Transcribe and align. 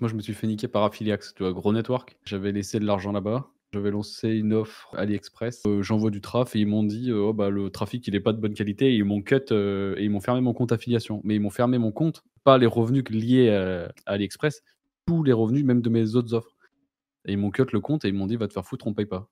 Moi, 0.00 0.10
je 0.10 0.14
me 0.14 0.20
suis 0.20 0.34
fait 0.34 0.46
niquer 0.46 0.68
par 0.68 0.84
Affiliax, 0.84 1.34
tu 1.34 1.42
vois, 1.42 1.52
gros 1.52 1.72
network. 1.72 2.16
J'avais 2.24 2.52
laissé 2.52 2.78
de 2.78 2.84
l'argent 2.84 3.12
là-bas. 3.12 3.48
J'avais 3.72 3.90
lancé 3.90 4.28
une 4.30 4.52
offre 4.52 4.94
AliExpress. 4.96 5.62
Euh, 5.66 5.82
J'envoie 5.82 6.10
du 6.10 6.20
traf 6.20 6.54
et 6.54 6.60
ils 6.60 6.66
m'ont 6.66 6.84
dit 6.84 7.10
euh, 7.10 7.28
oh, 7.28 7.32
bah, 7.32 7.50
le 7.50 7.68
trafic 7.68 8.06
il 8.06 8.14
est 8.14 8.20
pas 8.20 8.32
de 8.32 8.40
bonne 8.40 8.54
qualité. 8.54 8.94
Ils 8.94 9.04
m'ont 9.04 9.22
cut 9.22 9.40
euh, 9.50 9.96
et 9.98 10.04
ils 10.04 10.10
m'ont 10.10 10.20
fermé 10.20 10.40
mon 10.40 10.54
compte 10.54 10.72
affiliation. 10.72 11.20
Mais 11.24 11.34
ils 11.34 11.40
m'ont 11.40 11.50
fermé 11.50 11.76
mon 11.78 11.92
compte, 11.92 12.22
pas 12.44 12.58
les 12.58 12.66
revenus 12.66 13.04
liés 13.10 13.50
à, 13.50 13.92
à 14.06 14.12
AliExpress, 14.12 14.62
tous 15.06 15.22
les 15.24 15.32
revenus, 15.32 15.64
même 15.64 15.82
de 15.82 15.90
mes 15.90 16.14
autres 16.14 16.32
offres. 16.34 16.56
Et 17.26 17.32
ils 17.32 17.38
m'ont 17.38 17.50
cut 17.50 17.64
le 17.72 17.80
compte 17.80 18.04
et 18.04 18.08
ils 18.08 18.14
m'ont 18.14 18.26
dit 18.26 18.36
va 18.36 18.46
te 18.46 18.52
faire 18.52 18.64
foutre, 18.64 18.86
on 18.86 18.94
paye 18.94 19.06
pas. 19.06 19.28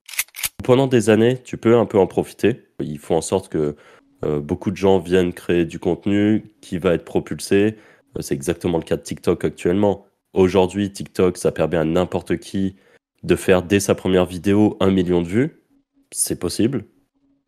Pendant 0.64 0.86
des 0.86 1.10
années, 1.10 1.40
tu 1.42 1.56
peux 1.56 1.76
un 1.76 1.86
peu 1.86 1.98
en 1.98 2.06
profiter. 2.06 2.68
Ils 2.80 2.98
font 2.98 3.16
en 3.16 3.20
sorte 3.20 3.48
que 3.48 3.76
euh, 4.24 4.40
beaucoup 4.40 4.70
de 4.70 4.76
gens 4.76 4.98
viennent 4.98 5.32
créer 5.32 5.64
du 5.64 5.78
contenu 5.78 6.54
qui 6.60 6.78
va 6.78 6.94
être 6.94 7.04
propulsé. 7.04 7.76
Euh, 8.16 8.22
C'est 8.22 8.34
exactement 8.34 8.78
le 8.78 8.84
cas 8.84 8.96
de 8.96 9.02
TikTok 9.02 9.44
actuellement. 9.44 10.06
Aujourd'hui, 10.34 10.90
TikTok, 10.90 11.38
ça 11.38 11.52
permet 11.52 11.76
à 11.76 11.84
n'importe 11.84 12.38
qui 12.38 12.74
de 13.22 13.36
faire 13.36 13.62
dès 13.62 13.78
sa 13.78 13.94
première 13.94 14.26
vidéo 14.26 14.76
un 14.80 14.90
million 14.90 15.22
de 15.22 15.28
vues. 15.28 15.62
C'est 16.10 16.38
possible. 16.38 16.84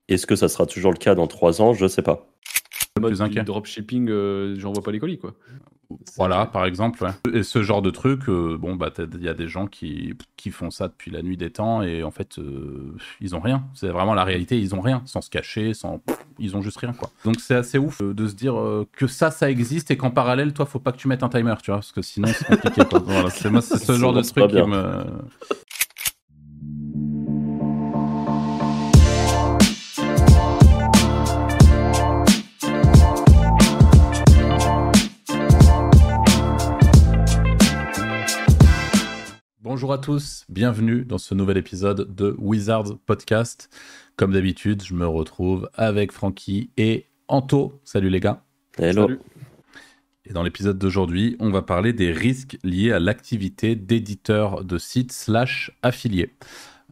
Est-ce 0.08 0.26
que 0.26 0.36
ça 0.36 0.48
sera 0.48 0.66
toujours 0.66 0.92
le 0.92 0.96
cas 0.96 1.16
dans 1.16 1.26
trois 1.26 1.60
ans? 1.60 1.74
Je 1.74 1.88
sais 1.88 2.02
pas. 2.02 2.32
Le 2.96 3.02
mode 3.02 3.30
du 3.30 3.42
dropshipping, 3.42 4.08
euh, 4.08 4.54
j'envoie 4.56 4.82
pas 4.82 4.92
les 4.92 5.00
colis 5.00 5.18
quoi. 5.18 5.34
Voilà, 6.16 6.46
par 6.46 6.64
exemple. 6.64 7.04
ouais. 7.04 7.10
Et 7.32 7.42
ce 7.42 7.62
genre 7.62 7.82
de 7.82 7.90
truc, 7.90 8.28
euh, 8.28 8.56
bon, 8.58 8.74
bah, 8.74 8.90
il 8.98 9.22
y 9.22 9.28
a 9.28 9.34
des 9.34 9.48
gens 9.48 9.66
qui, 9.66 10.14
qui 10.36 10.50
font 10.50 10.70
ça 10.70 10.88
depuis 10.88 11.10
la 11.10 11.22
nuit 11.22 11.36
des 11.36 11.50
temps 11.50 11.82
et 11.82 12.02
en 12.02 12.10
fait, 12.10 12.38
euh, 12.38 12.94
ils 13.20 13.34
ont 13.36 13.40
rien. 13.40 13.64
C'est 13.74 13.88
vraiment 13.88 14.14
la 14.14 14.24
réalité, 14.24 14.58
ils 14.58 14.74
ont 14.74 14.80
rien, 14.80 15.02
sans 15.04 15.20
se 15.20 15.30
cacher, 15.30 15.74
sans, 15.74 16.02
ils 16.38 16.56
ont 16.56 16.62
juste 16.62 16.78
rien, 16.78 16.92
quoi. 16.92 17.10
Donc 17.24 17.40
c'est 17.40 17.54
assez 17.54 17.78
ouf 17.78 18.00
euh, 18.00 18.14
de 18.14 18.26
se 18.26 18.34
dire 18.34 18.54
que 18.92 19.06
ça, 19.06 19.30
ça 19.30 19.50
existe 19.50 19.90
et 19.90 19.96
qu'en 19.96 20.10
parallèle, 20.10 20.52
toi, 20.52 20.66
faut 20.66 20.80
pas 20.80 20.92
que 20.92 20.98
tu 20.98 21.08
mettes 21.08 21.22
un 21.22 21.28
timer, 21.28 21.54
tu 21.62 21.70
vois, 21.70 21.78
parce 21.78 21.92
que 21.92 22.02
sinon 22.02 22.28
c'est 22.28 22.46
compliqué. 22.46 22.82
Voilà, 23.06 23.30
c'est 23.30 23.78
ce 23.78 23.92
genre 23.92 24.12
de 24.12 24.22
truc 24.22 24.48
qui 24.48 24.62
me. 24.62 25.04
Bonjour 39.76 39.92
à 39.92 39.98
tous, 39.98 40.46
bienvenue 40.48 41.04
dans 41.04 41.18
ce 41.18 41.34
nouvel 41.34 41.58
épisode 41.58 42.14
de 42.14 42.34
Wizards 42.38 42.96
Podcast. 43.04 43.68
Comme 44.16 44.32
d'habitude, 44.32 44.82
je 44.82 44.94
me 44.94 45.06
retrouve 45.06 45.68
avec 45.74 46.12
Francky 46.12 46.70
et 46.78 47.04
Anto. 47.28 47.78
Salut 47.84 48.08
les 48.08 48.18
gars. 48.18 48.42
Hello. 48.78 49.02
Salut. 49.02 49.18
Et 50.24 50.32
dans 50.32 50.42
l'épisode 50.42 50.78
d'aujourd'hui, 50.78 51.36
on 51.40 51.50
va 51.50 51.60
parler 51.60 51.92
des 51.92 52.10
risques 52.10 52.56
liés 52.64 52.90
à 52.90 52.98
l'activité 52.98 53.76
d'éditeur 53.76 54.64
de 54.64 54.78
sites 54.78 55.12
slash 55.12 55.70
affiliés. 55.82 56.32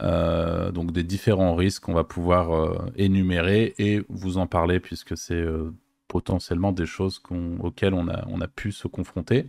Euh, 0.03 0.71
donc 0.71 0.93
des 0.93 1.05
différents 1.05 1.55
risques 1.55 1.85
qu'on 1.85 1.95
va 1.95 2.05
pouvoir 2.05 2.53
euh, 2.53 2.93
énumérer 2.97 3.75
et 3.79 4.03
vous 4.11 4.37
en 4.37 4.47
parler 4.47 4.79
puisque 4.79 5.17
c'est 5.17 5.33
euh, 5.33 5.73
potentiellement 6.07 6.73
des 6.73 6.85
choses 6.85 7.23
auxquelles 7.61 7.95
on 7.95 8.09
a, 8.09 8.27
on 8.29 8.43
a 8.43 8.47
pu 8.47 8.73
se 8.73 8.89
confronter. 8.89 9.47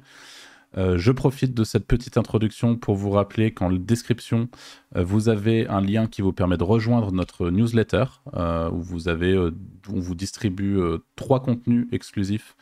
Euh, 0.77 0.97
je 0.97 1.11
profite 1.11 1.53
de 1.53 1.63
cette 1.63 1.85
petite 1.85 2.17
introduction 2.17 2.75
pour 2.75 2.95
vous 2.95 3.11
rappeler 3.11 3.51
qu'en 3.51 3.71
description, 3.71 4.49
euh, 4.95 5.03
vous 5.03 5.29
avez 5.29 5.67
un 5.67 5.81
lien 5.81 6.07
qui 6.07 6.21
vous 6.21 6.33
permet 6.33 6.57
de 6.57 6.63
rejoindre 6.63 7.11
notre 7.11 7.49
newsletter 7.49 8.05
euh, 8.35 8.69
où 8.71 8.81
vous 8.81 9.07
avez, 9.07 9.37
on 9.37 9.99
vous 9.99 10.15
distribue 10.15 10.79
trois 11.15 11.41
contenus 11.41 11.87
exclusifs 11.91 12.55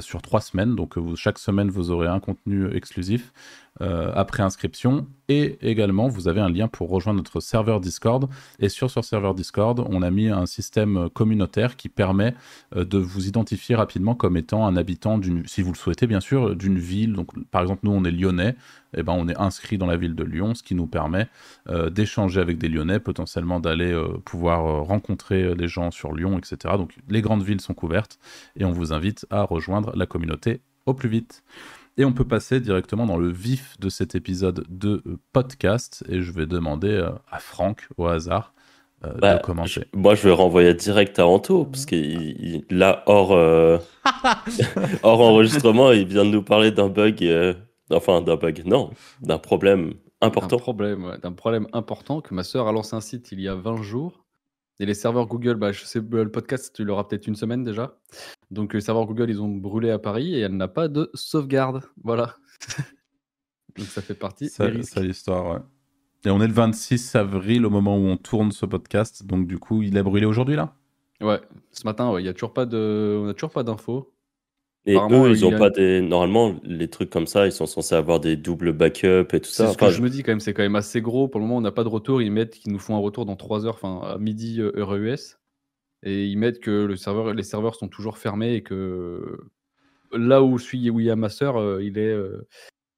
sur 0.00 0.22
trois 0.22 0.40
semaines. 0.40 0.74
Donc 0.74 0.94
chaque 1.16 1.38
semaine, 1.38 1.68
vous 1.68 1.90
aurez 1.90 2.06
un 2.08 2.20
contenu 2.20 2.74
exclusif 2.74 3.32
après 3.80 4.42
inscription. 4.42 5.06
Et 5.28 5.58
également, 5.62 6.08
vous 6.08 6.28
avez 6.28 6.40
un 6.40 6.48
lien 6.48 6.68
pour 6.68 6.88
rejoindre 6.90 7.18
notre 7.18 7.40
serveur 7.40 7.80
Discord. 7.80 8.28
Et 8.60 8.68
sur 8.68 8.90
ce 8.90 9.02
serveur 9.02 9.34
Discord, 9.34 9.84
on 9.90 10.02
a 10.02 10.10
mis 10.10 10.28
un 10.28 10.46
système 10.46 11.08
communautaire 11.10 11.76
qui 11.76 11.88
permet 11.88 12.34
de 12.74 12.98
vous 12.98 13.26
identifier 13.26 13.74
rapidement 13.74 14.14
comme 14.14 14.36
étant 14.36 14.66
un 14.66 14.76
habitant 14.76 15.18
d'une, 15.18 15.46
si 15.46 15.60
vous 15.62 15.72
le 15.72 15.78
souhaitez 15.78 16.06
bien 16.06 16.20
sûr, 16.20 16.54
d'une 16.54 16.78
ville. 16.78 17.16
Par 17.50 17.62
exemple, 17.62 17.80
nous 17.84 17.92
on 17.92 18.04
est 18.04 18.10
lyonnais, 18.10 18.56
et 18.96 19.02
ben 19.02 19.12
on 19.12 19.28
est 19.28 19.36
inscrit 19.36 19.78
dans 19.78 19.86
la 19.86 19.96
ville 19.96 20.14
de 20.14 20.24
Lyon, 20.24 20.54
ce 20.54 20.62
qui 20.62 20.74
nous 20.74 20.86
permet 20.86 21.28
euh, 21.68 21.90
d'échanger 21.90 22.40
avec 22.40 22.58
des 22.58 22.68
Lyonnais, 22.68 23.00
potentiellement 23.00 23.60
d'aller 23.60 23.92
euh, 23.92 24.18
pouvoir 24.24 24.66
euh, 24.66 24.80
rencontrer 24.82 25.54
les 25.54 25.68
gens 25.68 25.90
sur 25.90 26.12
Lyon, 26.12 26.38
etc. 26.38 26.74
Donc 26.76 26.94
les 27.08 27.22
grandes 27.22 27.42
villes 27.42 27.60
sont 27.60 27.74
couvertes 27.74 28.18
et 28.56 28.64
on 28.64 28.72
vous 28.72 28.92
invite 28.92 29.26
à 29.30 29.42
rejoindre 29.42 29.92
la 29.96 30.06
communauté 30.06 30.60
au 30.86 30.94
plus 30.94 31.08
vite. 31.08 31.42
Et 31.96 32.04
on 32.04 32.12
peut 32.12 32.26
passer 32.26 32.60
directement 32.60 33.06
dans 33.06 33.16
le 33.16 33.30
vif 33.30 33.78
de 33.78 33.88
cet 33.88 34.14
épisode 34.16 34.66
de 34.68 35.02
podcast 35.32 36.04
et 36.08 36.22
je 36.22 36.32
vais 36.32 36.46
demander 36.46 37.08
à 37.30 37.38
Franck 37.38 37.86
au 37.96 38.06
hasard 38.06 38.53
Bah, 39.20 39.36
de 39.38 39.42
commencer. 39.42 39.82
je- 39.92 39.98
moi, 39.98 40.14
je 40.14 40.22
vais 40.28 40.32
renvoyer 40.34 40.74
direct 40.74 41.18
à 41.18 41.26
Anto, 41.26 41.64
parce 41.66 41.86
que 41.86 41.94
là, 42.74 43.02
hors, 43.06 43.32
euh, 43.32 43.78
hors 45.02 45.20
enregistrement, 45.20 45.92
il 45.92 46.06
vient 46.06 46.24
de 46.24 46.30
nous 46.30 46.42
parler 46.42 46.70
d'un 46.70 46.88
bug, 46.88 47.22
euh, 47.24 47.54
enfin 47.90 48.20
d'un 48.22 48.36
bug, 48.36 48.62
non, 48.64 48.90
d'un 49.20 49.38
problème 49.38 49.94
important. 50.20 50.56
problème, 50.56 51.04
ouais, 51.04 51.18
d'un 51.18 51.32
problème 51.32 51.66
important 51.72 52.20
que 52.20 52.34
ma 52.34 52.42
sœur 52.44 52.66
a 52.68 52.72
lancé 52.72 52.96
un 52.96 53.00
site 53.00 53.30
il 53.32 53.40
y 53.40 53.48
a 53.48 53.54
20 53.54 53.82
jours. 53.82 54.24
Et 54.80 54.86
les 54.86 54.94
serveurs 54.94 55.26
Google, 55.26 55.54
bah, 55.54 55.70
je 55.70 55.84
sais, 55.84 56.00
le 56.00 56.30
podcast, 56.32 56.74
tu 56.74 56.84
l'auras 56.84 57.04
peut-être 57.04 57.28
une 57.28 57.36
semaine 57.36 57.62
déjà. 57.62 57.96
Donc 58.50 58.74
les 58.74 58.80
serveurs 58.80 59.06
Google, 59.06 59.30
ils 59.30 59.40
ont 59.40 59.48
brûlé 59.48 59.90
à 59.90 60.00
Paris 60.00 60.34
et 60.34 60.40
elle 60.40 60.56
n'a 60.56 60.66
pas 60.66 60.88
de 60.88 61.10
sauvegarde. 61.14 61.82
Voilà. 62.02 62.34
Donc 63.76 63.86
ça 63.86 64.02
fait 64.02 64.14
partie 64.14 64.48
ça 64.48 64.68
l'histoire, 65.00 65.46
ouais. 65.52 65.58
Et 66.26 66.30
on 66.30 66.40
est 66.40 66.46
le 66.46 66.52
26 66.54 67.14
avril 67.16 67.66
au 67.66 67.70
moment 67.70 67.96
où 67.96 68.06
on 68.06 68.16
tourne 68.16 68.50
ce 68.52 68.64
podcast, 68.66 69.26
donc 69.26 69.46
du 69.46 69.58
coup, 69.58 69.82
il 69.82 69.98
a 69.98 70.02
brûlé 70.02 70.26
aujourd'hui 70.26 70.56
là? 70.56 70.74
Ouais, 71.20 71.40
ce 71.72 71.84
matin, 71.86 72.10
ouais, 72.10 72.22
il 72.22 72.26
y 72.26 72.28
a 72.28 72.32
toujours 72.32 72.52
pas 72.54 72.66
de, 72.66 73.20
on 73.22 73.28
a 73.28 73.34
toujours 73.34 73.50
pas 73.50 73.62
d'infos. 73.62 74.10
Et 74.86 74.96
eux, 74.96 75.30
ils 75.30 75.38
il 75.38 75.44
ont 75.46 75.54
a- 75.54 75.58
pas 75.58 75.70
des. 75.70 76.02
Normalement, 76.02 76.56
les 76.62 76.88
trucs 76.88 77.08
comme 77.08 77.26
ça, 77.26 77.46
ils 77.46 77.52
sont 77.52 77.64
censés 77.66 77.94
avoir 77.94 78.20
des 78.20 78.36
doubles 78.36 78.72
backups 78.72 79.32
et 79.32 79.40
tout 79.40 79.48
C'est 79.48 79.64
ça. 79.66 79.72
ce 79.72 79.78
que 79.78 79.88
je 79.90 80.02
me 80.02 80.10
dis 80.10 80.22
quand 80.22 80.32
même, 80.32 80.40
c'est 80.40 80.52
quand 80.52 80.62
même 80.62 80.76
assez 80.76 81.00
gros. 81.00 81.26
Pour 81.26 81.40
le 81.40 81.46
moment, 81.46 81.56
on 81.58 81.62
n'a 81.62 81.72
pas 81.72 81.84
de 81.84 81.88
retour. 81.88 82.20
Ils 82.20 82.30
mettent 82.30 82.54
qu'ils 82.58 82.72
nous 82.72 82.78
font 82.78 82.94
un 82.94 82.98
retour 82.98 83.24
dans 83.24 83.36
3 83.36 83.64
heures, 83.64 83.74
enfin 83.82 84.06
à 84.06 84.18
midi 84.18 84.60
euh, 84.60 84.72
heure 84.76 84.94
US. 84.96 85.38
Et 86.02 86.26
ils 86.26 86.36
mettent 86.36 86.60
que 86.60 86.84
le 86.84 86.96
serveur, 86.96 87.32
les 87.32 87.42
serveurs 87.42 87.76
sont 87.76 87.88
toujours 87.88 88.18
fermés 88.18 88.54
et 88.56 88.62
que 88.62 89.38
là 90.12 90.42
où 90.42 90.58
je 90.58 90.64
suis, 90.64 90.90
où 90.90 91.00
il 91.00 91.06
y 91.06 91.10
a 91.10 91.16
ma 91.16 91.30
sœur, 91.30 91.56
euh, 91.56 91.82
il 91.82 91.96
est, 91.96 92.12
euh, 92.12 92.46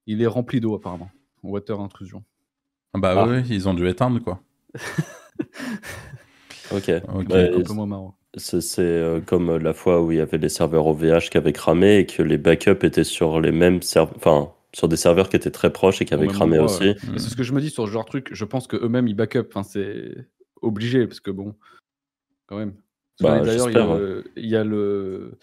il 0.07 0.23
est 0.23 0.27
rempli 0.27 0.61
d'eau 0.61 0.75
apparemment. 0.75 1.11
Water 1.45 1.79
intrusion. 1.79 2.25
Ah 2.95 2.99
Bah 2.99 3.15
Ah. 3.17 3.27
ouais, 3.29 3.43
ils 3.49 3.69
ont 3.69 3.75
dû 3.75 3.87
éteindre 3.89 4.21
quoi. 4.23 4.41
Ok. 6.73 6.91
Ok. 7.15 7.29
Ouais, 7.31 7.55
un 7.55 7.63
peu 7.63 7.73
moins 7.75 7.87
marrant. 7.87 8.17
C'est 8.37 8.81
euh, 8.81 9.21
comme 9.21 9.57
la 9.57 9.73
fois 9.73 10.03
où 10.03 10.11
il 10.13 10.19
y 10.19 10.21
avait 10.21 10.37
les 10.39 10.49
serveurs 10.49 10.87
OVH 10.89 11.31
qui 11.31 11.39
avaient 11.39 11.53
cramé 11.53 11.99
et 11.99 12.07
que 12.07 12.23
les 12.23 12.39
backups 12.39 12.83
étaient 12.85 13.05
sur 13.05 13.41
les 13.41 13.53
mêmes 13.53 13.83
serveurs, 13.83 14.17
enfin, 14.17 14.53
sur 14.75 14.89
des 14.89 14.97
serveurs 14.97 15.29
qui 15.29 15.37
étaient 15.37 15.51
très 15.53 15.73
proches 15.73 16.03
et 16.03 16.05
qui 16.05 16.13
avaient 16.13 16.27
cramé 16.27 16.59
endroit, 16.59 16.75
aussi. 16.75 16.89
ouais. 16.89 16.97
C'est 17.19 17.31
ce 17.31 17.37
que 17.37 17.45
je 17.45 17.53
me 17.53 17.61
dis 17.61 17.71
sur 17.71 17.87
ce 17.87 17.93
genre 17.93 18.05
de 18.05 18.09
truc. 18.11 18.29
Je 18.33 18.45
pense 18.45 18.67
que 18.67 18.77
eux-mêmes 18.77 19.07
ils 19.09 19.15
backup. 19.15 19.47
Enfin, 19.49 19.63
c'est 19.63 20.27
obligé 20.61 21.07
parce 21.07 21.21
que 21.21 21.31
bon, 21.31 21.55
quand 22.47 22.59
même. 22.59 22.75
Bah, 23.21 23.41
D'ailleurs, 23.41 23.71
il 24.37 24.47
y 24.47 24.57
a 24.57 24.65
le, 24.65 25.39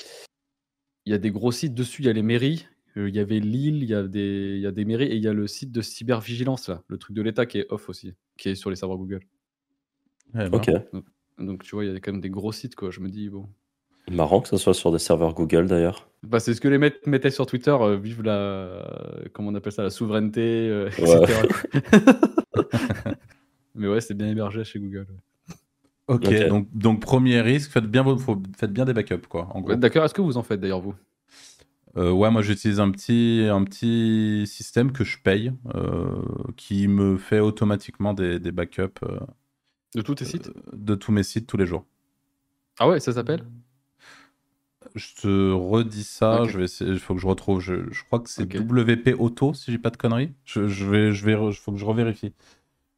il 1.06 1.12
y 1.12 1.16
a 1.16 1.18
des 1.18 1.32
gros 1.32 1.52
sites 1.52 1.74
dessus. 1.74 2.02
Il 2.04 2.06
y 2.06 2.10
a 2.10 2.14
les 2.14 2.22
mairies. 2.22 2.68
Euh, 2.98 3.10
Il 3.10 3.16
y 3.16 3.20
avait 3.20 3.40
Lille. 3.40 3.82
Il 3.84 3.90
y 3.90 3.94
a 3.96 4.04
des, 4.04 4.54
il 4.56 4.62
y 4.62 4.68
a 4.68 4.72
des 4.72 4.86
mairies 4.86 5.06
et 5.08 5.16
il 5.16 5.24
y 5.24 5.28
a 5.28 5.34
le 5.34 5.48
site 5.48 5.72
de 5.72 5.82
cybervigilance 5.82 6.68
là, 6.70 6.82
le 6.88 6.98
truc 6.98 7.16
de 7.16 7.22
l'État 7.22 7.46
qui 7.46 7.60
est 7.60 7.66
off 7.72 7.90
aussi, 7.90 8.14
qui 8.38 8.50
est 8.50 8.56
sur 8.56 8.70
les 8.70 8.76
serveurs 8.76 8.98
Google. 8.98 9.22
Eh 10.36 10.50
ben, 10.50 10.54
Ok. 10.54 10.70
Donc 11.40 11.64
tu 11.64 11.76
vois, 11.76 11.84
il 11.86 11.92
y 11.92 11.96
a 11.96 12.00
quand 12.00 12.12
même 12.12 12.22
des 12.22 12.30
gros 12.30 12.52
sites 12.52 12.76
quoi. 12.76 12.92
Je 12.92 13.00
me 13.00 13.10
dis 13.10 13.30
bon. 13.30 13.48
Marrant 14.12 14.42
que 14.42 14.50
ce 14.50 14.58
soit 14.58 14.74
sur 14.74 14.92
des 14.92 15.00
serveurs 15.00 15.34
Google 15.34 15.66
d'ailleurs. 15.68 16.10
Bah, 16.24 16.40
c'est 16.40 16.54
ce 16.54 16.60
que 16.62 16.68
les 16.68 16.78
mecs 16.78 17.06
mettaient 17.08 17.30
sur 17.32 17.46
Twitter. 17.46 17.72
euh, 17.80 17.98
vive 17.98 18.22
la, 18.22 18.86
comment 19.34 19.50
on 19.50 19.56
appelle 19.56 19.72
ça, 19.72 19.82
la 19.84 19.90
souveraineté, 19.90 20.42
euh, 20.70 20.90
Ouais. 21.00 21.24
etc. 21.24 21.48
Mais 23.76 23.88
ouais, 23.88 24.02
c'est 24.02 24.14
bien 24.14 24.30
hébergé 24.30 24.64
chez 24.64 24.80
Google. 24.80 25.08
ok. 26.08 26.48
Donc, 26.48 26.68
donc 26.74 27.00
premier 27.02 27.42
risque, 27.42 27.72
faites 27.72 27.86
bien, 27.88 28.04
vos- 28.04 28.18
faites 28.58 28.72
bien 28.72 28.86
des 28.86 28.94
backups 28.94 29.28
quoi. 29.28 29.48
En 29.56 29.62
gros. 29.62 29.72
Ouais, 29.72 29.78
D'accord. 29.78 30.04
Est-ce 30.06 30.14
que 30.14 30.22
vous 30.22 30.38
en 30.38 30.44
faites 30.44 30.60
d'ailleurs 30.60 30.82
vous? 30.82 30.94
Euh, 31.96 32.12
ouais, 32.12 32.32
moi 32.32 32.42
j'utilise 32.42 32.80
un 32.80 32.90
petit, 32.90 33.48
un 33.52 33.64
petit 33.64 34.48
système 34.48 34.92
que 34.92 35.04
je 35.04 35.20
paye 35.20 35.54
euh, 35.76 36.24
qui 36.58 36.88
me 36.88 37.18
fait 37.18 37.40
automatiquement 37.40 38.14
des, 38.16 38.40
des 38.40 38.52
backups 38.52 39.04
euh, 39.04 39.20
de 39.96 40.02
tous 40.04 40.16
tes 40.16 40.26
sites? 40.26 40.52
de 40.74 40.96
tous 40.96 41.12
mes 41.14 41.24
sites 41.24 41.48
tous 41.48 41.58
les 41.58 41.66
jours. 41.66 41.86
Ah 42.80 42.88
ouais, 42.88 43.00
ça 43.00 43.14
s'appelle? 43.14 43.46
Je 44.96 45.14
te 45.16 45.52
redis 45.52 46.04
ça, 46.04 46.46
Ok. 46.46 46.48
je 46.48 46.58
vais 46.58 46.66
essayer, 46.66 46.92
il 46.92 47.00
faut 47.00 47.16
que 47.16 47.22
je 47.22 47.28
retrouve. 47.28 47.60
Je, 47.62 47.92
je 47.92 48.04
crois 48.04 48.20
que 48.20 48.30
c'est 48.30 48.44
Ok. 48.44 48.56
WP 48.56 49.14
Auto, 49.18 49.54
si 49.54 49.72
j'ai 49.72 49.78
pas 49.80 49.90
de 49.90 49.98
conneries. 49.98 50.34
Je, 50.46 50.68
je 50.68 50.86
vais, 50.86 51.12
je 51.14 51.26
vais, 51.26 51.34
re- 51.36 51.54
faut 51.54 51.72
que 51.72 51.78
je 51.80 51.86
revérifie. 51.86 52.34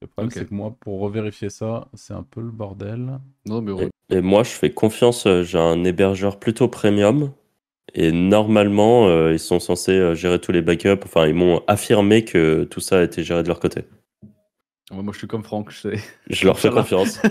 Le 0.01 0.07
problème, 0.07 0.30
Ok. 0.30 0.38
c'est 0.38 0.47
que 0.47 0.53
moi, 0.56 0.75
pour 0.80 1.01
revérifier 1.01 1.50
ça, 1.50 1.89
c'est 1.95 2.13
un 2.13 2.24
peu 2.24 2.42
le 2.42 2.51
bordel. 2.51 3.19
Non, 3.45 3.62
mais 3.62 3.74
Et, 4.09 4.21
moi, 4.21 4.44
je 4.44 4.50
fais 4.50 4.74
confiance. 4.74 5.25
euh, 5.27 5.44
J'ai 5.44 5.57
un 5.57 5.83
hébergeur 5.86 6.39
plutôt 6.39 6.68
premium 6.68 7.31
Et 7.94 8.12
normalement, 8.12 9.08
euh, 9.08 9.32
ils 9.34 9.40
sont 9.40 9.60
censés 9.60 9.94
euh, 9.94 10.16
gérer 10.16 10.40
tous 10.40 10.52
les 10.52 10.62
backups. 10.62 11.04
Enfin, 11.06 11.28
ils 11.28 11.34
m'ont 11.34 11.62
affirmé 11.68 12.26
que 12.26 12.64
tout 12.66 12.80
ça 12.82 13.00
a 13.00 13.04
été 13.04 13.24
géré 13.24 13.44
de 13.44 13.48
leur 13.48 13.60
côté. 13.60 13.82
Ouais, 14.92 15.02
moi, 15.02 15.14
je 15.14 15.20
suis 15.20 15.28
comme 15.28 15.44
Franck, 15.44 15.72
je 15.72 15.78
sais. 15.80 15.96
Je 16.30 16.46
leur 16.46 16.60
fais 16.60 16.70
confiance. 16.70 17.22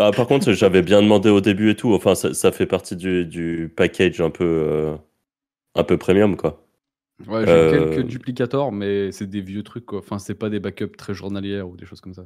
Ah, 0.00 0.10
par 0.10 0.26
contre, 0.26 0.50
j'avais 0.50 0.82
bien 0.82 1.00
demandé 1.00 1.28
au 1.28 1.40
début 1.40 1.70
et 1.70 1.76
tout. 1.76 1.94
Enfin, 1.94 2.16
ça, 2.16 2.34
ça 2.34 2.50
fait 2.50 2.66
partie 2.66 2.96
du, 2.96 3.24
du 3.24 3.72
package 3.76 4.20
un 4.20 4.30
peu, 4.30 4.44
euh, 4.44 4.96
un 5.76 5.84
peu 5.84 5.96
premium, 5.98 6.36
quoi. 6.36 6.66
Ouais, 7.28 7.46
j'ai 7.46 7.52
Euh, 7.52 7.94
quelques 7.94 8.08
duplicators, 8.08 8.72
mais 8.72 9.12
c'est 9.12 9.28
des 9.28 9.40
vieux 9.40 9.62
trucs, 9.62 9.86
quoi. 9.86 10.00
Enfin, 10.00 10.18
c'est 10.18 10.34
pas 10.34 10.50
des 10.50 10.58
backups 10.58 10.96
très 10.98 11.14
journalières 11.14 11.68
ou 11.68 11.76
des 11.76 11.86
choses 11.86 12.00
comme 12.00 12.12
ça. 12.12 12.24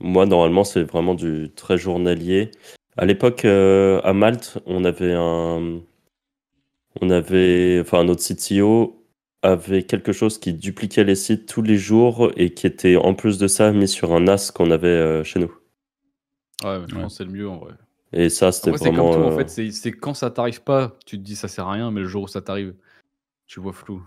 Moi, 0.00 0.26
normalement, 0.26 0.64
c'est 0.64 0.82
vraiment 0.82 1.14
du 1.14 1.50
très 1.56 1.78
journalier. 1.78 2.50
À 2.98 3.06
l'époque, 3.06 3.46
euh, 3.46 4.02
à 4.04 4.12
Malte, 4.12 4.58
on 4.66 4.84
avait 4.84 5.14
un, 5.14 5.80
on 7.00 7.10
avait, 7.10 7.78
enfin, 7.80 8.04
notre 8.04 8.22
CTO 8.22 9.02
avait 9.42 9.82
quelque 9.84 10.12
chose 10.12 10.38
qui 10.38 10.52
dupliquait 10.52 11.04
les 11.04 11.14
sites 11.14 11.46
tous 11.46 11.62
les 11.62 11.76
jours 11.76 12.32
et 12.36 12.50
qui 12.50 12.66
était 12.66 12.96
en 12.96 13.14
plus 13.14 13.38
de 13.38 13.46
ça 13.46 13.70
mis 13.72 13.88
sur 13.88 14.12
un 14.12 14.20
NAS 14.20 14.50
qu'on 14.54 14.70
avait 14.70 14.88
euh, 14.88 15.24
chez 15.24 15.38
nous. 15.40 15.52
Ouais, 16.64 16.78
mais 16.80 16.86
je 16.88 16.94
Ouais. 16.96 17.02
pense 17.02 17.12
que 17.12 17.18
c'est 17.18 17.24
le 17.24 17.30
mieux 17.36 17.48
en 17.48 17.58
vrai. 17.58 17.74
Et 18.12 18.28
ça, 18.28 18.50
c'était 18.50 18.70
vraiment. 18.70 19.10
comme 19.12 19.22
tout, 19.22 19.28
en 19.28 19.32
euh, 19.38 19.44
fait. 19.46 19.70
c'est- 19.70 19.92
quand 19.92 20.14
ça 20.14 20.30
t'arrive 20.30 20.62
pas, 20.62 20.96
tu 21.04 21.18
te 21.18 21.22
dis 21.22 21.36
ça 21.36 21.48
sert 21.48 21.66
à 21.68 21.72
rien, 21.72 21.90
mais 21.90 22.00
le 22.00 22.06
jour 22.06 22.22
où 22.24 22.28
ça 22.28 22.40
t'arrive, 22.40 22.74
tu 23.46 23.60
vois 23.60 23.72
flou. 23.72 24.02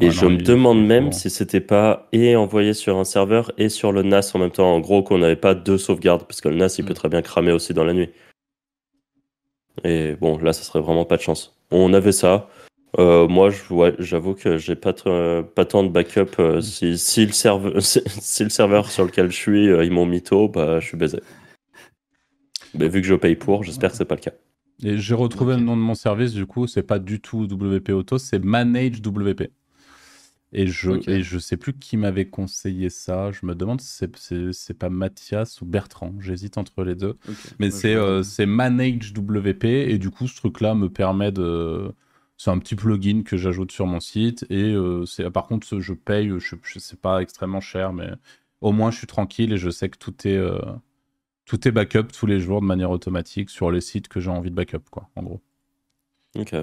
Et 0.00 0.06
Ouais, 0.06 0.10
je 0.12 0.24
non, 0.26 0.32
me 0.32 0.36
demande 0.36 0.86
même 0.86 1.10
si 1.10 1.28
c'était 1.28 1.60
pas 1.60 2.08
et 2.12 2.36
envoyé 2.36 2.72
sur 2.72 2.96
un 2.98 3.04
serveur 3.04 3.50
et 3.58 3.68
sur 3.68 3.90
le 3.90 4.02
NAS 4.04 4.30
en 4.34 4.38
même 4.38 4.52
temps. 4.52 4.72
En 4.72 4.78
gros, 4.80 5.02
qu'on 5.02 5.18
n'avait 5.18 5.34
pas 5.34 5.54
deux 5.56 5.76
sauvegardes, 5.78 6.24
parce 6.24 6.40
que 6.40 6.48
le 6.48 6.54
NAS, 6.54 6.76
il 6.78 6.84
peut 6.84 6.92
Mm. 6.92 6.96
très 6.96 7.08
bien 7.08 7.22
cramer 7.22 7.50
aussi 7.52 7.74
dans 7.74 7.84
la 7.84 7.94
nuit. 7.94 8.10
Et 9.84 10.14
bon, 10.20 10.38
là, 10.38 10.52
ça 10.52 10.62
serait 10.62 10.80
vraiment 10.80 11.04
pas 11.04 11.16
de 11.16 11.22
chance. 11.22 11.56
On 11.70 11.92
avait 11.92 12.12
ça. 12.12 12.48
Euh, 12.98 13.28
moi, 13.28 13.50
ouais, 13.70 13.94
j'avoue 13.98 14.34
que 14.34 14.56
j'ai 14.56 14.74
pas, 14.74 14.92
tr- 14.92 15.42
pas 15.44 15.64
tant 15.66 15.82
de 15.84 15.88
backup. 15.90 16.38
euh, 16.40 16.60
si, 16.60 16.96
si, 16.98 17.26
le 17.26 17.32
serveur, 17.32 17.74
si, 17.82 18.00
si 18.06 18.44
le 18.44 18.50
serveur 18.50 18.90
sur 18.90 19.04
lequel 19.04 19.30
je 19.30 19.36
suis, 19.36 19.68
euh, 19.68 19.84
ils 19.84 19.90
m'ont 19.92 20.06
mytho, 20.06 20.48
bah, 20.48 20.80
je 20.80 20.86
suis 20.86 20.96
baisé. 20.96 21.20
Mais 22.74 22.88
vu 22.88 23.00
que 23.00 23.06
je 23.06 23.14
paye 23.14 23.36
pour, 23.36 23.64
j'espère 23.64 23.90
que 23.90 23.96
c'est 23.96 24.04
pas 24.04 24.14
le 24.14 24.20
cas. 24.20 24.32
Et 24.82 24.96
j'ai 24.96 25.14
retrouvé 25.14 25.56
le 25.56 25.62
nom 25.62 25.76
de 25.76 25.82
mon 25.82 25.94
service, 25.94 26.32
du 26.32 26.46
coup, 26.46 26.66
c'est 26.66 26.82
pas 26.82 26.98
du 26.98 27.20
tout 27.20 27.46
WP 27.46 27.90
Auto, 27.90 28.16
c'est 28.18 28.38
Manage 28.38 29.00
WP. 29.04 29.50
Et 30.52 30.66
je, 30.66 30.92
et 31.10 31.22
je 31.22 31.38
sais 31.38 31.56
plus 31.58 31.74
qui 31.78 31.96
m'avait 31.98 32.28
conseillé 32.28 32.88
ça. 32.90 33.30
Je 33.32 33.44
me 33.44 33.54
demande 33.54 33.80
si 33.82 34.06
c'est- 34.52 34.74
pas 34.74 34.88
Mathias 34.88 35.60
ou 35.60 35.66
Bertrand. 35.66 36.14
J'hésite 36.20 36.56
entre 36.58 36.84
les 36.84 36.94
deux. 36.94 37.18
Mais 37.58 37.70
c'est 37.70 37.94
euh, 37.94 38.22
Manage 38.46 39.12
WP. 39.12 39.64
Et 39.64 39.98
du 39.98 40.10
coup, 40.10 40.26
ce 40.26 40.36
truc-là 40.36 40.74
me 40.74 40.88
permet 40.88 41.32
de. 41.32 41.92
C'est 42.38 42.50
un 42.50 42.58
petit 42.58 42.76
plugin 42.76 43.22
que 43.24 43.36
j'ajoute 43.36 43.72
sur 43.72 43.86
mon 43.86 44.00
site. 44.00 44.46
Et 44.48 44.72
euh, 44.72 45.04
par 45.34 45.46
contre, 45.48 45.80
je 45.80 45.92
paye, 45.92 46.30
je, 46.38 46.56
je 46.62 46.78
sais 46.78 46.96
pas 46.96 47.20
extrêmement 47.20 47.60
cher, 47.60 47.92
mais 47.92 48.10
au 48.60 48.72
moins 48.72 48.90
je 48.90 48.98
suis 48.98 49.06
tranquille 49.08 49.52
et 49.52 49.58
je 49.58 49.70
sais 49.70 49.88
que 49.88 49.98
tout 49.98 50.14
est, 50.26 50.36
euh, 50.36 50.58
tout 51.46 51.66
est 51.66 51.72
backup 51.72 52.08
tous 52.12 52.26
les 52.26 52.40
jours 52.40 52.60
de 52.60 52.66
manière 52.66 52.90
automatique 52.92 53.50
sur 53.50 53.70
les 53.72 53.80
sites 53.80 54.08
que 54.08 54.20
j'ai 54.20 54.30
envie 54.30 54.50
de 54.50 54.54
backup, 54.56 54.88
quoi, 54.90 55.08
en 55.16 55.22
gros. 55.24 55.42
Ok. 56.34 56.54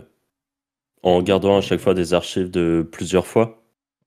En 1.03 1.21
gardant 1.23 1.55
à 1.57 1.61
chaque 1.61 1.79
fois 1.79 1.93
des 1.93 2.13
archives 2.13 2.51
de 2.51 2.85
plusieurs 2.91 3.27
fois? 3.27 3.64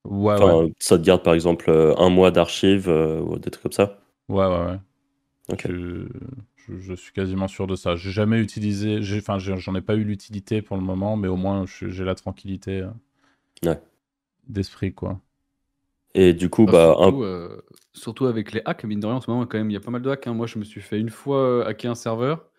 Ouais, 0.08 0.36
Enfin, 0.40 0.66
ouais. 0.66 0.72
ça 0.78 0.96
te 0.98 1.02
garde 1.04 1.22
par 1.22 1.34
exemple 1.34 1.68
euh, 1.70 1.94
un 1.98 2.08
mois 2.08 2.30
d'archives 2.30 2.88
euh, 2.88 3.20
ou 3.20 3.38
des 3.38 3.50
trucs 3.50 3.62
comme 3.64 3.72
ça? 3.72 3.98
Ouais, 4.28 4.46
ouais, 4.46 4.64
ouais. 4.66 4.78
Ok. 5.48 5.68
Je, 5.68 6.06
je- 6.56 6.78
je 6.78 6.94
suis 6.94 7.12
quasiment 7.12 7.48
sûr 7.48 7.66
de 7.66 7.76
ça. 7.76 7.96
J'ai 7.96 8.10
jamais 8.10 8.40
utilisé, 8.40 8.98
enfin, 9.18 9.38
j'en 9.38 9.74
ai 9.74 9.80
pas 9.82 9.94
eu 9.96 10.04
l'utilité 10.04 10.62
pour 10.62 10.76
le 10.76 10.82
moment, 10.82 11.16
mais 11.16 11.28
au 11.28 11.36
moins 11.36 11.64
j'ai 11.66 12.04
la 12.04 12.14
tranquillité 12.14 12.80
euh, 12.82 12.90
Ouais. 13.64 13.80
d'esprit, 14.48 14.92
quoi. 14.94 15.20
Et 16.14 16.34
du 16.34 16.50
coup, 16.50 16.66
Bah, 16.66 16.72
bah, 16.72 16.96
un- 17.00 17.12
surtout, 17.12 17.22
euh, 17.22 17.62
surtout 17.94 18.26
avec 18.26 18.52
les 18.52 18.60
hacks, 18.64 18.84
mine 18.84 19.00
de 19.00 19.06
rien, 19.06 19.16
en 19.16 19.20
ce 19.20 19.30
moment, 19.30 19.46
quand 19.46 19.58
même, 19.58 19.70
il 19.70 19.74
y 19.74 19.76
a 19.76 19.80
pas 19.80 19.90
mal 19.90 20.02
de 20.02 20.10
hacks. 20.10 20.26
hein. 20.26 20.34
Moi, 20.34 20.46
je 20.46 20.58
me 20.58 20.64
suis 20.64 20.80
fait 20.80 20.98
une 21.00 21.08
fois 21.10 21.66
hacker 21.66 21.92
un 21.92 21.94
serveur. 21.94 22.50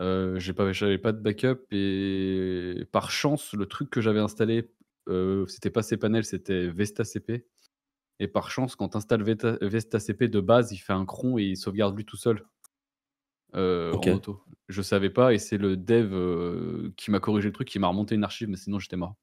Euh, 0.00 0.38
j'ai 0.40 0.54
pas, 0.54 0.72
j'avais 0.72 0.98
pas 0.98 1.12
de 1.12 1.20
backup 1.20 1.66
et 1.72 2.84
par 2.92 3.10
chance, 3.10 3.54
le 3.54 3.66
truc 3.66 3.90
que 3.90 4.00
j'avais 4.02 4.20
installé, 4.20 4.70
euh, 5.08 5.46
c'était 5.46 5.70
pas 5.70 5.82
cPanel, 5.82 6.24
c'était 6.24 6.68
VestaCP. 6.68 7.44
Et 8.20 8.28
par 8.28 8.50
chance, 8.50 8.76
quand 8.76 8.90
tu 8.90 8.96
installes 8.98 9.22
VestaCP 9.22 10.24
de 10.24 10.40
base, 10.40 10.72
il 10.72 10.78
fait 10.78 10.92
un 10.92 11.06
cron 11.06 11.38
et 11.38 11.44
il 11.44 11.56
sauvegarde 11.56 11.96
lui 11.96 12.04
tout 12.04 12.18
seul 12.18 12.44
euh, 13.54 13.92
Ok. 13.92 14.08
en 14.08 14.12
auto. 14.12 14.42
Je 14.68 14.82
savais 14.82 15.10
pas 15.10 15.32
et 15.32 15.38
c'est 15.38 15.56
le 15.56 15.76
dev 15.76 16.12
euh, 16.12 16.92
qui 16.96 17.10
m'a 17.10 17.18
corrigé 17.18 17.48
le 17.48 17.52
truc, 17.52 17.66
qui 17.66 17.78
m'a 17.78 17.88
remonté 17.88 18.14
une 18.14 18.24
archive, 18.24 18.48
mais 18.48 18.58
sinon 18.58 18.78
j'étais 18.78 18.96
mort. 18.96 19.14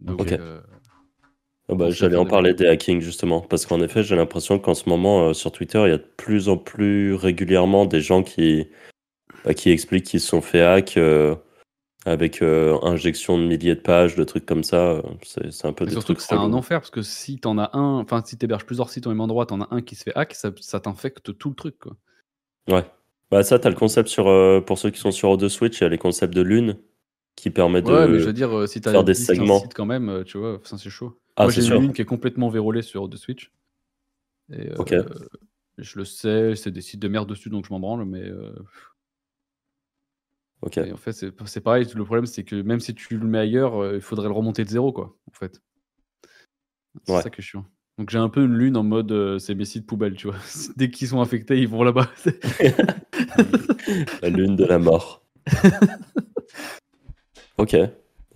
Donc, 0.00 0.22
Ok. 0.22 0.32
euh, 0.32 0.62
ah 1.68 1.74
bah, 1.74 1.90
j'allais 1.90 2.16
en 2.16 2.24
parler 2.24 2.54
des 2.54 2.66
hackings 2.66 3.00
justement, 3.00 3.42
parce 3.42 3.66
qu'en 3.66 3.82
effet, 3.82 4.02
j'ai 4.02 4.16
l'impression 4.16 4.58
qu'en 4.58 4.74
ce 4.74 4.88
moment, 4.88 5.34
sur 5.34 5.52
Twitter, 5.52 5.80
il 5.84 5.90
y 5.90 5.94
a 5.94 5.98
de 5.98 6.10
plus 6.16 6.48
en 6.48 6.56
plus 6.56 7.14
régulièrement 7.14 7.84
des 7.84 8.00
gens 8.00 8.22
qui, 8.22 8.66
bah, 9.44 9.52
qui 9.52 9.70
expliquent 9.70 10.06
qu'ils 10.06 10.20
se 10.20 10.28
sont 10.28 10.40
fait 10.40 10.62
hack 10.62 10.98
avec 12.06 12.40
euh, 12.42 12.78
injection 12.82 13.38
de 13.38 13.44
milliers 13.44 13.74
de 13.74 13.80
pages, 13.80 14.16
de 14.16 14.24
trucs 14.24 14.46
comme 14.46 14.64
ça. 14.64 14.92
euh, 14.92 15.02
C'est 15.50 15.66
un 15.66 15.72
peu 15.72 15.84
des 15.84 15.92
surtout 15.92 16.06
trucs 16.06 16.18
que 16.18 16.22
c'est 16.22 16.34
un 16.34 16.52
enfer 16.52 16.80
parce 16.80 16.90
que 16.90 17.02
si 17.02 17.38
t'en 17.38 17.58
as 17.58 17.76
un, 17.76 17.98
enfin 17.98 18.22
si 18.24 18.38
t'héberges 18.38 18.64
plusieurs 18.64 18.88
sites 18.90 19.06
au 19.06 19.10
même 19.10 19.20
endroit, 19.20 19.46
t'en 19.46 19.60
as 19.60 19.68
un 19.70 19.82
qui 19.82 19.94
se 19.94 20.04
fait 20.04 20.12
hack, 20.14 20.34
ça, 20.34 20.50
ça 20.60 20.80
t'infecte 20.80 21.36
tout 21.36 21.50
le 21.50 21.54
truc 21.54 21.78
quoi. 21.78 21.96
Ouais. 22.68 22.84
Bah, 23.30 23.42
ça, 23.44 23.58
t'as 23.58 23.68
le 23.70 23.76
concept 23.76 24.08
sur, 24.08 24.28
euh, 24.28 24.60
pour 24.60 24.78
ceux 24.78 24.90
qui 24.90 24.98
sont 24.98 25.12
sur 25.12 25.30
O2 25.30 25.48
Switch, 25.48 25.78
il 25.80 25.84
y 25.84 25.86
a 25.86 25.88
les 25.90 25.98
concepts 25.98 26.34
de 26.34 26.42
lune 26.42 26.78
qui 27.36 27.50
permet 27.50 27.80
de. 27.80 27.86
Ouais, 27.90 28.08
mais 28.08 28.18
je 28.18 28.24
veux 28.26 28.32
dire, 28.32 28.68
si 28.68 28.80
t'as 28.80 29.02
des 29.02 29.12
10, 29.12 29.26
15 29.26 29.36
segments. 29.36 29.62
quand 29.74 29.86
même, 29.86 30.24
tu 30.24 30.36
vois, 30.38 30.60
ça 30.64 30.78
c'est 30.78 30.90
chaud. 30.90 31.20
Ah, 31.36 31.44
Moi 31.44 31.52
j'ai 31.52 31.64
une 31.66 31.80
ligne 31.80 31.92
qui 31.92 32.02
est 32.02 32.06
complètement 32.06 32.48
vérolée 32.48 32.82
sur 32.82 33.08
The 33.08 33.16
Switch. 33.16 33.52
Et, 34.52 34.70
euh, 34.70 34.76
Ok. 34.78 34.94
Je 35.78 35.98
le 35.98 36.04
sais, 36.04 36.56
c'est 36.56 36.70
des 36.72 36.80
sites 36.82 37.00
de 37.00 37.08
merde 37.08 37.28
dessus 37.28 37.48
donc 37.48 37.64
je 37.66 37.72
m'en 37.72 37.80
branle, 37.80 38.04
mais 38.04 38.24
Ok. 40.62 40.76
et 40.78 40.92
en 40.92 40.96
fait 40.96 41.12
c'est 41.12 41.60
pareil. 41.60 41.86
Le 41.94 42.04
problème 42.04 42.26
c'est 42.26 42.44
que 42.44 42.56
même 42.56 42.80
si 42.80 42.94
tu 42.94 43.16
le 43.18 43.26
mets 43.26 43.38
ailleurs, 43.38 43.82
euh, 43.82 43.94
il 43.96 44.00
faudrait 44.02 44.28
le 44.28 44.34
remonter 44.34 44.64
de 44.64 44.68
zéro 44.68 44.92
quoi, 44.92 45.16
en 45.30 45.32
fait. 45.34 45.60
C'est 47.06 47.12
Ouais. 47.14 47.22
ça 47.22 47.30
qui 47.30 47.40
est 47.40 47.44
chiant. 47.44 47.64
Donc 47.98 48.10
j'ai 48.10 48.18
un 48.18 48.28
peu 48.28 48.42
une 48.44 48.54
lune 48.56 48.76
en 48.76 48.82
mode 48.82 49.12
euh, 49.12 49.38
c'est 49.38 49.54
mes 49.54 49.64
sites 49.64 49.86
poubelles, 49.86 50.16
tu 50.16 50.26
vois. 50.28 50.36
Dès 50.76 50.90
qu'ils 50.90 51.08
sont 51.08 51.20
infectés, 51.20 51.58
ils 51.58 51.68
vont 51.68 51.82
là-bas. 51.82 52.08
La 54.22 54.28
lune 54.28 54.56
de 54.56 54.64
la 54.64 54.78
mort. 54.78 55.22
ok. 57.58 57.76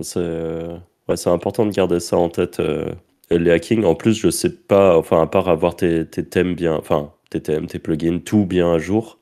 C'est 0.00 0.18
euh, 0.18 0.76
ouais, 1.08 1.28
important 1.28 1.66
de 1.66 1.70
garder 1.72 2.00
ça 2.00 2.16
en 2.16 2.28
tête. 2.28 2.60
euh, 2.60 2.94
les 3.30 3.50
hackings, 3.50 3.84
en 3.84 3.94
plus, 3.94 4.14
je 4.14 4.28
sais 4.30 4.50
pas, 4.54 4.98
enfin, 4.98 5.22
à 5.22 5.26
part 5.26 5.48
avoir 5.48 5.76
tes, 5.76 6.06
tes 6.08 6.24
thèmes 6.28 6.54
bien, 6.54 6.74
enfin, 6.74 7.12
tes 7.30 7.40
thèmes, 7.40 7.66
tes 7.66 7.78
plugins, 7.78 8.18
tout 8.20 8.44
bien 8.44 8.72
à 8.72 8.78
jour. 8.78 9.18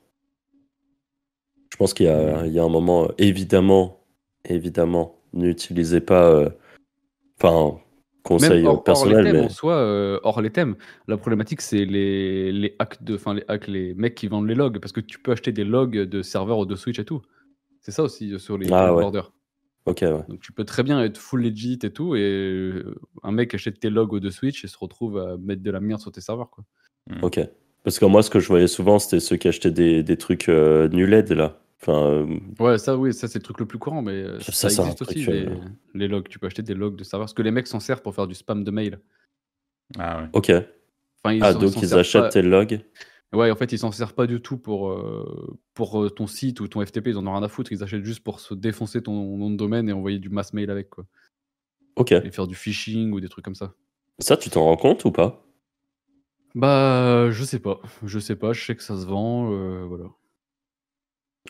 Je 1.73 1.77
pense 1.77 1.95
qu'il 1.95 2.05
y 2.05 2.09
a, 2.09 2.45
il 2.45 2.53
y 2.53 2.59
a 2.59 2.63
un 2.63 2.69
moment, 2.69 3.09
évidemment, 3.17 4.05
évidemment, 4.45 5.15
n'utilisez 5.33 6.01
pas, 6.01 6.29
euh, 6.29 6.49
enfin, 7.41 7.79
conseil 8.21 8.63
euh, 8.63 8.67
hors, 8.67 8.75
hors 8.75 8.83
personnel, 8.83 9.23
les 9.25 9.31
thèmes 9.31 9.41
mais 9.41 9.45
en 9.47 9.49
soi, 9.49 9.73
euh, 9.77 10.19
hors 10.21 10.39
les 10.39 10.51
thèmes, 10.51 10.75
la 11.07 11.17
problématique 11.17 11.61
c'est 11.61 11.83
les, 11.83 12.51
les 12.51 12.75
hacks 12.77 13.03
de, 13.03 13.15
enfin 13.15 13.33
les 13.33 13.43
hacks, 13.47 13.67
les 13.67 13.95
mecs 13.95 14.13
qui 14.13 14.27
vendent 14.27 14.47
les 14.47 14.53
logs, 14.53 14.77
parce 14.77 14.91
que 14.91 14.99
tu 14.99 15.17
peux 15.17 15.31
acheter 15.31 15.51
des 15.51 15.63
logs 15.63 15.97
de 15.97 16.21
serveurs 16.21 16.67
de 16.67 16.75
Switch 16.75 16.99
et 16.99 17.05
tout. 17.05 17.23
C'est 17.81 17.91
ça 17.91 18.03
aussi 18.03 18.31
euh, 18.31 18.37
sur 18.37 18.59
les 18.59 18.71
Ah 18.71 18.93
ouais. 18.93 19.01
borders. 19.01 19.33
ok, 19.87 20.01
ouais. 20.03 20.23
Donc 20.29 20.41
tu 20.41 20.51
peux 20.51 20.65
très 20.65 20.83
bien 20.83 21.03
être 21.03 21.17
full 21.17 21.41
legit 21.41 21.79
et 21.81 21.91
tout, 21.91 22.15
et 22.15 22.21
euh, 22.21 22.95
un 23.23 23.31
mec 23.31 23.51
achète 23.55 23.79
tes 23.79 23.89
logs 23.89 24.19
de 24.19 24.29
Switch 24.29 24.63
et 24.63 24.67
se 24.67 24.77
retrouve 24.77 25.17
à 25.17 25.37
mettre 25.37 25.63
de 25.63 25.71
la 25.71 25.79
merde 25.79 26.01
sur 26.01 26.11
tes 26.11 26.21
serveurs 26.21 26.51
quoi. 26.51 26.63
Ok. 27.23 27.39
Parce 27.83 27.97
que 27.97 28.05
moi, 28.05 28.21
ce 28.23 28.29
que 28.29 28.39
je 28.39 28.47
voyais 28.47 28.67
souvent, 28.67 28.99
c'était 28.99 29.19
ceux 29.19 29.35
qui 29.37 29.47
achetaient 29.49 29.71
des, 29.71 30.03
des 30.03 30.17
trucs 30.17 30.47
euh, 30.47 30.87
nuled, 30.87 31.29
là. 31.33 31.59
Enfin, 31.83 32.05
euh, 32.05 32.39
Ouais, 32.59 32.77
ça 32.77 32.97
oui, 32.97 33.13
ça 33.13 33.27
c'est 33.27 33.39
le 33.39 33.43
truc 33.43 33.59
le 33.59 33.65
plus 33.65 33.77
courant, 33.77 34.01
mais 34.01 34.13
euh, 34.13 34.39
Ça, 34.39 34.53
ça, 34.53 34.67
existe 34.69 35.01
aussi 35.01 35.25
euh, 35.29 35.31
les, 35.93 35.99
les 35.99 36.07
logs. 36.07 36.29
Tu 36.29 36.39
peux 36.39 36.47
acheter 36.47 36.61
des 36.61 36.73
logs 36.73 36.95
de 36.95 37.03
serveurs, 37.03 37.25
parce 37.25 37.33
que 37.33 37.41
les 37.41 37.51
mecs 37.51 37.67
s'en 37.67 37.81
servent 37.81 38.01
pour 38.01 38.15
faire 38.15 38.27
du 38.27 38.35
spam 38.35 38.63
de 38.63 38.71
mail. 38.71 38.99
Ah 39.99 40.21
ouais. 40.21 40.29
ok. 40.31 40.51
Enfin, 41.23 41.35
ils 41.35 41.43
Ah, 41.43 41.53
donc 41.53 41.75
ils 41.81 41.93
achètent 41.93 42.21
pas- 42.21 42.29
tes 42.29 42.41
logs. 42.41 42.79
Ouais, 43.33 43.49
en 43.51 43.55
fait, 43.55 43.71
ils 43.71 43.79
s'en 43.79 43.91
servent 43.91 44.13
pas 44.13 44.27
du 44.27 44.41
tout 44.41 44.57
pour, 44.57 44.91
euh, 44.91 45.57
pour 45.73 46.03
euh, 46.03 46.09
ton 46.09 46.27
site 46.27 46.59
ou 46.59 46.67
ton 46.67 46.85
FTP, 46.85 47.07
ils 47.07 47.17
en 47.17 47.25
ont 47.25 47.33
rien 47.33 47.41
à 47.43 47.47
foutre, 47.49 47.71
ils 47.71 47.83
achètent 47.83 48.05
juste 48.05 48.23
pour 48.23 48.39
se 48.39 48.53
défoncer 48.53 49.01
ton 49.01 49.37
nom 49.37 49.49
de 49.49 49.57
domaine 49.57 49.89
et 49.89 49.93
envoyer 49.93 50.19
du 50.19 50.29
mass 50.29 50.53
mail 50.53 50.69
avec, 50.69 50.89
quoi. 50.89 51.05
Ok. 51.95 52.11
Et 52.11 52.31
faire 52.31 52.47
du 52.47 52.55
phishing 52.55 53.11
ou 53.11 53.19
des 53.19 53.29
trucs 53.29 53.43
comme 53.43 53.55
ça. 53.55 53.73
Ça, 54.19 54.37
tu 54.37 54.49
t'en 54.51 54.63
rends 54.63 54.77
compte 54.77 55.03
ou 55.05 55.11
pas? 55.11 55.43
Bah, 56.55 57.31
je 57.31 57.43
sais 57.43 57.59
pas, 57.59 57.81
je 58.03 58.19
sais 58.19 58.35
pas, 58.35 58.53
je 58.53 58.63
sais 58.63 58.75
que 58.75 58.83
ça 58.83 58.95
se 58.95 59.05
vend, 59.07 59.51
euh, 59.51 59.83
voilà. 59.85 60.05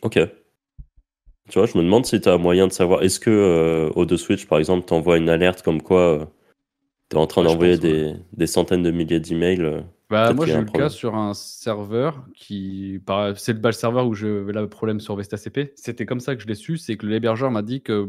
Ok. 0.02 0.20
Tu 1.50 1.60
vois, 1.60 1.66
je 1.68 1.78
me 1.78 1.84
demande 1.84 2.06
si 2.06 2.20
tu 2.22 2.30
as 2.30 2.38
moyen 2.38 2.68
de 2.68 2.72
savoir. 2.72 3.04
Est-ce 3.04 3.20
que 3.20 3.30
euh, 3.30 3.90
O2 3.96 4.18
Switch, 4.18 4.48
par 4.48 4.60
exemple, 4.60 4.86
t'envoie 4.86 5.18
une 5.18 5.30
alerte 5.30 5.62
comme 5.62 5.82
quoi 5.82 6.32
tu 7.10 7.18
es 7.18 7.20
en 7.20 7.28
train 7.28 7.42
Ouais, 7.42 7.50
je 7.50 7.54
d'envoyer 7.54 7.76
pense, 7.76 7.84
ouais. 7.84 7.92
des, 7.92 8.16
des 8.34 8.48
centaines 8.48 8.84
de 8.84 8.92
milliers 8.92 9.20
d'emails 9.20 9.62
euh, 9.62 9.82
Bah, 10.10 10.28
Peut-être 10.28 10.36
moi, 10.38 10.46
qu'il 10.46 10.54
y 10.54 10.56
a 10.56 10.56
j'ai 10.56 10.60
eu 10.60 10.62
un 10.62 10.62
le 10.62 10.66
cas 10.66 10.70
problème. 10.70 10.90
sur 10.90 11.16
un 11.16 11.34
serveur 11.34 12.26
qui. 12.36 13.00
par- 13.06 13.38
C'est 13.38 13.54
le 13.54 13.60
bal 13.60 13.74
serveur 13.74 14.08
où 14.08 14.14
j'avais 14.14 14.54
le 14.54 14.70
problème 14.70 15.00
sur 15.02 15.16
VestaCP. 15.18 15.74
C'était 15.76 16.06
comme 16.06 16.22
ça 16.22 16.36
que 16.36 16.42
je 16.42 16.48
l'ai 16.48 16.56
su 16.56 16.78
c'est 16.78 16.96
que 16.98 17.06
l'hébergeur 17.06 17.52
m'a 17.52 17.62
dit 17.62 17.82
que 17.82 18.06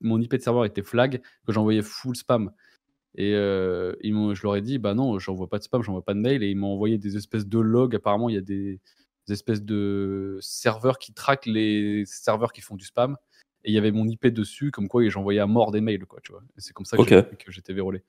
mon 0.00 0.20
IP 0.20 0.36
de 0.36 0.40
serveur 0.40 0.64
était 0.64 0.82
flag, 0.82 1.20
que 1.46 1.52
j'envoyais 1.52 1.82
full 1.82 2.14
spam. 2.16 2.52
Et 3.16 3.34
euh, 3.34 3.94
ils 4.02 4.14
m'ont- 4.14 4.34
je 4.34 4.42
leur 4.44 4.56
ai 4.56 4.60
dit, 4.62 4.78
bah 4.78 4.94
non, 4.94 5.18
j'envoie 5.18 5.48
pas 5.48 5.58
de 5.58 5.64
spam, 5.64 5.82
j'envoie 5.82 6.04
pas 6.04 6.14
de 6.14 6.20
mail. 6.20 6.42
Et 6.44 6.50
ils 6.50 6.56
m'ont 6.56 6.72
envoyé 6.74 6.98
des 6.98 7.16
espèces 7.16 7.46
de 7.48 7.58
logs. 7.58 7.96
Apparemment, 7.96 8.28
il 8.28 8.34
y 8.36 8.38
a 8.38 8.42
des 8.42 8.80
espèces 9.32 9.62
de 9.62 10.38
serveurs 10.40 10.98
qui 10.98 11.12
traquent 11.12 11.46
les 11.46 12.04
serveurs 12.06 12.52
qui 12.52 12.60
font 12.60 12.76
du 12.76 12.84
spam. 12.84 13.16
Et 13.64 13.70
il 13.70 13.74
y 13.74 13.78
avait 13.78 13.90
mon 13.90 14.06
IP 14.06 14.28
dessus, 14.28 14.70
comme 14.70 14.86
quoi 14.88 15.08
j'envoyais 15.08 15.40
à 15.40 15.46
mort 15.46 15.72
des 15.72 15.80
mails, 15.80 16.06
quoi, 16.06 16.20
tu 16.22 16.30
vois. 16.32 16.42
Et 16.56 16.60
c'est 16.60 16.72
comme 16.72 16.86
ça 16.86 16.96
que 17.36 17.50
j'étais 17.52 17.72
vérolé. 17.72 18.02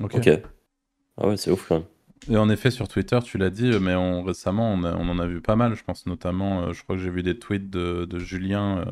Ok. 0.00 0.12
Ah 1.18 1.28
ouais, 1.28 1.36
c'est 1.36 1.50
ouf 1.50 1.68
quand 1.68 1.76
même. 1.76 1.86
Et 2.30 2.36
en 2.38 2.48
effet, 2.48 2.70
sur 2.70 2.88
Twitter, 2.88 3.18
tu 3.22 3.36
l'as 3.38 3.50
dit, 3.50 3.70
mais 3.80 3.94
on, 3.94 4.22
récemment, 4.22 4.72
on, 4.72 4.82
a- 4.84 4.94
on 4.96 5.08
en 5.08 5.18
a 5.18 5.26
vu 5.26 5.40
pas 5.40 5.56
mal. 5.56 5.74
Je 5.74 5.84
pense 5.84 6.06
notamment, 6.06 6.62
euh, 6.64 6.72
je 6.72 6.82
crois 6.82 6.96
que 6.96 7.02
j'ai 7.02 7.10
vu 7.10 7.22
des 7.22 7.38
tweets 7.38 7.68
de, 7.70 8.04
de 8.06 8.18
Julien, 8.18 8.78
euh, 8.80 8.84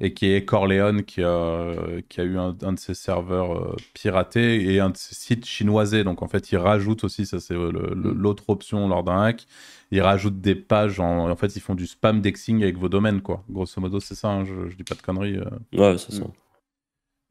et 0.00 0.12
qui 0.12 0.26
est 0.32 0.44
Corleone, 0.44 1.04
qui 1.04 1.22
a, 1.22 1.72
qui 2.08 2.20
a 2.20 2.24
eu 2.24 2.36
un, 2.36 2.56
un 2.62 2.72
de 2.72 2.78
ses 2.78 2.94
serveurs 2.94 3.52
euh, 3.56 3.76
piratés 3.94 4.72
et 4.74 4.80
un 4.80 4.90
de 4.90 4.96
ses 4.96 5.14
sites 5.14 5.46
chinoisés. 5.46 6.02
Donc 6.02 6.22
en 6.22 6.28
fait, 6.28 6.50
il 6.50 6.56
rajoute 6.58 7.04
aussi, 7.04 7.26
ça 7.26 7.38
c'est 7.38 7.54
euh, 7.54 7.70
l'autre 7.94 8.44
option 8.48 8.88
lors 8.88 9.04
d'un 9.04 9.22
hack, 9.22 9.46
il 9.92 10.00
rajoute 10.00 10.40
des 10.40 10.56
pages, 10.56 10.98
en, 10.98 11.30
en 11.30 11.36
fait, 11.36 11.54
ils 11.56 11.60
font 11.60 11.76
du 11.76 11.86
spam 11.86 12.20
dexing 12.20 12.62
avec 12.64 12.76
vos 12.76 12.88
domaines, 12.88 13.20
quoi. 13.22 13.44
Grosso 13.48 13.80
modo, 13.80 14.00
c'est 14.00 14.16
ça, 14.16 14.30
hein, 14.30 14.44
je, 14.44 14.68
je 14.68 14.76
dis 14.76 14.82
pas 14.84 14.96
de 14.96 15.02
conneries. 15.02 15.38
euh. 15.38 15.44
Ouais, 15.72 15.96
c'est 15.98 16.12
ça. 16.12 16.24
Mm. 16.24 16.32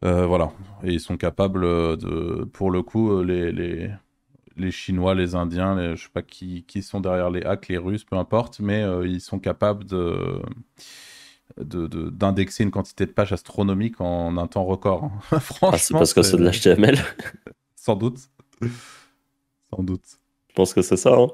Euh, 0.05 0.25
voilà. 0.25 0.51
Et 0.83 0.91
ils 0.93 0.99
sont 0.99 1.17
capables 1.17 1.61
de, 1.61 2.43
pour 2.53 2.71
le 2.71 2.81
coup, 2.81 3.21
les, 3.23 3.51
les, 3.51 3.89
les 4.57 4.71
Chinois, 4.71 5.15
les 5.15 5.35
Indiens, 5.35 5.75
les- 5.75 5.95
je 5.95 6.03
sais 6.03 6.09
pas 6.13 6.21
qui, 6.21 6.63
qui 6.63 6.81
sont 6.81 6.99
derrière 7.01 7.29
les 7.29 7.41
hacks, 7.43 7.67
les 7.69 7.77
Russes, 7.77 8.03
peu 8.03 8.15
importe, 8.17 8.59
mais 8.59 8.83
euh, 8.83 9.07
ils 9.07 9.21
sont 9.21 9.39
capables 9.39 9.85
de 9.85 10.41
de- 11.57 11.87
de- 11.87 12.09
d'indexer 12.09 12.63
une 12.63 12.71
quantité 12.71 13.05
de 13.05 13.11
pages 13.11 13.33
astronomiques 13.33 14.01
en 14.01 14.37
un 14.37 14.47
temps 14.47 14.65
record. 14.65 15.05
hein. 15.31 15.39
Franchement, 15.39 15.69
Ah, 15.73 15.77
c'est 15.77 15.93
parce 15.93 16.13
que 16.13 16.21
c'est 16.23 16.37
de 16.37 16.43
l'HTML. 16.43 16.97
Sans 17.75 17.95
doute. 17.95 18.19
Sans 19.75 19.83
doute. 19.83 20.05
Je 20.49 20.53
pense 20.55 20.73
que 20.73 20.81
c'est 20.81 20.97
ça. 20.97 21.15
Hein. 21.15 21.27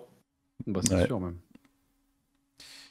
Bah, 0.68 0.82
c'est 0.84 0.96
Ouais. 0.96 1.06
sûr, 1.06 1.20
même. 1.20 1.36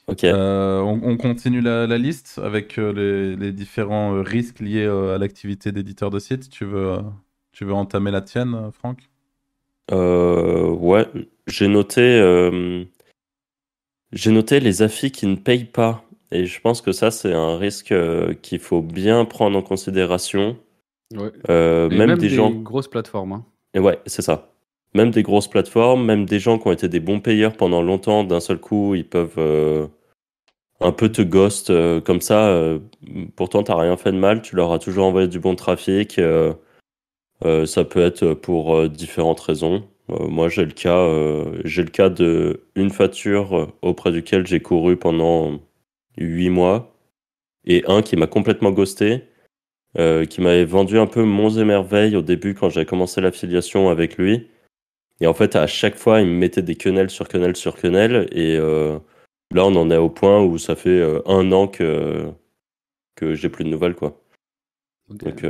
Ok. 0.07 0.23
Euh, 0.23 0.79
on, 0.81 1.01
on 1.03 1.17
continue 1.17 1.61
la, 1.61 1.85
la 1.85 1.97
liste 1.99 2.39
avec 2.43 2.79
euh, 2.79 2.91
les, 2.93 3.35
les 3.35 3.51
différents 3.51 4.15
euh, 4.15 4.21
risques 4.21 4.59
liés 4.59 4.85
euh, 4.85 5.15
à 5.15 5.17
l'activité 5.19 5.71
d'éditeur 5.71 6.09
de 6.09 6.17
site. 6.19 6.49
Tu 6.49 6.65
veux, 6.65 6.97
tu 7.51 7.63
veux 7.65 7.73
entamer 7.73 8.09
la 8.11 8.21
tienne, 8.21 8.71
Franck? 8.71 9.09
Euh, 9.91 10.69
ouais, 10.69 11.07
j'ai 11.47 11.67
noté, 11.67 12.01
euh, 12.01 12.83
j'ai 14.11 14.31
noté 14.31 14.59
les 14.59 14.81
affis 14.81 15.11
qui 15.11 15.27
ne 15.27 15.35
payent 15.35 15.65
pas. 15.65 16.03
Et 16.31 16.45
je 16.45 16.61
pense 16.61 16.81
que 16.81 16.91
ça, 16.91 17.11
c'est 17.11 17.33
un 17.33 17.57
risque 17.57 17.91
euh, 17.91 18.33
qu'il 18.33 18.59
faut 18.59 18.81
bien 18.81 19.25
prendre 19.25 19.57
en 19.57 19.61
considération. 19.61 20.57
Ouais. 21.15 21.31
Euh, 21.49 21.89
même, 21.89 22.09
même 22.09 22.17
des 22.17 22.29
des 22.29 22.35
gens. 22.35 22.51
grosses 22.51 22.87
plateformes. 22.87 23.33
hein. 23.33 23.45
Et 23.73 23.79
ouais, 23.79 23.99
c'est 24.05 24.21
ça. 24.21 24.51
Même 24.93 25.11
des 25.11 25.23
grosses 25.23 25.47
plateformes, 25.47 26.05
même 26.05 26.25
des 26.25 26.39
gens 26.39 26.59
qui 26.59 26.67
ont 26.67 26.71
été 26.71 26.87
des 26.87 26.99
bons 26.99 27.19
payeurs 27.19 27.53
pendant 27.53 27.81
longtemps, 27.81 28.23
d'un 28.23 28.39
seul 28.39 28.59
coup, 28.59 28.95
ils 28.95 29.07
peuvent 29.07 29.37
euh, 29.37 29.87
un 30.81 30.91
peu 30.91 31.09
te 31.09 31.21
ghost 31.21 31.69
euh, 31.69 31.99
comme 32.01 32.21
ça. 32.21 32.77
pourtant, 33.35 33.63
t'as 33.63 33.75
rien 33.75 33.97
fait 33.97 34.11
de 34.11 34.17
mal, 34.17 34.41
tu 34.41 34.55
leur 34.55 34.71
as 34.71 34.79
toujours 34.79 35.05
envoyé 35.05 35.27
du 35.27 35.39
bon 35.39 35.55
trafic. 35.55 36.19
ça 37.65 37.83
peut 37.85 38.01
être 38.01 38.33
pour 38.33 38.89
différentes 38.89 39.39
raisons. 39.39 39.83
Moi, 40.07 40.49
j'ai 40.49 40.65
le 40.65 40.71
cas, 40.71 41.07
j'ai 41.65 41.83
le 41.83 41.91
cas 41.91 42.09
de 42.09 42.63
une 42.75 42.89
facture 42.89 43.71
auprès 43.83 44.11
duquel 44.11 44.47
j'ai 44.47 44.59
couru 44.59 44.97
pendant 44.97 45.59
huit 46.25 46.49
mois 46.49 46.95
et 47.65 47.83
un 47.87 48.01
qui 48.01 48.15
m'a 48.15 48.27
complètement 48.27 48.71
ghosté 48.71 49.23
euh, 49.97 50.25
qui 50.25 50.39
m'avait 50.41 50.65
vendu 50.65 50.99
un 50.99 51.07
peu 51.07 51.23
monts 51.23 51.49
et 51.57 51.63
merveilles 51.63 52.15
au 52.15 52.21
début 52.21 52.53
quand 52.53 52.69
j'avais 52.69 52.85
commencé 52.85 53.21
l'affiliation 53.21 53.89
avec 53.89 54.17
lui. 54.17 54.47
Et 55.19 55.25
en 55.25 55.33
fait, 55.33 55.55
à 55.55 55.65
chaque 55.65 55.95
fois, 55.95 56.21
il 56.21 56.27
me 56.27 56.37
mettait 56.37 56.61
des 56.61 56.75
quenelles 56.75 57.09
sur 57.09 57.27
quenelles 57.27 57.55
sur 57.55 57.75
quenelles. 57.75 58.27
Et 58.31 58.55
euh, 58.57 58.99
là, 59.51 59.65
on 59.65 59.75
en 59.75 59.89
est 59.89 59.97
au 59.97 60.09
point 60.09 60.43
où 60.43 60.59
ça 60.59 60.75
fait 60.75 60.89
euh, 60.89 61.21
un 61.25 61.51
an 61.51 61.67
que, 61.67 62.31
que 63.15 63.33
j'ai 63.33 63.49
plus 63.49 63.63
de 63.63 63.69
nouvelles. 63.69 63.95
Quoi. 63.95 64.21
Donc, 65.09 65.43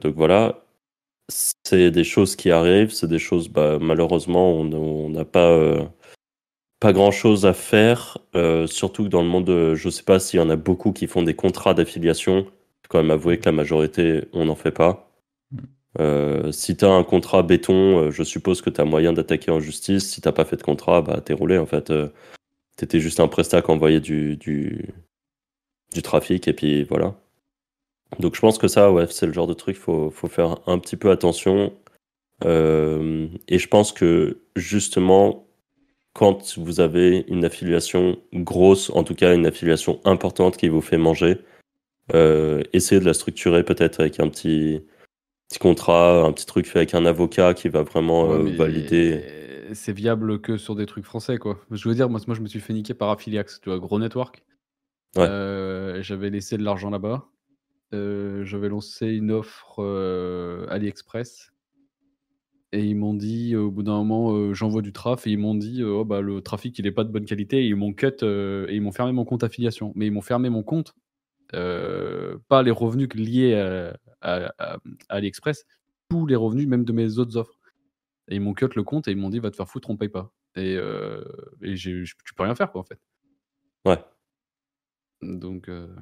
donc 0.00 0.14
voilà, 0.16 0.64
c'est 1.64 1.92
des 1.92 2.04
choses 2.04 2.34
qui 2.34 2.50
arrivent. 2.50 2.90
C'est 2.90 3.06
des 3.06 3.20
choses, 3.20 3.48
bah, 3.48 3.78
malheureusement, 3.80 4.54
on 4.54 5.08
n'a 5.08 5.24
pas, 5.24 5.88
pas 6.84 6.92
grand-chose 6.92 7.46
à 7.46 7.54
faire. 7.54 8.18
euh, 8.36 8.66
surtout 8.66 9.04
que 9.04 9.08
dans 9.08 9.22
le 9.22 9.28
monde, 9.28 9.46
de- 9.46 9.74
je 9.74 9.88
sais 9.88 10.02
pas 10.02 10.18
s'il 10.20 10.38
y 10.38 10.42
en 10.42 10.50
a 10.50 10.56
beaucoup 10.56 10.92
qui 10.92 11.06
font 11.06 11.22
des 11.22 11.32
contrats 11.34 11.72
d'affiliation. 11.72 12.44
faut 12.44 12.88
quand 12.90 12.98
même 13.02 13.10
avouer 13.10 13.38
que 13.38 13.46
la 13.46 13.52
majorité, 13.52 14.24
on 14.34 14.44
n'en 14.44 14.54
fait 14.54 14.70
pas. 14.70 15.10
Euh, 15.98 16.52
si 16.52 16.76
tu 16.76 16.84
as 16.84 16.90
un 16.90 17.02
contrat 17.04 17.42
béton, 17.42 17.98
euh, 18.00 18.10
je 18.10 18.22
suppose 18.22 18.60
que 18.60 18.68
tu 18.68 18.80
as 18.82 18.84
moyen 18.84 19.14
d'attaquer 19.14 19.50
en 19.50 19.60
justice. 19.60 20.10
Si 20.10 20.20
t'as 20.20 20.32
pas 20.32 20.44
fait 20.44 20.56
de 20.58 20.62
contrat, 20.62 21.00
bah, 21.00 21.22
t'es 21.24 21.32
roulé 21.32 21.56
en 21.58 21.64
fait. 21.66 21.90
Euh, 21.90 22.08
T'étais 22.76 23.00
juste 23.00 23.20
un 23.20 23.28
prestat 23.28 23.62
qui 23.62 23.70
envoyait 23.70 24.00
du, 24.00 24.36
du, 24.36 24.92
du 25.94 26.02
trafic 26.02 26.48
et 26.48 26.52
puis 26.52 26.84
voilà. 26.84 27.14
Donc 28.20 28.34
je 28.36 28.40
pense 28.40 28.58
que 28.58 28.68
ça, 28.68 28.92
ouais, 28.92 29.06
c'est 29.08 29.26
le 29.26 29.32
genre 29.32 29.46
de 29.46 29.54
truc, 29.54 29.76
faut, 29.76 30.10
faut 30.10 30.28
faire 30.28 30.58
un 30.66 30.78
petit 30.78 30.96
peu 30.96 31.10
attention. 31.10 31.72
Euh, 32.44 33.28
et 33.48 33.58
je 33.58 33.68
pense 33.68 33.92
que 33.92 34.40
justement, 34.56 35.43
quand 36.14 36.56
vous 36.58 36.80
avez 36.80 37.24
une 37.28 37.44
affiliation 37.44 38.16
grosse, 38.32 38.90
en 38.90 39.02
tout 39.02 39.14
cas 39.14 39.34
une 39.34 39.46
affiliation 39.46 40.00
importante 40.04 40.56
qui 40.56 40.68
vous 40.68 40.80
fait 40.80 40.96
manger, 40.96 41.38
euh, 42.14 42.62
essayez 42.72 43.00
de 43.00 43.06
la 43.06 43.14
structurer 43.14 43.64
peut-être 43.64 44.00
avec 44.00 44.20
un 44.20 44.28
petit, 44.28 44.82
petit 45.48 45.58
contrat, 45.58 46.24
un 46.24 46.32
petit 46.32 46.46
truc 46.46 46.66
fait 46.66 46.78
avec 46.78 46.94
un 46.94 47.04
avocat 47.04 47.52
qui 47.52 47.68
va 47.68 47.82
vraiment 47.82 48.28
Ouais, 48.28 48.52
euh, 48.52 48.56
valider. 48.56 49.22
C'est 49.72 49.92
viable 49.92 50.40
que 50.40 50.56
sur 50.56 50.76
des 50.76 50.86
trucs 50.86 51.04
français, 51.04 51.38
quoi. 51.38 51.58
Je 51.70 51.88
veux 51.88 51.94
dire, 51.94 52.08
moi, 52.08 52.20
moi 52.26 52.36
je 52.36 52.42
me 52.42 52.46
suis 52.46 52.60
fait 52.60 52.74
niquer 52.74 52.94
par 52.94 53.10
Affiliax, 53.10 53.60
tu 53.60 53.70
vois, 53.70 53.78
gros 53.78 53.98
network. 53.98 54.44
Ouais. 55.16 55.26
Euh, 55.28 56.00
J'avais 56.02 56.30
laissé 56.30 56.56
de 56.56 56.62
l'argent 56.62 56.90
là-bas. 56.90 57.26
Euh, 57.92 58.44
J'avais 58.44 58.68
lancé 58.68 59.08
une 59.08 59.32
offre 59.32 59.80
AliExpress. 60.68 61.53
Et 62.76 62.84
ils 62.84 62.96
m'ont 62.96 63.14
dit, 63.14 63.54
au 63.54 63.70
bout 63.70 63.84
d'un 63.84 63.92
moment, 63.98 64.32
euh, 64.34 64.52
j'envoie 64.52 64.82
du 64.82 64.92
traf. 64.92 65.26
Et 65.28 65.30
ils 65.30 65.38
m'ont 65.38 65.54
dit, 65.54 65.80
euh, 65.80 65.98
oh, 66.00 66.04
bah, 66.04 66.20
le 66.20 66.40
trafic, 66.40 66.76
il 66.80 66.86
est 66.88 66.92
pas 66.92 67.04
de 67.04 67.10
bonne 67.12 67.24
qualité. 67.24 67.58
Et 67.64 67.68
ils 67.68 67.76
m'ont 67.76 67.92
cut 67.92 68.06
euh, 68.24 68.66
et 68.68 68.74
ils 68.74 68.80
m'ont 68.82 68.90
fermé 68.90 69.12
mon 69.12 69.24
compte 69.24 69.44
affiliation. 69.44 69.92
Mais 69.94 70.06
ils 70.06 70.10
m'ont 70.10 70.22
fermé 70.22 70.48
mon 70.50 70.64
compte, 70.64 70.92
euh, 71.54 72.36
pas 72.48 72.64
les 72.64 72.72
revenus 72.72 73.08
liés 73.14 73.54
à, 73.54 73.96
à- 74.22 74.52
à- 74.58 74.74
à 74.74 74.78
AliExpress, 75.08 75.66
tous 76.08 76.26
les 76.26 76.34
revenus, 76.34 76.66
même 76.66 76.84
de 76.84 76.92
mes 76.92 77.18
autres 77.18 77.36
offres. 77.36 77.60
Et 78.28 78.34
ils 78.36 78.40
m'ont 78.40 78.54
cut 78.54 78.66
le 78.74 78.82
compte 78.82 79.06
et 79.06 79.12
ils 79.12 79.16
m'ont 79.16 79.30
dit 79.30 79.38
va 79.38 79.50
te 79.52 79.56
faire 79.56 79.68
foutre, 79.68 79.90
on 79.90 79.96
paye 79.96 80.08
pas. 80.08 80.32
Et, 80.56 80.74
euh, 80.76 81.22
tu 81.76 82.06
peux 82.36 82.42
rien 82.42 82.54
faire 82.56 82.72
quoi 82.72 82.80
en 82.80 82.84
fait. 82.84 82.98
Ouais. 83.86 83.98
Donc 85.22 85.68
euh, 85.68 85.94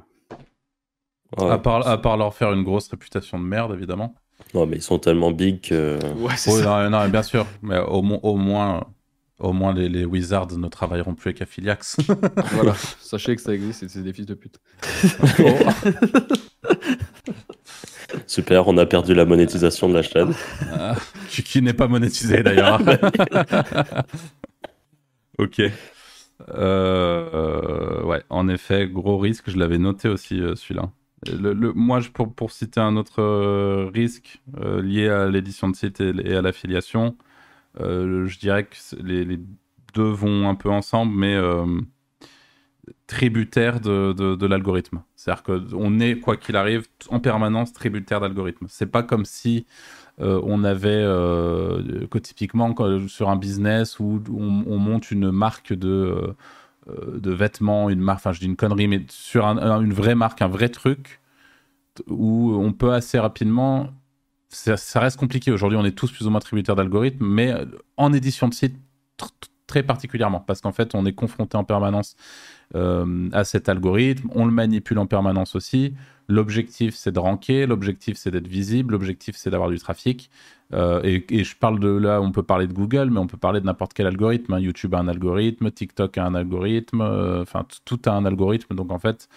Ouais. 1.38 1.48
à, 1.50 1.58
part, 1.58 1.86
à 1.88 2.00
part 2.00 2.16
leur 2.18 2.34
faire 2.34 2.52
une 2.52 2.62
grosse 2.62 2.88
réputation 2.88 3.38
de 3.38 3.44
merde, 3.44 3.72
évidemment. 3.74 4.14
Non, 4.54 4.66
mais 4.66 4.76
ils 4.76 4.82
sont 4.82 4.98
tellement 4.98 5.30
big 5.30 5.60
que. 5.60 5.98
ouais 6.16 6.32
c'est 6.36 6.52
Oui, 6.52 6.62
ça. 6.62 6.88
non, 6.88 7.00
non, 7.00 7.08
bien 7.08 7.22
sûr. 7.22 7.46
Mais 7.62 7.78
au, 7.78 8.02
mo- 8.02 8.20
au 8.22 8.36
moins, 8.36 8.84
au 9.38 9.52
moins 9.52 9.72
les, 9.74 9.88
les 9.88 10.04
Wizards 10.04 10.56
ne 10.58 10.68
travailleront 10.68 11.14
plus 11.14 11.28
avec 11.30 11.42
Affiliax. 11.42 11.96
voilà, 12.52 12.74
sachez 13.00 13.34
que 13.36 13.42
ça 13.42 13.54
existe 13.54 13.82
et 13.84 13.88
c'est 13.88 14.02
des 14.02 14.12
fils 14.12 14.26
de 14.26 14.34
pute. 14.34 14.58
Super, 18.26 18.66
on 18.68 18.76
a 18.78 18.86
perdu 18.86 19.14
la 19.14 19.24
monétisation 19.24 19.88
de 19.88 19.94
la 19.94 20.02
chaîne. 20.02 20.32
Ah, 20.72 20.94
qui, 21.28 21.62
n'est 21.62 21.72
pas 21.72 21.88
monétisé 21.88 22.42
d'ailleurs. 22.42 22.80
ok. 25.38 25.60
Euh, 25.60 25.70
euh, 26.50 28.02
ouais, 28.04 28.22
en 28.28 28.48
effet, 28.48 28.86
gros 28.88 29.18
risque. 29.18 29.48
Je 29.50 29.56
l'avais 29.56 29.78
noté 29.78 30.08
aussi 30.08 30.40
euh, 30.40 30.54
celui-là. 30.56 30.90
Moi, 31.30 32.00
pour, 32.12 32.50
citer 32.50 32.80
un 32.80 32.96
autre 32.96 33.22
euh, 33.22 33.90
risque 33.92 34.42
euh, 34.60 34.82
lié 34.82 35.08
à 35.08 35.28
l'édition 35.28 35.68
de 35.68 35.76
site 35.76 36.00
et, 36.00 36.34
à 36.34 36.42
l'affiliation, 36.42 37.16
euh, 37.80 38.26
je 38.26 38.38
dirais 38.38 38.64
que 38.64 38.76
les, 39.02 39.38
deux 39.94 40.10
vont 40.10 40.48
un 40.48 40.54
peu 40.54 40.70
ensemble, 40.70 41.14
mais 41.14 41.34
euh, 41.34 41.66
tributaire 43.06 43.78
de, 43.80 44.46
l'algorithme. 44.46 45.02
C'est-à-dire 45.14 45.42
qu'on 45.44 46.00
est, 46.00 46.18
quoi 46.18 46.36
qu'il 46.36 46.56
arrive, 46.56 46.86
en 47.08 47.20
permanence 47.20 47.72
tributaire 47.72 48.20
d'algorithme. 48.20 48.66
C'est 48.68 48.86
pas 48.86 49.02
comme 49.02 49.24
si 49.24 49.66
on 50.18 50.64
avait, 50.64 51.02
que 52.10 52.18
typiquement, 52.18 52.74
sur 53.06 53.28
un 53.28 53.36
business 53.36 53.98
où 53.98 54.22
on, 54.30 54.64
on 54.66 54.78
monte 54.78 55.10
une 55.10 55.30
marque 55.30 55.72
de, 55.72 56.34
de 56.88 57.30
vêtements, 57.30 57.88
une 57.90 58.00
marque, 58.00 58.18
enfin 58.18 58.32
je 58.32 58.40
dis 58.40 58.46
une 58.46 58.56
connerie, 58.56 58.88
mais 58.88 59.04
sur 59.08 59.46
un- 59.46 59.58
un- 59.58 59.80
une 59.80 59.92
vraie 59.92 60.14
marque, 60.14 60.42
un 60.42 60.48
vrai 60.48 60.68
truc, 60.68 61.20
où 62.08 62.54
on 62.54 62.72
peut 62.72 62.92
assez 62.92 63.18
rapidement. 63.18 63.90
Ça, 64.48 64.76
ça 64.76 65.00
reste 65.00 65.18
compliqué. 65.18 65.50
Aujourd'hui, 65.50 65.78
on 65.78 65.84
est 65.84 65.96
tous 65.96 66.10
plus 66.12 66.26
ou 66.26 66.30
moins 66.30 66.40
tributaires 66.40 66.76
d'algorithmes, 66.76 67.24
mais 67.26 67.52
euh, 67.52 67.64
en 67.96 68.12
édition 68.12 68.48
de 68.48 68.54
site, 68.54 68.76
très 69.72 69.82
particulièrement 69.82 70.40
parce 70.40 70.60
qu'en 70.60 70.72
fait, 70.72 70.94
on 70.94 71.06
est 71.06 71.14
confronté 71.14 71.56
en 71.56 71.64
permanence 71.64 72.14
euh, 72.74 73.30
à 73.32 73.44
cet 73.44 73.70
algorithme, 73.70 74.28
on 74.34 74.44
le 74.44 74.52
manipule 74.52 74.98
en 74.98 75.06
permanence 75.06 75.56
aussi. 75.56 75.94
L'objectif, 76.28 76.94
c'est 76.94 77.10
de 77.10 77.18
ranker, 77.18 77.64
l'objectif, 77.64 78.18
c'est 78.18 78.30
d'être 78.30 78.48
visible, 78.48 78.92
l'objectif, 78.92 79.34
c'est 79.34 79.48
d'avoir 79.48 79.70
du 79.70 79.78
trafic. 79.78 80.30
Euh, 80.74 81.00
et, 81.04 81.42
je 81.42 81.56
parle 81.56 81.80
de 81.80 81.88
là, 81.88 82.20
on 82.20 82.32
peut 82.32 82.42
parler 82.42 82.66
de 82.66 82.74
Google, 82.74 83.08
mais 83.10 83.18
on 83.18 83.26
peut 83.26 83.38
parler 83.38 83.60
de 83.60 83.66
n'importe 83.66 83.94
quel 83.94 84.06
algorithme. 84.06 84.52
Hein. 84.52 84.60
YouTube 84.60 84.94
a 84.94 84.98
un 84.98 85.08
algorithme, 85.08 85.70
TikTok 85.70 86.18
a 86.18 86.26
un 86.26 86.34
algorithme, 86.34 87.00
euh, 87.00 87.40
enfin 87.40 87.64
tout 87.86 88.00
a 88.04 88.10
un 88.10 88.26
algorithme. 88.26 88.74
Donc 88.74 88.92
en 88.92 88.98
fait, 88.98 89.30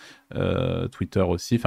Twitter 0.91 1.21
aussi. 1.21 1.61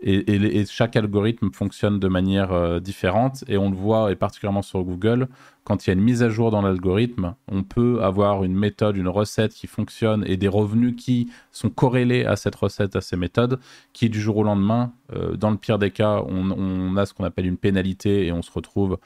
Et, 0.00 0.64
chaque 0.66 0.96
algorithme 0.96 1.50
fonctionne 1.52 1.98
de 1.98 2.08
manière 2.08 2.52
euh, 2.52 2.80
différente. 2.80 3.44
Et 3.48 3.56
on 3.56 3.70
le 3.70 3.76
voit, 3.76 4.12
et 4.12 4.16
particulièrement 4.16 4.62
sur 4.62 4.82
Google, 4.82 5.28
quand 5.64 5.86
il 5.86 5.90
y 5.90 5.92
a 5.92 5.94
une 5.94 6.02
mise 6.02 6.22
à 6.22 6.28
jour 6.28 6.50
dans 6.50 6.62
l'algorithme, 6.62 7.34
on 7.48 7.62
peut 7.62 8.02
avoir 8.02 8.44
une 8.44 8.54
méthode, 8.54 8.96
une 8.96 9.08
recette 9.08 9.52
qui 9.52 9.66
fonctionne 9.66 10.22
et 10.26 10.36
des 10.36 10.48
revenus 10.48 10.94
qui 10.96 11.30
sont 11.50 11.70
corrélés 11.70 12.24
à 12.24 12.36
cette 12.36 12.54
recette, 12.54 12.94
à 12.94 13.00
ces 13.00 13.16
méthodes, 13.16 13.58
qui 13.92 14.10
du 14.10 14.20
jour 14.20 14.36
au 14.38 14.42
lendemain, 14.44 14.92
euh, 15.14 15.36
dans 15.36 15.50
le 15.50 15.56
pire 15.56 15.78
des 15.78 15.90
cas, 15.90 16.22
on, 16.26 16.96
a 16.96 17.06
ce 17.06 17.14
qu'on 17.14 17.24
appelle 17.24 17.46
une 17.46 17.56
pénalité 17.56 18.26
et 18.26 18.32
on 18.32 18.42
se 18.42 18.50
retrouve 18.52 18.98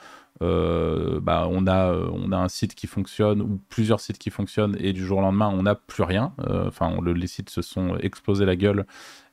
euh, 0.43 1.21
bah, 1.21 1.47
on, 1.51 1.67
a, 1.67 1.93
on 1.95 2.33
a 2.33 2.37
un 2.39 2.49
site 2.49 2.75
qui 2.75 2.87
fonctionne 2.87 3.43
ou 3.43 3.61
plusieurs 3.69 4.01
sites 4.01 4.17
qui 4.17 4.31
fonctionnent 4.31 4.77
et 4.81 4.95
du 4.95 5.05
jour 5.05 5.19
au 5.19 5.21
lendemain, 5.21 5.53
on 5.53 5.63
n'a 5.63 5.75
plus 5.75 6.03
rien. 6.03 6.33
Enfin, 6.67 6.97
les 7.05 7.27
sites 7.27 7.51
se 7.51 7.63
sont 7.63 7.97
explosés 7.99 8.45
la 8.45 8.57
gueule 8.57 8.87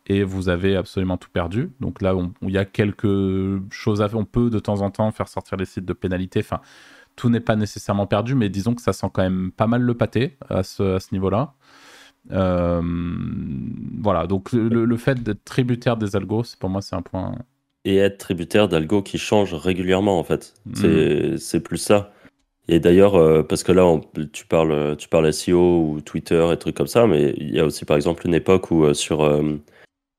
et 0.07 0.23
vous 0.23 0.49
avez 0.49 0.75
absolument 0.75 1.17
tout 1.17 1.29
perdu. 1.29 1.71
Donc 1.79 2.01
là, 2.01 2.15
il 2.41 2.49
y 2.49 2.57
a 2.57 2.65
quelque 2.65 3.61
chose 3.69 4.01
à 4.01 4.09
faire. 4.09 4.19
On 4.19 4.25
peut 4.25 4.49
de 4.49 4.59
temps 4.59 4.81
en 4.81 4.89
temps 4.89 5.11
faire 5.11 5.27
sortir 5.27 5.57
les 5.57 5.65
sites 5.65 5.85
de 5.85 5.93
pénalité. 5.93 6.39
Enfin, 6.39 6.61
tout 7.15 7.29
n'est 7.29 7.41
pas 7.41 7.57
nécessairement 7.57 8.07
perdu, 8.07 8.33
mais 8.33 8.49
disons 8.49 8.73
que 8.73 8.81
ça 8.81 8.93
sent 8.93 9.07
quand 9.13 9.21
même 9.21 9.51
pas 9.51 9.67
mal 9.67 9.81
le 9.81 9.93
pâté 9.93 10.37
à 10.49 10.63
ce, 10.63 10.97
niveau-là. 11.11 11.53
Euh, 12.31 12.81
voilà, 14.01 14.27
donc 14.27 14.51
le, 14.53 14.97
fait 14.97 15.21
d'être 15.21 15.43
tributaire 15.43 15.97
des 15.97 16.15
algos, 16.15 16.43
pour 16.57 16.69
moi, 16.69 16.81
c'est 16.81 16.95
un 16.95 17.01
point. 17.01 17.35
Et 17.83 17.97
être 17.97 18.17
tributaire 18.17 18.69
d'algos 18.69 19.01
qui 19.01 19.17
changent 19.17 19.53
régulièrement, 19.53 20.19
en 20.19 20.23
fait. 20.23 20.53
Mm. 20.65 21.37
C'est 21.37 21.59
plus 21.59 21.77
ça. 21.77 22.13
Et 22.69 22.79
d'ailleurs, 22.79 23.15
euh, 23.15 23.43
parce 23.43 23.63
que 23.63 23.71
là, 23.71 23.99
tu 24.31 24.45
parles, 24.45 24.95
tu 24.97 25.09
parles 25.09 25.31
SEO 25.33 25.81
ou 25.81 26.01
Twitter 26.01 26.47
et 26.51 26.57
trucs 26.57 26.75
comme 26.75 26.87
ça, 26.87 27.07
mais 27.07 27.33
il 27.37 27.49
y 27.49 27.59
a 27.59 27.65
aussi, 27.65 27.85
par 27.85 27.95
exemple, 27.97 28.25
une 28.25 28.33
époque 28.33 28.71
où 28.71 28.83
euh, 28.83 28.93
sur 28.93 29.23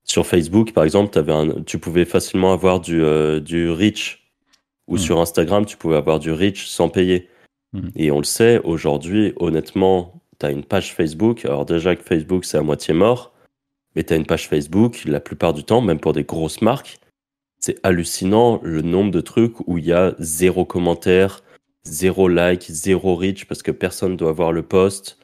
sur 0.09 0.27
Facebook, 0.27 0.73
par 0.73 0.85
exemple, 0.85 1.17
avais 1.19 1.63
tu 1.65 1.79
pouvais 1.79 2.05
facilement 2.05 2.53
avoir 2.53 2.81
du, 2.81 3.03
euh, 3.03 3.41
du 3.41 3.71
reach. 3.71 4.33
Ou 4.87 4.95
hmm. 4.95 4.99
sur 4.99 5.21
Instagram, 5.21 5.67
tu 5.67 5.77
pouvais 5.77 5.97
avoir 5.97 6.19
du 6.19 6.33
reach 6.33 6.67
sans 6.67 6.89
payer. 6.89 7.29
Hmm. 7.75 7.89
Et 7.95 8.11
on 8.11 8.19
le 8.19 8.25
sait, 8.25 8.61
aujourd'hui, 8.65 9.35
honnêtement, 9.37 10.23
tu 10.41 10.47
as 10.47 10.51
une 10.51 10.65
page 10.65 10.95
Facebook. 10.95 11.45
Alors 11.45 11.67
déjà 11.67 11.95
que 11.95 12.03
Facebook, 12.03 12.47
c'est 12.47 12.57
à 12.57 12.63
moitié 12.63 12.95
mort. 12.95 13.33
Mais 13.95 14.05
tu 14.05 14.15
as 14.15 14.17
une 14.17 14.27
page 14.27 14.49
Facebook, 14.49 15.03
la 15.05 15.21
plupart 15.21 15.53
du 15.53 15.65
temps, 15.65 15.83
même 15.83 16.01
pour 16.01 16.15
des 16.15 16.25
grosses 16.25 16.63
marques, 16.63 16.99
c'est 17.61 17.79
hallucinant 17.83 18.61
le 18.63 18.83
nombre 18.83 19.11
de 19.11 19.21
trucs 19.21 19.61
où 19.67 19.79
il 19.79 19.87
y 19.87 19.93
a 19.93 20.15
zéro 20.19 20.65
commentaire, 20.65 21.43
zéro 21.85 22.29
like, 22.29 22.63
zéro 22.69 23.17
reach 23.17 23.47
parce 23.47 23.63
que 23.63 23.73
personne 23.73 24.17
doit 24.17 24.33
voir 24.33 24.53
le 24.53 24.63
post. 24.63 25.19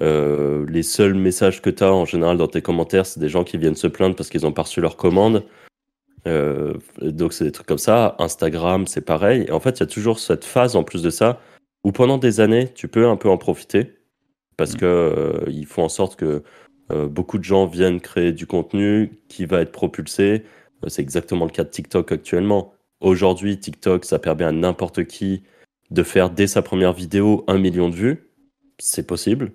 Euh, 0.00 0.64
les 0.68 0.82
seuls 0.82 1.14
messages 1.14 1.60
que 1.60 1.70
tu 1.70 1.82
as 1.82 1.92
en 1.92 2.04
général 2.04 2.36
dans 2.36 2.46
tes 2.46 2.62
commentaires, 2.62 3.06
c'est 3.06 3.20
des 3.20 3.28
gens 3.28 3.44
qui 3.44 3.58
viennent 3.58 3.74
se 3.74 3.86
plaindre 3.86 4.14
parce 4.14 4.28
qu'ils 4.28 4.46
ont 4.46 4.52
pas 4.52 4.62
reçu 4.62 4.80
leur 4.80 4.96
commande. 4.96 5.44
Euh, 6.26 6.74
donc 7.00 7.32
c'est 7.32 7.44
des 7.44 7.52
trucs 7.52 7.66
comme 7.66 7.78
ça. 7.78 8.16
Instagram, 8.18 8.86
c'est 8.86 9.04
pareil. 9.04 9.46
Et 9.48 9.52
en 9.52 9.60
fait, 9.60 9.78
il 9.78 9.80
y 9.80 9.82
a 9.84 9.86
toujours 9.86 10.18
cette 10.18 10.44
phase 10.44 10.76
en 10.76 10.84
plus 10.84 11.02
de 11.02 11.10
ça 11.10 11.40
où 11.84 11.92
pendant 11.92 12.18
des 12.18 12.40
années, 12.40 12.68
tu 12.74 12.88
peux 12.88 13.08
un 13.08 13.16
peu 13.16 13.28
en 13.28 13.38
profiter 13.38 13.94
parce 14.56 14.74
mm. 14.74 14.78
que 14.78 14.86
euh, 14.86 15.44
ils 15.50 15.66
font 15.66 15.84
en 15.84 15.88
sorte 15.88 16.16
que 16.16 16.42
beaucoup 16.90 17.36
de 17.36 17.44
gens 17.44 17.66
viennent 17.66 18.00
créer 18.00 18.32
du 18.32 18.46
contenu 18.46 19.20
qui 19.28 19.44
va 19.44 19.60
être 19.60 19.72
propulsé. 19.72 20.44
c'est 20.86 21.02
exactement 21.02 21.44
le 21.44 21.50
cas 21.50 21.64
de 21.64 21.68
TikTok 21.68 22.12
actuellement. 22.12 22.72
Aujourd'hui, 23.00 23.60
TikTok, 23.60 24.06
ça 24.06 24.18
permet 24.18 24.44
à 24.44 24.52
n'importe 24.52 25.04
qui 25.04 25.42
de 25.90 26.02
faire 26.02 26.30
dès 26.30 26.46
sa 26.46 26.62
première 26.62 26.94
vidéo 26.94 27.44
un 27.46 27.58
million 27.58 27.90
de 27.90 27.94
vues. 27.94 28.30
C'est 28.78 29.06
possible. 29.06 29.52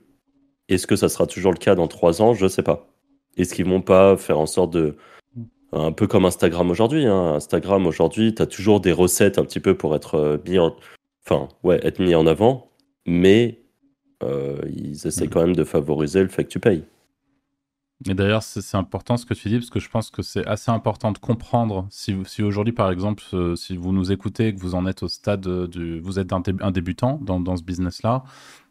Est-ce 0.70 0.88
que 0.88 0.96
ça 0.96 1.10
sera 1.10 1.28
toujours 1.28 1.52
le 1.52 1.58
cas 1.58 1.76
dans 1.76 1.88
trois 1.88 2.22
ans? 2.22 2.34
Je 2.34 2.46
ne 2.46 2.50
sais 2.50 2.64
pas. 2.64 2.88
Est-ce 3.38 3.54
qu'ils 3.54 3.66
vont 3.66 3.82
pas 3.82 4.18
faire 4.18 4.40
en 4.40 4.46
sorte 4.46 4.72
de. 4.72 4.96
Un 5.72 5.92
peu 5.92 6.06
comme 6.06 6.26
Instagram 6.26 6.70
aujourd'hui. 6.70 7.08
Hein. 7.08 7.34
Instagram 7.36 7.88
aujourd'hui, 7.88 8.36
tu 8.36 8.42
as 8.42 8.46
toujours 8.46 8.80
des 8.80 8.92
recettes 8.92 9.40
un 9.40 9.44
petit 9.44 9.60
peu 9.60 9.76
pour 9.76 9.96
être 9.96 10.16
euh, 10.16 10.38
mis 10.48 10.60
en. 10.60 10.76
Enfin, 11.26 11.50
ouais, 11.64 11.80
être 11.84 12.00
mis 12.00 12.14
en 12.14 12.28
avant. 12.28 12.70
Mais 13.08 13.60
euh, 14.24 14.58
ils 14.70 15.08
essaient 15.08 15.26
mhm. 15.26 15.30
quand 15.30 15.42
même 15.42 15.56
de 15.56 15.64
favoriser 15.64 16.22
le 16.22 16.30
fait 16.30 16.44
que 16.44 16.50
tu 16.50 16.60
payes. 16.60 16.84
Et 18.10 18.14
d'ailleurs, 18.14 18.44
c'est 18.44 18.78
important 18.78 19.18
ce 19.18 19.26
que 19.26 19.34
tu 19.34 19.50
dis, 19.50 19.58
parce 19.58 19.70
que 19.70 19.80
je 19.80 19.90
pense 19.90 20.10
que 20.10 20.22
c'est 20.22 20.46
assez 20.46 20.72
important 20.72 21.12
de 21.12 21.18
comprendre. 21.18 21.88
Si, 21.90 22.14
aujourd'hui, 22.42 22.74
par 22.74 22.92
exemple, 22.92 23.24
euh, 23.34 23.56
si 23.56 23.78
vous 23.78 23.94
nous 23.94 24.12
écoutez, 24.12 24.54
que 24.54 24.60
vous 24.60 24.76
en 24.76 24.86
êtes 24.86 25.04
au 25.04 25.08
stade 25.08 25.48
du. 25.68 26.00
Vous 26.00 26.20
êtes 26.20 26.34
un, 26.34 26.42
débutant 26.72 27.20
dans, 27.22 27.56
ce 27.56 27.64
business-là, 27.64 28.24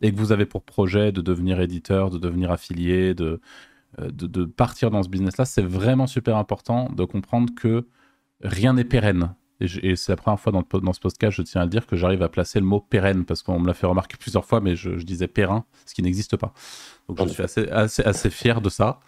et 0.03 0.13
que 0.13 0.17
vous 0.17 0.33
avez 0.33 0.47
pour 0.47 0.63
projet 0.63 1.13
de 1.13 1.21
devenir 1.21 1.61
éditeur, 1.61 2.11
de 2.11 2.19
devenir 2.19 2.51
affilié, 2.51 3.15
de, 3.15 3.41
euh, 4.01 4.11
de 4.11 4.45
partir 4.45 4.91
dans 4.91 5.03
ce 5.03 5.09
business-là, 5.09 5.45
c'est 5.45 5.63
vraiment 5.63 6.07
super 6.07 6.37
important 6.37 6.91
de 6.95 7.05
comprendre 7.05 7.55
que 7.55 7.87
rien 8.43 8.75
n'est 8.75 8.85
pérenne. 8.85 9.35
Et, 9.63 9.97
c'est 9.97 10.13
la 10.13 10.17
première 10.17 10.41
fois 10.41 10.53
dans, 10.53 10.65
dans, 10.81 10.93
ce 10.93 11.01
podcast, 11.01 11.37
je 11.37 11.43
tiens 11.43 11.61
à 11.61 11.65
le 11.65 11.71
dire, 11.71 11.87
que 11.87 11.97
j'arrive 11.97 12.23
à 12.23 12.29
placer 12.29 12.59
le 12.59 12.67
mot 12.67 12.81
pérenne, 12.81 13.25
parce 13.25 13.43
qu'on 13.43 13.59
me 13.59 13.67
l'a 13.67 13.75
fait 13.75 13.87
remarquer 13.87 14.17
plusieurs 14.19 14.45
fois, 14.45 14.61
mais 14.61 14.77
je, 14.77 14.91
disais 14.91 15.29
périn, 15.29 15.65
ce 15.87 15.95
qui 15.95 16.03
n'existe 16.03 16.37
pas. 16.37 16.53
Donc 17.09 17.29
je 17.29 17.33
suis 17.35 17.43
assez, 17.43 17.69
assez, 17.69 18.03
assez 18.03 18.31
fier 18.31 18.61
de 18.61 18.69
ça. 18.69 19.01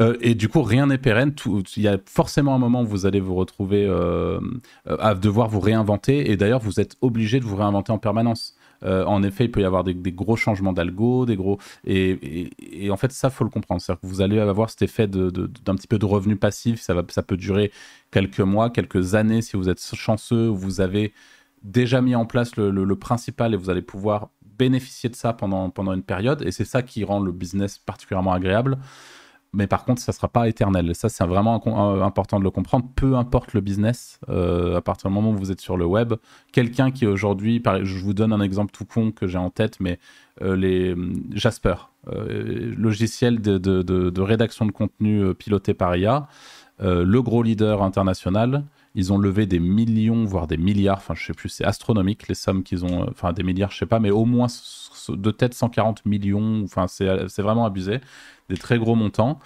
Euh, 0.00 0.16
et 0.20 0.34
du 0.34 0.48
coup, 0.48 0.62
rien 0.62 0.86
n'est 0.86 0.98
pérenne. 0.98 1.34
Il 1.76 1.82
y 1.82 1.88
a 1.88 1.98
forcément 2.06 2.54
un 2.54 2.58
moment 2.58 2.82
où 2.82 2.86
vous 2.86 3.06
allez 3.06 3.20
vous 3.20 3.34
retrouver 3.34 3.84
euh, 3.86 4.40
à 4.86 5.14
devoir 5.14 5.48
vous 5.48 5.60
réinventer. 5.60 6.30
Et 6.30 6.36
d'ailleurs, 6.36 6.60
vous 6.60 6.80
êtes 6.80 6.96
obligé 7.00 7.40
de 7.40 7.44
vous 7.44 7.56
réinventer 7.56 7.90
en 7.90 7.98
permanence. 7.98 8.57
Euh, 8.84 9.04
en 9.04 9.22
effet, 9.22 9.44
il 9.44 9.50
peut 9.50 9.60
y 9.60 9.64
avoir 9.64 9.84
des, 9.84 9.94
gros 10.12 10.36
changements 10.36 10.72
d'algo, 10.72 11.26
des 11.26 11.36
gros 11.36 11.58
et, 11.86 12.50
en 12.90 12.96
fait 12.96 13.12
ça 13.12 13.30
faut 13.30 13.44
le 13.44 13.50
comprendre. 13.50 13.80
C'est-à-dire 13.80 14.00
que 14.00 14.06
vous 14.06 14.20
allez 14.20 14.38
avoir 14.38 14.70
cet 14.70 14.82
effet 14.82 15.06
d'un 15.06 15.74
petit 15.74 15.88
peu 15.88 15.98
de 15.98 16.04
revenu 16.04 16.36
passif. 16.36 16.80
Ça 16.80 16.94
va, 16.94 17.02
ça 17.08 17.22
peut 17.22 17.36
durer 17.36 17.72
quelques 18.10 18.40
mois, 18.40 18.70
quelques 18.70 19.14
années 19.14 19.42
si 19.42 19.56
vous 19.56 19.68
êtes 19.68 19.80
chanceux. 19.94 20.46
Vous 20.48 20.80
avez 20.80 21.12
déjà 21.62 22.00
mis 22.00 22.14
en 22.14 22.26
place 22.26 22.56
le, 22.56 22.70
le, 22.70 22.96
principal 22.96 23.54
et 23.54 23.56
vous 23.56 23.70
allez 23.70 23.82
pouvoir 23.82 24.30
bénéficier 24.58 25.08
de 25.08 25.16
ça 25.16 25.32
pendant, 25.32 25.70
pendant 25.70 25.92
une 25.92 26.02
période. 26.02 26.42
Et 26.42 26.52
c'est 26.52 26.64
ça 26.64 26.82
qui 26.82 27.04
rend 27.04 27.20
le 27.20 27.32
business 27.32 27.78
particulièrement 27.78 28.32
agréable 28.32 28.78
mais 29.54 29.66
par 29.66 29.84
contre, 29.84 30.00
ça 30.02 30.12
ne 30.12 30.14
sera 30.14 30.28
pas 30.28 30.48
éternel. 30.48 30.94
Ça, 30.94 31.08
c'est 31.08 31.24
vraiment 31.24 31.62
important 32.04 32.38
de 32.38 32.44
le 32.44 32.50
comprendre. 32.50 32.86
Peu 32.94 33.16
importe 33.16 33.54
le 33.54 33.60
business, 33.60 34.20
euh, 34.28 34.76
à 34.76 34.80
partir 34.82 35.08
du 35.08 35.14
moment 35.14 35.30
où 35.30 35.36
vous 35.36 35.50
êtes 35.50 35.60
sur 35.60 35.76
le 35.76 35.86
web, 35.86 36.14
quelqu'un 36.52 36.90
qui 36.90 37.06
aujourd'hui, 37.06 37.62
je 37.82 37.98
vous 37.98 38.12
donne 38.12 38.32
un 38.32 38.40
exemple 38.40 38.72
tout 38.72 38.84
con 38.84 39.10
que 39.10 39.26
j'ai 39.26 39.38
en 39.38 39.50
tête, 39.50 39.80
mais 39.80 39.98
euh, 40.42 40.54
les 40.54 40.94
Jasper, 41.32 41.74
euh, 42.08 42.74
logiciel 42.76 43.40
de, 43.40 43.56
de, 43.56 43.82
de, 43.82 44.20
rédaction 44.20 44.66
de 44.66 44.72
contenu 44.72 45.34
piloté 45.34 45.72
par 45.72 45.96
IA, 45.96 46.28
le 46.80 47.20
gros 47.20 47.42
leader 47.42 47.82
international, 47.82 48.64
ils 48.98 49.12
ont 49.12 49.18
levé 49.18 49.46
des 49.46 49.60
millions, 49.60 50.24
voire 50.24 50.48
des 50.48 50.56
milliards, 50.56 50.96
enfin 50.96 51.14
je 51.14 51.24
sais 51.24 51.32
plus, 51.32 51.48
c'est 51.48 51.64
astronomique 51.64 52.26
les 52.26 52.34
sommes 52.34 52.64
qu'ils 52.64 52.84
ont, 52.84 53.08
enfin 53.08 53.32
des 53.32 53.44
milliards, 53.44 53.70
je 53.70 53.78
sais 53.78 53.86
pas, 53.86 54.00
mais 54.00 54.10
au 54.10 54.24
moins 54.24 54.48
de 55.08 55.30
tête 55.30 55.54
140 55.54 56.04
millions, 56.04 56.64
enfin 56.64 56.88
c'est 56.88 57.40
vraiment 57.40 57.64
abusé 57.64 58.00
des 58.48 58.56
très 58.56 58.76
gros 58.76 58.96
montants. 58.96 59.38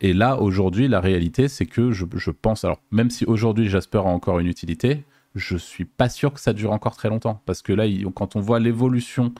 Et 0.00 0.12
là, 0.12 0.40
aujourd'hui, 0.40 0.86
la 0.86 1.00
réalité, 1.00 1.48
c'est 1.48 1.66
que 1.66 1.90
je, 1.90 2.30
pense, 2.30 2.64
alors 2.64 2.80
même 2.92 3.10
si 3.10 3.24
aujourd'hui 3.24 3.68
Jasper 3.68 3.98
a 3.98 4.02
encore 4.02 4.38
une 4.38 4.46
utilité, 4.46 5.04
je 5.34 5.56
suis 5.56 5.84
pas 5.84 6.08
sûr 6.08 6.32
que 6.32 6.40
ça 6.40 6.52
dure 6.52 6.70
encore 6.70 6.94
très 6.94 7.08
longtemps. 7.08 7.42
Parce 7.44 7.60
que 7.60 7.72
là, 7.72 7.84
quand 8.14 8.36
on 8.36 8.40
voit 8.40 8.60
l'évolution 8.60 9.32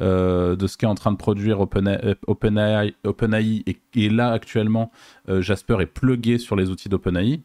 euh, 0.00 0.54
de 0.54 0.66
ce 0.68 0.76
qu'est 0.76 0.86
en 0.86 0.94
train 0.94 1.10
de 1.10 1.16
produire 1.16 1.60
OpenAI, 1.60 2.16
Open 2.28 3.34
et, 3.34 4.08
là, 4.10 4.30
actuellement, 4.30 4.92
euh, 5.28 5.40
Jasper 5.40 5.78
est 5.80 5.86
plugué 5.86 6.38
sur 6.38 6.54
les 6.54 6.70
outils 6.70 6.88
d'OpenAI. 6.88 7.42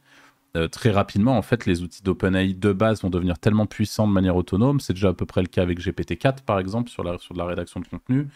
Euh, 0.56 0.68
très 0.68 0.92
rapidement, 0.92 1.36
en 1.36 1.42
fait, 1.42 1.66
les 1.66 1.82
outils 1.82 2.04
d'OpenAI 2.04 2.54
de 2.54 2.74
base 2.74 3.02
vont 3.02 3.10
devenir 3.10 3.40
tellement 3.40 3.66
puissants 3.66 4.08
de 4.08 4.14
manière 4.14 4.36
autonome. 4.36 4.80
C'est 4.80 4.94
déjà 4.94 5.10
à 5.10 5.14
peu 5.14 5.26
près 5.26 5.42
le 5.42 5.48
cas 5.48 5.64
avec 5.64 5.80
GPT-4, 5.80 6.44
par 6.46 6.60
exemple, 6.60 6.92
sur 6.92 7.04
la, 7.04 7.18
sur 7.18 7.34
la 7.34 7.46
rédaction 7.46 7.80
de 7.80 7.88
contenu. 7.88 8.28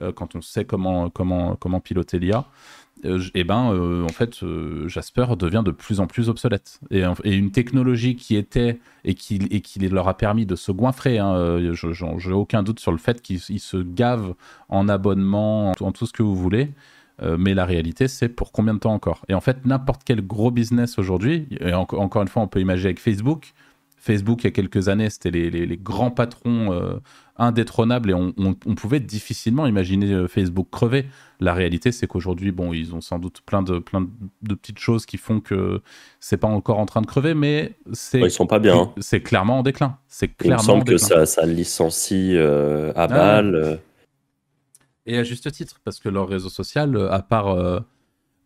Euh, 0.00 0.12
quand 0.12 0.36
on 0.36 0.40
sait 0.40 0.64
comment, 0.64 1.10
comment, 1.10 1.56
comment 1.56 1.80
piloter 1.80 2.20
l'IA, 2.20 2.44
et 3.02 3.08
euh, 3.08 3.20
eh 3.34 3.44
ben, 3.44 4.04
en 4.04 4.12
fait, 4.12 4.38
Jasper 4.86 5.26
devient 5.36 5.62
de 5.64 5.72
plus 5.72 5.98
en 5.98 6.06
plus 6.06 6.28
obsolète. 6.28 6.78
Et, 6.90 7.02
et, 7.24 7.34
une 7.34 7.50
technologie 7.50 8.14
qui 8.14 8.36
était 8.36 8.78
et 9.04 9.14
qui, 9.14 9.40
et 9.50 9.60
qui 9.60 9.80
leur 9.80 10.06
a 10.06 10.16
permis 10.16 10.46
de 10.46 10.54
se 10.54 10.70
goinfrer, 10.70 11.18
hein, 11.18 11.58
j'ai 11.72 12.32
aucun 12.32 12.62
doute 12.62 12.78
sur 12.78 12.92
le 12.92 12.98
fait 12.98 13.20
qu'ils 13.20 13.40
se 13.40 13.76
gavent 13.78 14.34
en 14.68 14.88
abonnement, 14.88 15.72
en, 15.80 15.92
tout 15.92 16.06
ce 16.06 16.12
que 16.12 16.22
vous 16.22 16.36
voulez. 16.36 16.70
Mais 17.22 17.54
la 17.54 17.64
réalité, 17.64 18.08
c'est 18.08 18.28
pour 18.28 18.50
combien 18.52 18.74
de 18.74 18.78
temps 18.80 18.92
encore? 18.94 19.24
Et 19.28 19.34
en 19.34 19.40
fait, 19.40 19.64
n'importe 19.64 20.02
quel 20.04 20.26
gros 20.26 20.50
business 20.50 20.98
aujourd'hui, 20.98 21.46
et 21.60 21.72
encore 21.72 22.22
une 22.22 22.28
fois, 22.28 22.42
on 22.42 22.48
peut 22.48 22.60
imaginer 22.60 22.86
avec 22.88 23.00
Facebook, 23.00 23.52
Facebook, 23.98 24.42
il 24.42 24.46
y 24.46 24.48
a 24.48 24.50
quelques 24.50 24.88
années, 24.88 25.08
c'était 25.08 25.30
les, 25.30 25.48
les- 25.48 25.64
les 25.64 25.76
grands 25.78 26.10
patrons 26.10 26.72
euh, 26.72 26.96
indétrônables 27.38 28.10
et 28.10 28.14
on, 28.14 28.34
on- 28.36 28.54
on 28.66 28.74
pouvait 28.74 29.00
difficilement 29.00 29.66
imaginer 29.66 30.12
euh, 30.12 30.28
Facebook 30.28 30.68
crever. 30.70 31.06
La 31.40 31.54
réalité, 31.54 31.90
c'est 31.90 32.06
qu'aujourd'hui, 32.06 32.52
bon, 32.52 32.74
ils 32.74 32.94
ont 32.94 33.00
sans 33.00 33.18
doute 33.18 33.40
plein 33.46 33.62
de, 33.62 33.78
plein 33.78 34.06
de, 34.42 34.54
petites 34.54 34.78
choses 34.78 35.06
qui 35.06 35.16
font 35.16 35.40
que 35.40 35.80
c'est 36.20 36.36
pas 36.36 36.48
encore 36.48 36.78
en 36.78 36.86
train 36.86 37.00
de 37.00 37.06
crever, 37.06 37.32
mais 37.32 37.72
c'est 37.92 38.20
Ouais, 38.20 38.28
ils 38.28 38.30
sont 38.30 38.46
pas 38.46 38.58
bien. 38.58 38.76
hein. 38.78 38.92
c'est 38.98 39.20
clairement 39.20 39.60
en 39.60 39.62
déclin. 39.62 39.96
C'est 40.08 40.26
Il 40.26 40.30
me 40.30 40.36
clairement 40.36 40.60
en 40.62 40.64
semble 40.66 40.84
que 40.84 40.98
ça, 40.98 41.24
ça 41.24 41.46
licencie 41.46 42.34
euh, 42.36 42.90
à 42.94 43.04
Ah. 43.04 43.08
balle. 43.08 43.54
euh. 43.54 43.76
Et 45.06 45.18
à 45.18 45.22
juste 45.24 45.50
titre, 45.52 45.80
parce 45.84 46.00
que 46.00 46.08
leur 46.08 46.28
réseau 46.28 46.48
social, 46.48 46.96
euh, 46.96 47.10
à 47.12 47.22
part 47.22 47.48
euh, 47.48 47.80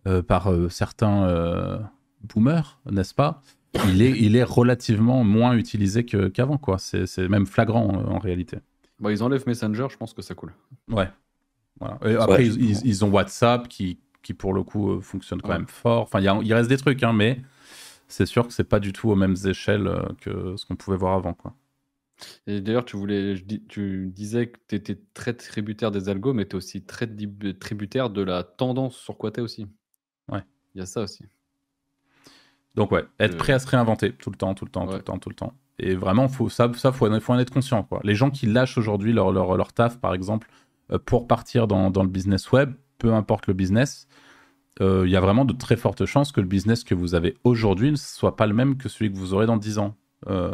euh, 0.07 0.23
par 0.23 0.51
euh, 0.53 0.69
certains 0.69 1.25
euh, 1.29 1.79
boomers, 2.23 2.81
n'est-ce 2.91 3.15
pas 3.15 3.43
il 3.87 4.01
est, 4.03 4.11
il 4.19 4.35
est 4.35 4.43
relativement 4.45 5.23
moins 5.25 5.55
utilisé 5.55 6.05
que- 6.05 6.29
qu'avant, 6.29 6.57
quoi. 6.57 6.79
C'est 6.79 7.07
c'est 7.07 7.29
même 7.29 7.47
flagrant 7.47 7.87
euh, 8.01 8.07
en 8.11 8.19
réalité. 8.19 8.59
Bah, 8.99 9.13
ils 9.13 9.23
enlèvent 9.23 9.47
Messenger, 9.47 9.87
je 9.91 9.97
pense 9.97 10.15
que 10.15 10.23
ça 10.23 10.35
coule. 10.35 10.53
Ouais. 10.91 11.09
Voilà. 11.79 11.99
Et 12.07 12.15
après, 12.17 12.39
Ouais. 12.39 12.47
ils, 12.47 12.71
ils- 12.71 12.87
ils 12.87 13.05
ont 13.05 13.11
WhatsApp 13.11 13.69
qui, 13.69 13.99
qui 14.23 14.33
pour 14.35 14.53
le 14.55 14.63
coup, 14.65 14.91
euh, 14.93 15.01
fonctionne 15.01 15.41
quand 15.43 15.51
Ouais. 15.51 15.59
même 15.59 15.69
fort. 15.69 16.03
Enfin, 16.03 16.19
il 16.21 16.25
y, 16.25 16.29
a- 16.29 16.41
il 16.43 16.53
reste 16.55 16.69
des 16.71 16.79
trucs, 16.79 17.03
hein, 17.05 17.13
mais 17.13 17.41
c'est 18.09 18.27
sûr 18.27 18.47
que 18.49 18.53
c'est 18.55 18.65
pas 18.65 18.81
du 18.81 18.93
tout 18.93 19.11
aux 19.11 19.15
mêmes 19.17 19.37
échelles 19.45 19.87
euh, 19.87 20.03
que 20.21 20.57
ce 20.57 20.65
qu'on 20.67 20.75
pouvait 20.75 20.97
voir 20.97 21.15
avant, 21.15 21.35
quoi. 21.35 21.55
Et 22.47 22.61
d'ailleurs, 22.61 22.85
tu 22.85 22.97
voulais, 22.97 23.37
je 23.37 23.45
dis- 23.45 23.65
tu 23.69 24.09
disais 24.15 24.49
que 24.49 24.59
tu 24.69 24.75
étais 24.75 24.99
très 25.15 25.35
tributaire 25.35 25.91
des 25.91 26.09
algos, 26.09 26.33
mais 26.35 26.47
tu 26.47 26.53
es 26.53 26.55
aussi 26.57 26.83
très 26.83 27.07
dib- 27.07 27.59
tributaire 27.59 28.11
de 28.11 28.23
la 28.23 28.43
tendance 28.43 28.97
sur 28.97 29.17
quoi 29.17 29.31
tu 29.31 29.41
es 29.41 29.43
aussi. 29.43 29.67
Ouais. 30.31 30.43
Il 30.75 30.79
y 30.79 30.83
a 30.83 30.87
ça 30.87 31.03
aussi. 31.03 31.25
Donc 32.75 32.93
ouais, 32.93 33.05
être 33.19 33.35
Euh, 33.35 33.39
prêt 33.39 33.53
à 33.53 33.59
se 33.59 33.67
réinventer 33.67 34.13
tout 34.13 34.31
le 34.31 34.37
temps, 34.37 34.55
tout 34.55 34.65
le 34.65 34.71
temps, 34.71 34.85
tout 34.87 34.93
Ouais. 34.93 34.99
le 34.99 35.03
temps, 35.05 35.19
tout 35.19 35.29
le 35.31 35.35
temps. 35.35 35.55
Et 35.79 35.95
vraiment, 35.95 36.29
faut, 36.29 36.49
ça, 36.49 36.71
ça 36.75 36.93
faut, 36.93 37.21
faut 37.21 37.33
en 37.33 37.39
être 37.39 37.53
conscient. 37.53 37.83
Quoi. 37.85 38.01
Les 38.05 38.15
gens 38.15 38.31
qui 38.31 38.47
lâchent 38.47 38.79
aujourd'hui 38.79 39.13
leur, 39.13 39.33
leur, 39.33 39.57
leur 39.57 39.73
taf, 39.73 40.01
par 40.01 40.15
exemple, 40.15 40.49
euh, 40.91 40.99
pour 40.99 41.27
partir 41.29 41.67
dans, 41.69 41.91
dans 41.91 42.03
le 42.03 42.09
business 42.09 42.51
web, 42.53 42.73
peu 42.99 43.13
importe 43.15 43.47
le 43.47 43.55
business, 43.55 44.09
euh, 44.81 45.03
il 45.07 45.11
y 45.11 45.17
a 45.17 45.21
vraiment 45.21 45.45
de 45.45 45.53
très 45.53 45.77
fortes 45.77 46.05
chances 46.07 46.31
que 46.33 46.41
le 46.41 46.47
business 46.47 46.85
que 46.85 46.95
vous 46.95 47.15
avez 47.15 47.37
aujourd'hui 47.45 47.91
ne 47.91 47.97
soit 47.97 48.37
pas 48.37 48.47
le 48.47 48.55
même 48.55 48.77
que 48.77 48.89
celui 48.89 49.11
que 49.13 49.17
vous 49.17 49.35
aurez 49.35 49.47
dans 49.47 49.57
10 49.57 49.79
ans. 49.79 49.97
Euh, 50.27 50.51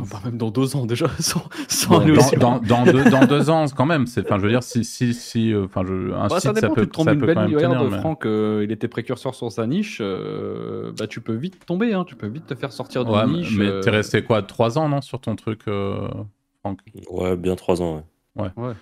Enfin, 0.00 0.20
même 0.24 0.38
dans 0.38 0.50
deux 0.50 0.76
ans 0.76 0.86
déjà, 0.86 1.08
sans, 1.18 1.42
sans 1.68 1.90
bon, 1.90 2.00
aller 2.00 2.12
dans, 2.38 2.58
dans, 2.58 2.84
dans 2.84 2.84
deux, 2.92 3.10
dans 3.10 3.26
deux 3.26 3.50
ans, 3.50 3.64
quand 3.76 3.84
même. 3.84 4.04
Enfin, 4.16 4.38
je 4.38 4.42
veux 4.44 4.48
dire, 4.50 4.62
si, 4.62 4.84
si, 4.84 5.12
si, 5.12 5.52
euh, 5.52 5.64
enfin, 5.64 5.82
je, 5.84 6.12
un 6.12 6.28
Bah, 6.28 6.38
site, 6.38 6.40
ça 6.40 6.52
dépend, 6.52 6.74
peut, 6.74 6.82
tu 6.82 6.86
te 6.88 6.92
trompes 6.92 7.06
ça 7.06 7.12
une 7.14 7.20
peut 7.20 7.26
belle 7.26 7.34
quand 7.34 7.42
même 7.42 7.54
regarde, 7.56 7.76
tenir, 7.78 7.90
mais- 7.90 7.98
Franck, 7.98 8.24
euh, 8.26 8.62
il 8.64 8.70
était 8.70 8.86
précurseur 8.86 9.34
sur 9.34 9.50
sa 9.50 9.66
niche, 9.66 9.98
euh, 10.00 10.92
bah, 10.96 11.08
tu 11.08 11.20
peux 11.20 11.34
vite 11.34 11.66
tomber, 11.66 11.94
hein, 11.94 12.04
tu 12.04 12.14
peux 12.14 12.28
vite 12.28 12.46
te 12.46 12.54
faire 12.54 12.72
sortir 12.72 13.04
d'une 13.04 13.14
Ouais, 13.14 13.26
niche. 13.26 13.56
mais 13.58 13.66
euh, 13.66 13.80
t'es 13.80 13.90
resté 13.90 14.22
quoi, 14.22 14.42
3 14.42 14.78
ans, 14.78 14.88
non, 14.88 15.00
sur 15.00 15.20
ton 15.20 15.34
truc, 15.34 15.62
euh, 15.66 16.06
Franck? 16.60 16.78
Ouais, 17.10 17.36
bien 17.36 17.56
trois 17.56 17.82
ans. 17.82 18.04
ouais. 18.36 18.50
Ouais. 18.56 18.72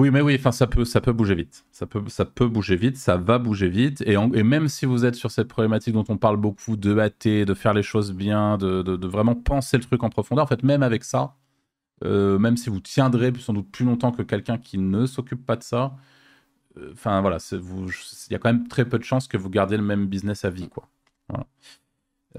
Oui, 0.00 0.10
mais 0.10 0.22
oui, 0.22 0.34
enfin, 0.38 0.50
ça 0.50 0.66
peut, 0.66 0.86
ça 0.86 1.02
peut 1.02 1.12
bouger 1.12 1.34
vite. 1.34 1.66
Ça 1.72 1.84
peut, 1.84 2.02
ça 2.08 2.24
peut 2.24 2.48
bouger 2.48 2.74
vite, 2.76 2.96
ça 2.96 3.18
va 3.18 3.38
bouger 3.38 3.68
vite. 3.68 4.02
Et, 4.06 4.16
en- 4.16 4.32
et 4.32 4.42
même 4.42 4.66
si 4.68 4.86
vous 4.86 5.04
êtes 5.04 5.14
sur 5.14 5.30
cette 5.30 5.46
problématique 5.48 5.92
dont 5.92 6.06
on 6.08 6.16
parle 6.16 6.38
beaucoup, 6.38 6.78
de 6.78 6.98
hâter, 6.98 7.44
de 7.44 7.52
faire 7.52 7.74
les 7.74 7.82
choses 7.82 8.12
bien, 8.14 8.56
de, 8.56 8.80
de- 8.80 8.96
de 8.96 9.06
vraiment 9.06 9.34
penser 9.34 9.76
le 9.76 9.82
truc 9.84 10.02
en 10.02 10.08
profondeur, 10.08 10.44
en 10.44 10.48
fait, 10.48 10.62
même 10.62 10.82
avec 10.82 11.04
ça, 11.04 11.36
euh, 12.04 12.38
même 12.38 12.56
si 12.56 12.70
vous 12.70 12.80
tiendrez 12.80 13.32
sans 13.40 13.54
doute 13.54 13.70
plus 13.72 13.84
longtemps 13.86 14.12
que 14.12 14.22
quelqu'un 14.22 14.58
qui 14.58 14.78
ne 14.78 15.06
s'occupe 15.06 15.46
pas 15.46 15.56
de 15.56 15.64
ça, 15.64 15.96
euh, 16.78 16.90
enfin 16.94 17.20
voilà, 17.22 17.38
il 17.52 18.32
y 18.32 18.36
a 18.36 18.38
quand 18.38 18.52
même 18.52 18.68
très 18.68 18.86
peu 18.88 18.98
de 18.98 19.04
chances 19.04 19.28
que 19.28 19.38
vous 19.38 19.50
gardiez 19.50 19.76
le 19.78 19.84
même 19.84 20.06
business 20.06 20.44
à 20.44 20.50
vie, 20.50 20.68
quoi. 20.68 20.88
Voilà. 21.28 21.46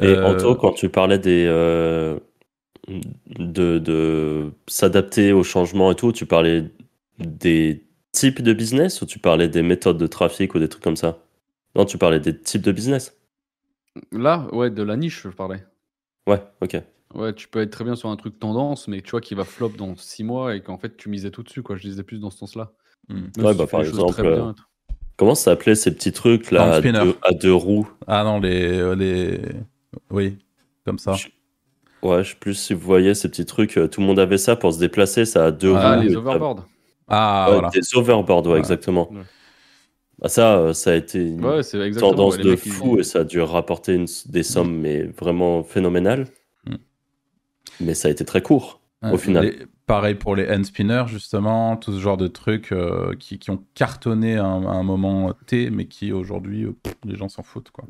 Et 0.02 0.18
Euh, 0.18 0.22
Anto, 0.24 0.56
quand 0.56 0.74
tu 0.74 0.90
parlais 0.90 1.20
des 1.20 1.46
euh, 1.48 2.20
de, 3.40 3.80
de 3.80 4.52
s'adapter 4.68 5.34
au 5.34 5.44
changement 5.44 5.92
et 5.92 5.96
tout, 5.96 6.12
tu 6.12 6.26
parlais 6.26 6.66
des 7.20 7.86
types 8.12 8.42
de 8.42 8.54
business 8.54 9.02
ou 9.02 9.06
tu 9.06 9.20
parlais 9.20 9.48
des 9.48 9.62
méthodes 9.62 9.98
de 9.98 10.08
trafic 10.08 10.56
ou 10.56 10.60
des 10.60 10.70
trucs 10.70 10.84
comme 10.84 10.96
ça? 10.96 11.20
Non, 11.76 11.86
tu 11.86 11.98
parlais 11.98 12.20
des 12.20 12.38
types 12.38 12.62
de 12.62 12.72
business. 12.72 13.16
Là, 14.12 14.48
ouais, 14.54 14.70
de 14.70 14.84
la 14.84 14.96
niche, 14.98 15.24
je 15.24 15.30
parlais. 15.30 15.64
Ouais, 16.28 16.42
ok. 16.62 16.78
Ouais, 17.14 17.34
tu 17.34 17.48
peux 17.50 17.60
être 17.62 17.72
très 17.72 17.84
bien 17.84 17.96
sur 17.96 18.10
un 18.10 18.16
truc 18.16 18.40
tendance, 18.40 18.88
mais 18.88 19.02
tu 19.02 19.12
vois 19.12 19.22
qui 19.22 19.36
va 19.36 19.44
flop 19.44 19.70
dans 19.70 19.96
six 19.98 20.24
mois 20.24 20.56
et 20.56 20.62
qu'en 20.62 20.78
fait 20.78 20.96
tu 20.96 21.10
misais 21.10 21.30
tout 21.32 21.44
dessus, 21.44 21.62
quoi. 21.62 21.76
Je 21.76 21.82
disais 21.82 22.04
plus 22.04 22.20
dans 22.20 22.30
ce 22.30 22.38
sens-là. 22.38 22.72
hmm. 23.10 23.16
Ouais, 23.38 23.52
si 23.52 23.58
bah, 23.58 23.68
par 23.68 23.82
les 23.82 23.90
exemple, 23.90 24.22
bien 24.22 24.50
euh. 24.50 24.54
Comment 25.18 25.36
ça 25.36 25.52
s'appelait 25.52 25.76
ces 25.76 25.94
petits 25.94 26.14
trucs 26.14 26.52
là 26.52 26.76
à 26.76 26.82
deux, 26.82 27.16
à 27.22 27.32
deux 27.34 27.54
roues? 27.54 27.88
Ah 28.08 28.24
non, 28.24 28.40
les, 28.40 28.80
euh, 28.80 28.96
les, 28.96 29.40
oui, 30.10 30.38
comme 30.86 30.98
ça. 31.00 31.14
Je- 31.14 31.28
Ouais, 32.02 32.24
je 32.24 32.32
sais 32.32 32.36
plus 32.40 32.56
si 32.56 32.74
vous 32.74 32.80
voyez 32.80 33.14
ces 33.14 33.30
petits 33.30 33.46
trucs. 33.46 33.78
euh, 33.78 33.88
Tout 33.88 34.02
le 34.02 34.08
monde 34.08 34.18
avait 34.18 34.40
ça 34.40 34.56
pour 34.56 34.74
se 34.74 34.80
déplacer, 34.80 35.24
ça 35.26 35.46
a 35.46 35.52
deux 35.52 35.72
Ah, 35.76 35.98
roues. 35.98 36.02
les 36.02 36.14
et 36.14 36.16
overboards. 36.16 36.66
Ah 37.12 37.48
Ouais, 37.50 37.54
voilà. 37.60 37.70
Overboards, 37.96 38.46
ouais, 38.48 38.54
Ouais. 38.54 38.60
exactement. 38.60 39.12
Ouais. 39.12 39.22
Ah, 40.24 40.30
ça, 40.30 40.58
euh, 40.60 40.74
ça 40.74 40.92
a 40.92 40.96
été 40.96 41.20
une 41.20 41.44
Ouais, 41.44 41.64
c'est 41.64 41.80
exactement. 41.80 42.12
tendance 42.12 42.38
de 42.38 42.56
fou 42.56 43.00
et 43.00 43.04
ça 43.04 43.20
a 43.20 43.24
dû 43.24 43.42
rapporter 43.42 43.94
une- 43.96 44.08
des 44.28 44.44
sommes 44.44 44.76
mais 44.78 45.04
vraiment 45.04 45.64
phénoménales. 45.64 46.28
Mm. 46.68 46.76
Mais 47.80 47.94
ça 47.96 48.08
a 48.08 48.12
été 48.12 48.24
très 48.24 48.42
court. 48.42 48.82
Ouais, 49.02 49.12
au 49.12 49.18
final. 49.18 49.46
les- 49.46 49.66
pareil 49.88 50.14
pour 50.16 50.36
les 50.36 50.48
hand 50.48 50.64
spinners, 50.64 51.06
justement, 51.08 51.76
tout 51.76 51.92
ce 51.92 52.00
genre 52.00 52.18
de 52.18 52.28
trucs 52.28 52.72
euh, 52.72 53.16
qui, 53.20 53.40
qui 53.40 53.50
ont 53.50 53.64
cartonné 53.74 54.38
à 54.38 54.46
un, 54.46 54.64
à 54.68 54.72
un 54.74 54.84
moment 54.84 55.34
T, 55.48 55.72
mais 55.72 55.86
qui 55.86 56.12
aujourd'hui, 56.14 56.66
euh, 56.66 56.74
les 57.04 57.16
gens 57.18 57.28
s'en 57.28 57.42
foutent. 57.44 57.72
Quoi. 57.72 57.86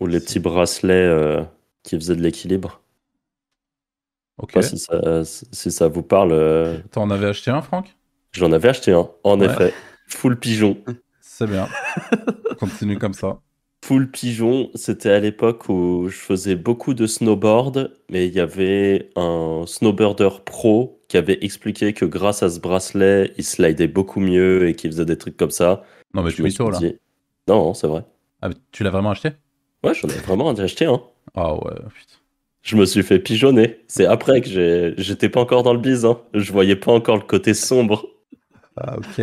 Ou 0.00 0.06
les 0.06 0.20
petits 0.20 0.38
bracelets 0.38 0.92
euh, 0.94 1.42
qui 1.82 1.96
faisaient 1.96 2.14
de 2.16 2.22
l'équilibre. 2.22 2.80
Ok. 4.38 4.50
Je 4.56 4.60
sais 4.62 4.70
pas 4.70 4.76
si 4.76 4.78
ça, 4.78 5.46
si 5.52 5.70
ça 5.70 5.88
vous 5.88 6.02
parle. 6.02 6.32
euh, 6.32 6.78
T'en 6.90 7.10
avais 7.10 7.26
acheté 7.26 7.50
un, 7.50 7.62
Franck? 7.62 7.96
J'en 8.32 8.50
avais 8.52 8.68
acheté 8.68 8.92
un, 8.92 9.08
en 9.22 9.38
Ouais. 9.40 9.46
effet. 9.46 9.72
Full 10.08 10.38
pigeon. 10.38 10.76
C'est 11.20 11.46
bien. 11.46 11.68
Continue 12.58 12.98
comme 12.98 13.14
ça. 13.14 13.38
Full 13.84 14.10
pigeon, 14.10 14.70
c'était 14.74 15.10
à 15.10 15.20
l'époque 15.20 15.68
où 15.68 16.08
je 16.08 16.16
faisais 16.16 16.54
beaucoup 16.56 16.94
de 16.94 17.06
snowboard, 17.06 17.92
mais 18.10 18.26
il 18.26 18.32
y 18.34 18.40
avait 18.40 19.10
un 19.14 19.64
snowboarder 19.66 20.30
pro 20.46 21.00
qui 21.08 21.18
avait 21.18 21.38
expliqué 21.44 21.92
que 21.92 22.04
grâce 22.06 22.42
à 22.42 22.48
ce 22.48 22.60
bracelet, 22.60 23.32
il 23.36 23.44
slidait 23.44 23.86
beaucoup 23.88 24.20
mieux 24.20 24.68
et 24.68 24.74
qu'il 24.74 24.90
faisait 24.90 25.04
des 25.04 25.18
trucs 25.18 25.36
comme 25.36 25.50
ça. 25.50 25.82
Non, 26.14 26.22
mais 26.22 26.30
Je 26.30 26.42
me 26.42 26.48
mytho, 26.48 26.70
là. 26.70 26.78
suis 26.78 26.92
dit, 26.92 26.98
non, 27.46 27.74
c'est 27.74 27.86
vrai. 27.86 28.04
Ah, 28.40 28.48
mais 28.48 28.54
tu 28.72 28.84
l'as 28.84 28.90
vraiment 28.90 29.10
acheté? 29.10 29.30
Ouais, 29.84 29.92
j'en 29.94 30.08
ai 30.08 30.12
vraiment 30.12 30.48
acheté 30.50 30.86
un. 30.86 31.02
Ah 31.34 31.54
ouais, 31.54 31.74
putain. 31.94 32.16
Je 32.64 32.76
me 32.76 32.86
suis 32.86 33.02
fait 33.02 33.18
pigeonner. 33.18 33.84
C'est 33.88 34.06
après 34.06 34.40
que 34.40 34.94
j'étais 34.96 35.28
pas 35.28 35.40
encore 35.40 35.62
dans 35.62 35.74
le 35.74 35.78
biz. 35.80 36.04
Hein. 36.06 36.18
Je 36.32 36.50
voyais 36.50 36.76
pas 36.76 36.92
encore 36.92 37.16
le 37.16 37.22
côté 37.22 37.52
sombre. 37.54 38.06
Ah, 38.76 38.96
ok. 38.96 39.22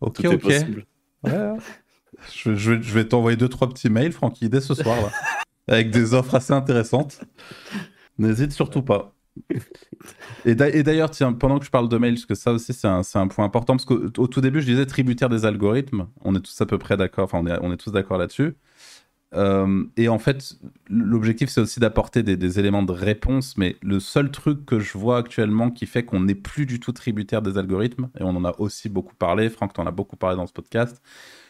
Ok, 0.00 0.14
Tout 0.16 0.22
est 0.26 0.34
ok. 0.34 0.40
possible. 0.40 0.86
Ouais. 1.22 1.52
Je, 2.34 2.54
je 2.54 2.72
vais- 2.72 2.82
je 2.82 2.92
vais 2.94 3.04
t'envoyer 3.06 3.36
deux, 3.36 3.48
trois 3.48 3.68
petits 3.68 3.88
mails, 3.88 4.12
Francky, 4.12 4.48
dès 4.48 4.60
ce 4.60 4.74
soir, 4.74 4.96
là, 5.00 5.10
avec 5.68 5.90
des 5.90 6.14
offres 6.14 6.34
assez 6.34 6.52
intéressantes. 6.52 7.20
N'hésite 8.18 8.52
surtout 8.52 8.82
pas. 8.82 9.14
Et 10.44 10.54
d'a- 10.54 10.68
et 10.68 10.82
d'ailleurs, 10.82 11.10
tiens, 11.10 11.32
pendant 11.32 11.58
que 11.58 11.64
je 11.64 11.70
parle 11.70 11.88
de 11.88 11.96
mails, 11.96 12.14
parce 12.14 12.26
que 12.26 12.34
ça 12.34 12.52
aussi, 12.52 12.72
c'est 12.72 12.86
un, 12.88 13.28
point 13.28 13.44
important, 13.44 13.74
parce 13.74 13.84
qu'au 13.84 14.00
au 14.18 14.26
tout 14.26 14.40
début, 14.40 14.60
je 14.60 14.66
disais 14.66 14.86
tributaire 14.86 15.28
des 15.28 15.44
algorithmes. 15.44 16.08
On 16.22 16.34
est 16.34 16.40
tous 16.40 16.60
à 16.60 16.66
peu 16.66 16.78
près 16.78 16.96
d'accord, 16.96 17.24
enfin, 17.24 17.38
on 17.42 17.46
est, 17.46 17.58
on 17.62 17.72
est 17.72 17.76
tous 17.76 17.90
d'accord 17.92 18.18
là-dessus. 18.18 18.54
Euh, 19.34 19.84
et 19.96 20.08
en 20.08 20.18
fait, 20.18 20.56
l'objectif, 20.88 21.48
c'est 21.48 21.60
aussi 21.60 21.80
d'apporter 21.80 22.22
des, 22.22 22.58
éléments 22.58 22.82
de 22.82 22.92
réponse, 22.92 23.56
mais 23.56 23.76
le 23.82 24.00
seul 24.00 24.30
truc 24.30 24.64
que 24.64 24.78
je 24.78 24.96
vois 24.96 25.18
actuellement 25.18 25.70
qui 25.70 25.86
fait 25.86 26.04
qu'on 26.04 26.20
n'est 26.20 26.34
plus 26.34 26.66
du 26.66 26.80
tout 26.80 26.92
tributaire 26.92 27.42
des 27.42 27.58
algorithmes, 27.58 28.08
et 28.18 28.22
on 28.22 28.30
en 28.30 28.44
a 28.44 28.54
aussi 28.58 28.88
beaucoup 28.88 29.14
parlé, 29.14 29.48
Franck 29.50 29.72
t'en 29.72 29.86
as 29.86 29.90
beaucoup 29.90 30.16
parlé 30.16 30.36
dans 30.36 30.46
ce 30.46 30.52
podcast, 30.52 31.02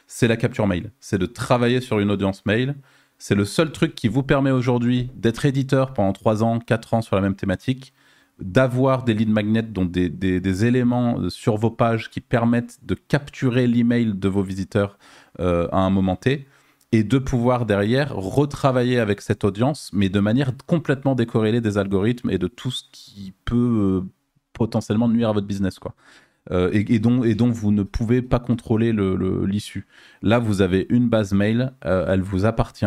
c'est 0.07 0.29
la 0.29 0.37
capture 0.37 0.67
mail. 0.67 0.93
C'est 1.01 1.19
de 1.19 1.27
travailler 1.27 1.81
sur 1.81 1.99
une 1.99 2.11
audience 2.11 2.45
mail. 2.47 2.75
C'est 3.19 3.35
le 3.35 3.45
seul 3.45 3.73
truc 3.73 3.95
qui 3.95 4.09
vous 4.09 4.23
permet 4.23 4.51
aujourd'hui 4.51 5.11
d'être 5.15 5.45
éditeur 5.45 5.93
pendant 5.95 6.13
3 6.13 6.43
ans, 6.43 6.59
4 6.59 6.95
ans 6.95 7.03
sur 7.03 7.17
la 7.17 7.23
même 7.23 7.37
thématique, 7.37 7.95
d'avoir 8.39 9.05
des 9.05 9.15
lead 9.15 9.31
magnets, 9.31 9.63
donc 9.63 9.91
des 9.91 10.65
éléments 10.65 11.19
euh, 11.21 11.31
sur 11.31 11.57
vos 11.57 11.71
pages 11.71 12.11
qui 12.11 12.21
permettent 12.21 12.85
de 12.85 12.95
capturer 12.95 13.67
l'email 13.67 14.15
de 14.15 14.29
vos 14.29 14.43
visiteurs 14.43 14.99
euh, 15.41 15.69
à 15.71 15.79
un 15.79 15.91
moment 15.91 16.17
T, 16.17 16.47
et 16.95 17.03
de 17.03 17.19
pouvoir 17.19 17.67
derrière 17.67 18.15
retravailler 18.15 19.01
avec 19.01 19.21
cette 19.21 19.43
audience, 19.43 19.91
mais 19.93 20.09
de 20.09 20.21
manière 20.21 20.53
complètement 20.67 21.17
décorrélée 21.17 21.61
des 21.61 21.77
algorithmes 21.77 22.31
et 22.31 22.39
de 22.39 22.47
tout 22.47 22.71
ce 22.71 22.85
qui 22.93 23.35
peut 23.45 23.57
euh, 23.57 24.01
potentiellement 24.53 25.09
nuire 25.09 25.31
à 25.31 25.33
votre 25.33 25.49
business. 25.49 25.81
quoi. 25.81 25.97
Euh, 26.53 26.71
et, 26.73 27.01
dont, 27.01 27.25
et 27.25 27.35
dont 27.35 27.51
vous 27.51 27.73
ne 27.73 27.83
pouvez 27.83 28.23
pas 28.23 28.39
contrôler 28.39 28.93
le- 28.93 29.17
le- 29.17 29.45
l'issue. 29.45 29.89
Là, 30.23 30.39
vous 30.39 30.61
avez 30.63 30.87
une 30.89 31.09
base 31.09 31.33
mail, 31.33 31.73
euh, 31.85 32.07
elle 32.07 32.21
vous 32.23 32.45
appartient, 32.45 32.85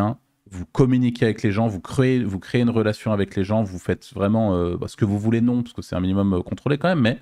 vous 0.49 0.65
communiquez 0.67 1.25
avec 1.25 1.43
les 1.43 1.51
gens, 1.51 1.67
vous 1.67 1.81
créez, 1.81 2.23
vous 2.23 2.39
créez 2.39 2.61
une 2.61 2.69
relation 2.69 3.11
avec 3.11 3.35
les 3.35 3.43
gens, 3.43 3.61
vous 3.63 3.79
faites 3.79 4.13
vraiment 4.13 4.77
bah, 4.77 4.87
ce 4.87 4.95
que 4.95 5.03
vous 5.03 5.19
voulez, 5.19 5.41
non, 5.41 5.63
parce 5.63 5.73
que 5.73 5.81
c'est 5.81 5.95
un 5.97 5.99
minimum 5.99 6.41
contrôlé 6.43 6.77
quand 6.77 6.87
même, 6.87 7.01
mais 7.01 7.19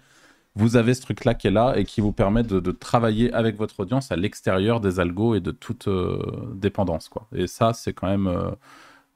vous 0.55 0.77
avez 0.77 0.93
ce 0.93 1.01
truc-là 1.01 1.33
qui 1.33 1.47
est 1.47 1.51
là 1.51 1.75
et 1.77 1.83
qui 1.83 1.99
vous 2.01 2.13
permet 2.13 2.43
de, 2.43 2.59
de 2.59 2.71
travailler 2.71 3.31
avec 3.33 3.57
votre 3.57 3.81
audience 3.81 4.11
à 4.11 4.15
l'extérieur 4.15 4.79
des 4.79 4.99
algos 4.99 5.35
et 5.35 5.41
de 5.41 5.51
toute 5.51 5.87
euh, 5.87 6.19
dépendance. 6.53 7.09
Quoi. 7.09 7.27
Et 7.33 7.47
ça, 7.47 7.73
c'est 7.73 7.93
quand 7.93 8.07
même, 8.07 8.27
euh, 8.27 8.51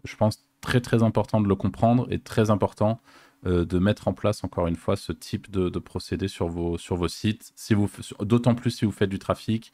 je 0.03 0.15
pense, 0.17 0.45
très 0.61 0.81
très 0.81 1.01
important 1.01 1.39
de 1.39 1.47
le 1.47 1.55
comprendre 1.55 2.07
et 2.09 2.19
très 2.19 2.49
important 2.49 2.99
de 3.45 3.79
mettre 3.79 4.09
en 4.09 4.13
place 4.13 4.43
encore 4.43 4.67
une 4.67 4.75
fois 4.75 4.97
ce 4.97 5.13
type 5.13 5.49
de, 5.49 5.79
procédé 5.79 6.27
sur 6.27 6.49
vos, 6.49 6.77
sur 6.77 6.97
vos 6.97 7.07
sites. 7.07 7.53
Si 7.55 7.73
vous, 7.73 7.89
d'autant 8.19 8.53
plus 8.53 8.69
si 8.69 8.83
vous 8.83 8.91
faites 8.91 9.09
du 9.09 9.17
trafic, 9.17 9.71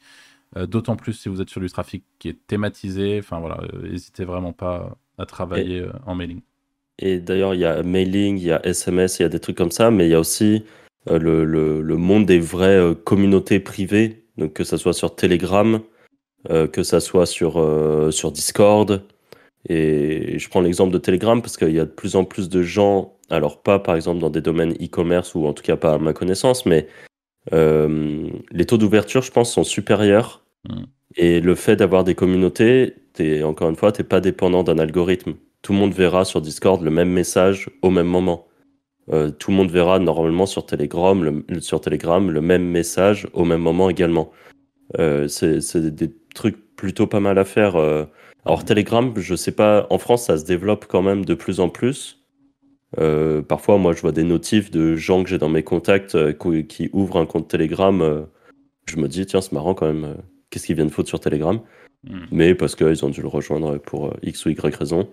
d'autant 0.54 0.94
plus 0.94 1.14
si 1.14 1.28
vous 1.28 1.40
êtes 1.40 1.50
sur 1.50 1.60
du 1.60 1.68
trafic 1.68 2.04
qui 2.20 2.28
est 2.28 2.46
thématisé. 2.46 3.18
Enfin 3.18 3.40
voilà, 3.40 3.60
n'hésitez 3.82 4.24
vraiment 4.24 4.52
pas 4.52 4.96
à 5.18 5.26
travailler 5.26 5.84
en 6.06 6.14
mailing. 6.14 6.42
Et 7.00 7.18
d'ailleurs, 7.18 7.54
il 7.54 7.60
y 7.60 7.64
a 7.64 7.82
mailing, 7.82 8.38
il 8.38 8.44
y 8.44 8.52
a 8.52 8.64
SMS, 8.64 9.18
il 9.18 9.22
y 9.22 9.24
a 9.24 9.28
des 9.28 9.40
trucs 9.40 9.56
comme 9.56 9.72
ça, 9.72 9.90
mais 9.90 10.06
il 10.06 10.10
y 10.10 10.14
a 10.14 10.20
aussi 10.20 10.62
le, 11.08 11.44
le, 11.44 11.82
le, 11.82 11.96
monde 11.96 12.26
des 12.26 12.38
vraies 12.38 12.94
communautés 13.04 13.60
privées, 13.60 14.24
donc 14.38 14.52
que 14.52 14.64
ce 14.64 14.76
soit 14.76 14.92
sur 14.92 15.14
Telegram, 15.14 15.80
euh, 16.50 16.68
que 16.68 16.84
ça 16.84 17.00
soit 17.00 17.26
sur, 17.26 17.58
euh, 17.58 18.10
sur 18.12 18.30
Discord. 18.30 19.02
Et 19.68 20.38
je 20.38 20.48
prends 20.48 20.60
l'exemple 20.60 20.92
de 20.92 20.98
Telegram 20.98 21.42
parce 21.42 21.56
qu'il 21.56 21.72
y 21.72 21.80
a 21.80 21.84
de 21.84 21.90
plus 21.90 22.14
en 22.14 22.24
plus 22.24 22.48
de 22.48 22.62
gens, 22.62 23.16
alors 23.30 23.62
pas 23.62 23.80
par 23.80 23.96
exemple 23.96 24.20
dans 24.20 24.30
des 24.30 24.40
domaines 24.40 24.72
e-commerce 24.74 25.34
ou 25.34 25.46
en 25.46 25.52
tout 25.52 25.64
cas 25.64 25.76
pas 25.76 25.94
à 25.94 25.98
ma 25.98 26.12
connaissance, 26.12 26.64
mais 26.64 26.86
euh, 27.52 28.28
les 28.52 28.64
taux 28.64 28.78
d'ouverture, 28.78 29.22
je 29.22 29.32
pense, 29.32 29.52
sont 29.52 29.64
supérieurs. 29.64 30.44
Mm. 30.68 30.82
Et 31.16 31.40
le 31.40 31.54
fait 31.56 31.74
d'avoir 31.74 32.04
des 32.04 32.14
communautés, 32.14 32.94
es, 33.18 33.42
encore 33.42 33.70
une 33.70 33.76
fois, 33.76 33.90
tu 33.90 34.02
n'es 34.02 34.08
pas 34.08 34.20
dépendant 34.20 34.62
d'un 34.62 34.78
algorithme. 34.78 35.34
Tout 35.62 35.72
le 35.72 35.78
monde 35.78 35.94
verra 35.94 36.24
sur 36.24 36.40
Discord 36.40 36.80
le 36.82 36.90
même 36.90 37.10
message 37.10 37.70
au 37.82 37.90
même 37.90 38.06
moment. 38.06 38.46
Tout 39.08 39.50
le 39.50 39.56
monde 39.56 39.70
verra 39.70 39.98
normalement 39.98 40.46
sur 40.46 40.66
Telegram, 40.66 41.22
le, 41.22 41.60
sur 41.60 41.80
Telegram 41.80 42.30
le 42.30 42.40
même 42.40 42.64
message 42.64 43.28
au 43.32 43.44
même 43.44 43.60
moment 43.60 43.88
également. 43.88 44.32
c'est 44.98 45.94
des 45.94 46.10
truc 46.36 46.56
plutôt 46.76 47.08
pas 47.08 47.18
mal 47.20 47.38
à 47.38 47.44
faire. 47.44 47.74
Euh. 47.74 48.04
Alors 48.44 48.64
Telegram, 48.64 49.12
je 49.16 49.34
sais 49.34 49.52
pas, 49.52 49.88
en 49.90 49.98
France 49.98 50.26
ça 50.26 50.38
se 50.38 50.44
développe 50.44 50.86
quand 50.86 51.02
même 51.02 51.24
de 51.24 51.34
plus 51.34 51.58
en 51.58 51.68
plus. 51.68 52.22
Euh, 52.98 53.42
parfois, 53.42 53.78
moi, 53.78 53.92
je 53.92 54.00
vois 54.00 54.12
des 54.12 54.22
notifs 54.22 54.70
de 54.70 54.94
gens 54.94 55.24
que 55.24 55.28
j'ai 55.28 55.38
dans 55.38 55.48
mes 55.48 55.64
contacts 55.64 56.14
euh, 56.14 56.32
qui 56.32 56.88
ouvrent 56.92 57.18
un 57.18 57.26
compte 57.26 57.48
Telegram. 57.48 58.26
je 58.86 58.96
me 58.96 59.08
dis, 59.08 59.26
tiens, 59.26 59.40
c'est 59.40 59.52
marrant 59.52 59.74
quand 59.74 59.86
même. 59.86 60.16
Qu'est-ce 60.50 60.66
qu'ils 60.66 60.76
viennent 60.76 60.90
foutre 60.90 61.08
sur 61.08 61.18
Telegram 61.18 61.60
hmm. 62.04 62.26
Mais 62.30 62.54
parce 62.54 62.76
qu'ils 62.76 63.04
ont 63.04 63.08
dû 63.08 63.22
le 63.22 63.28
rejoindre 63.28 63.78
pour 63.78 64.14
X 64.22 64.46
ou 64.46 64.50
Y 64.50 64.74
raison. 64.76 65.08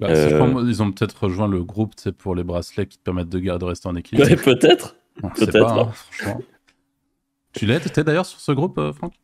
Bah, 0.00 0.12
ils 0.12 0.82
ont 0.82 0.92
peut-être 0.92 1.24
rejoint 1.24 1.48
le 1.48 1.64
groupe 1.64 1.94
pour 2.18 2.34
les 2.34 2.44
bracelets 2.44 2.86
qui 2.86 2.98
te 2.98 3.02
permettent 3.02 3.28
de, 3.28 3.38
garder, 3.38 3.64
de 3.64 3.68
rester 3.68 3.88
en 3.88 3.96
équilibre. 3.96 4.28
peut-être. 4.42 4.96
Peut-être. 5.34 5.92
Hein, 6.24 6.38
tu 7.52 7.66
l'es, 7.66 7.80
tu 7.80 8.04
d'ailleurs 8.04 8.26
sur 8.26 8.38
ce 8.40 8.52
groupe, 8.52 8.80
Franck? 8.92 9.14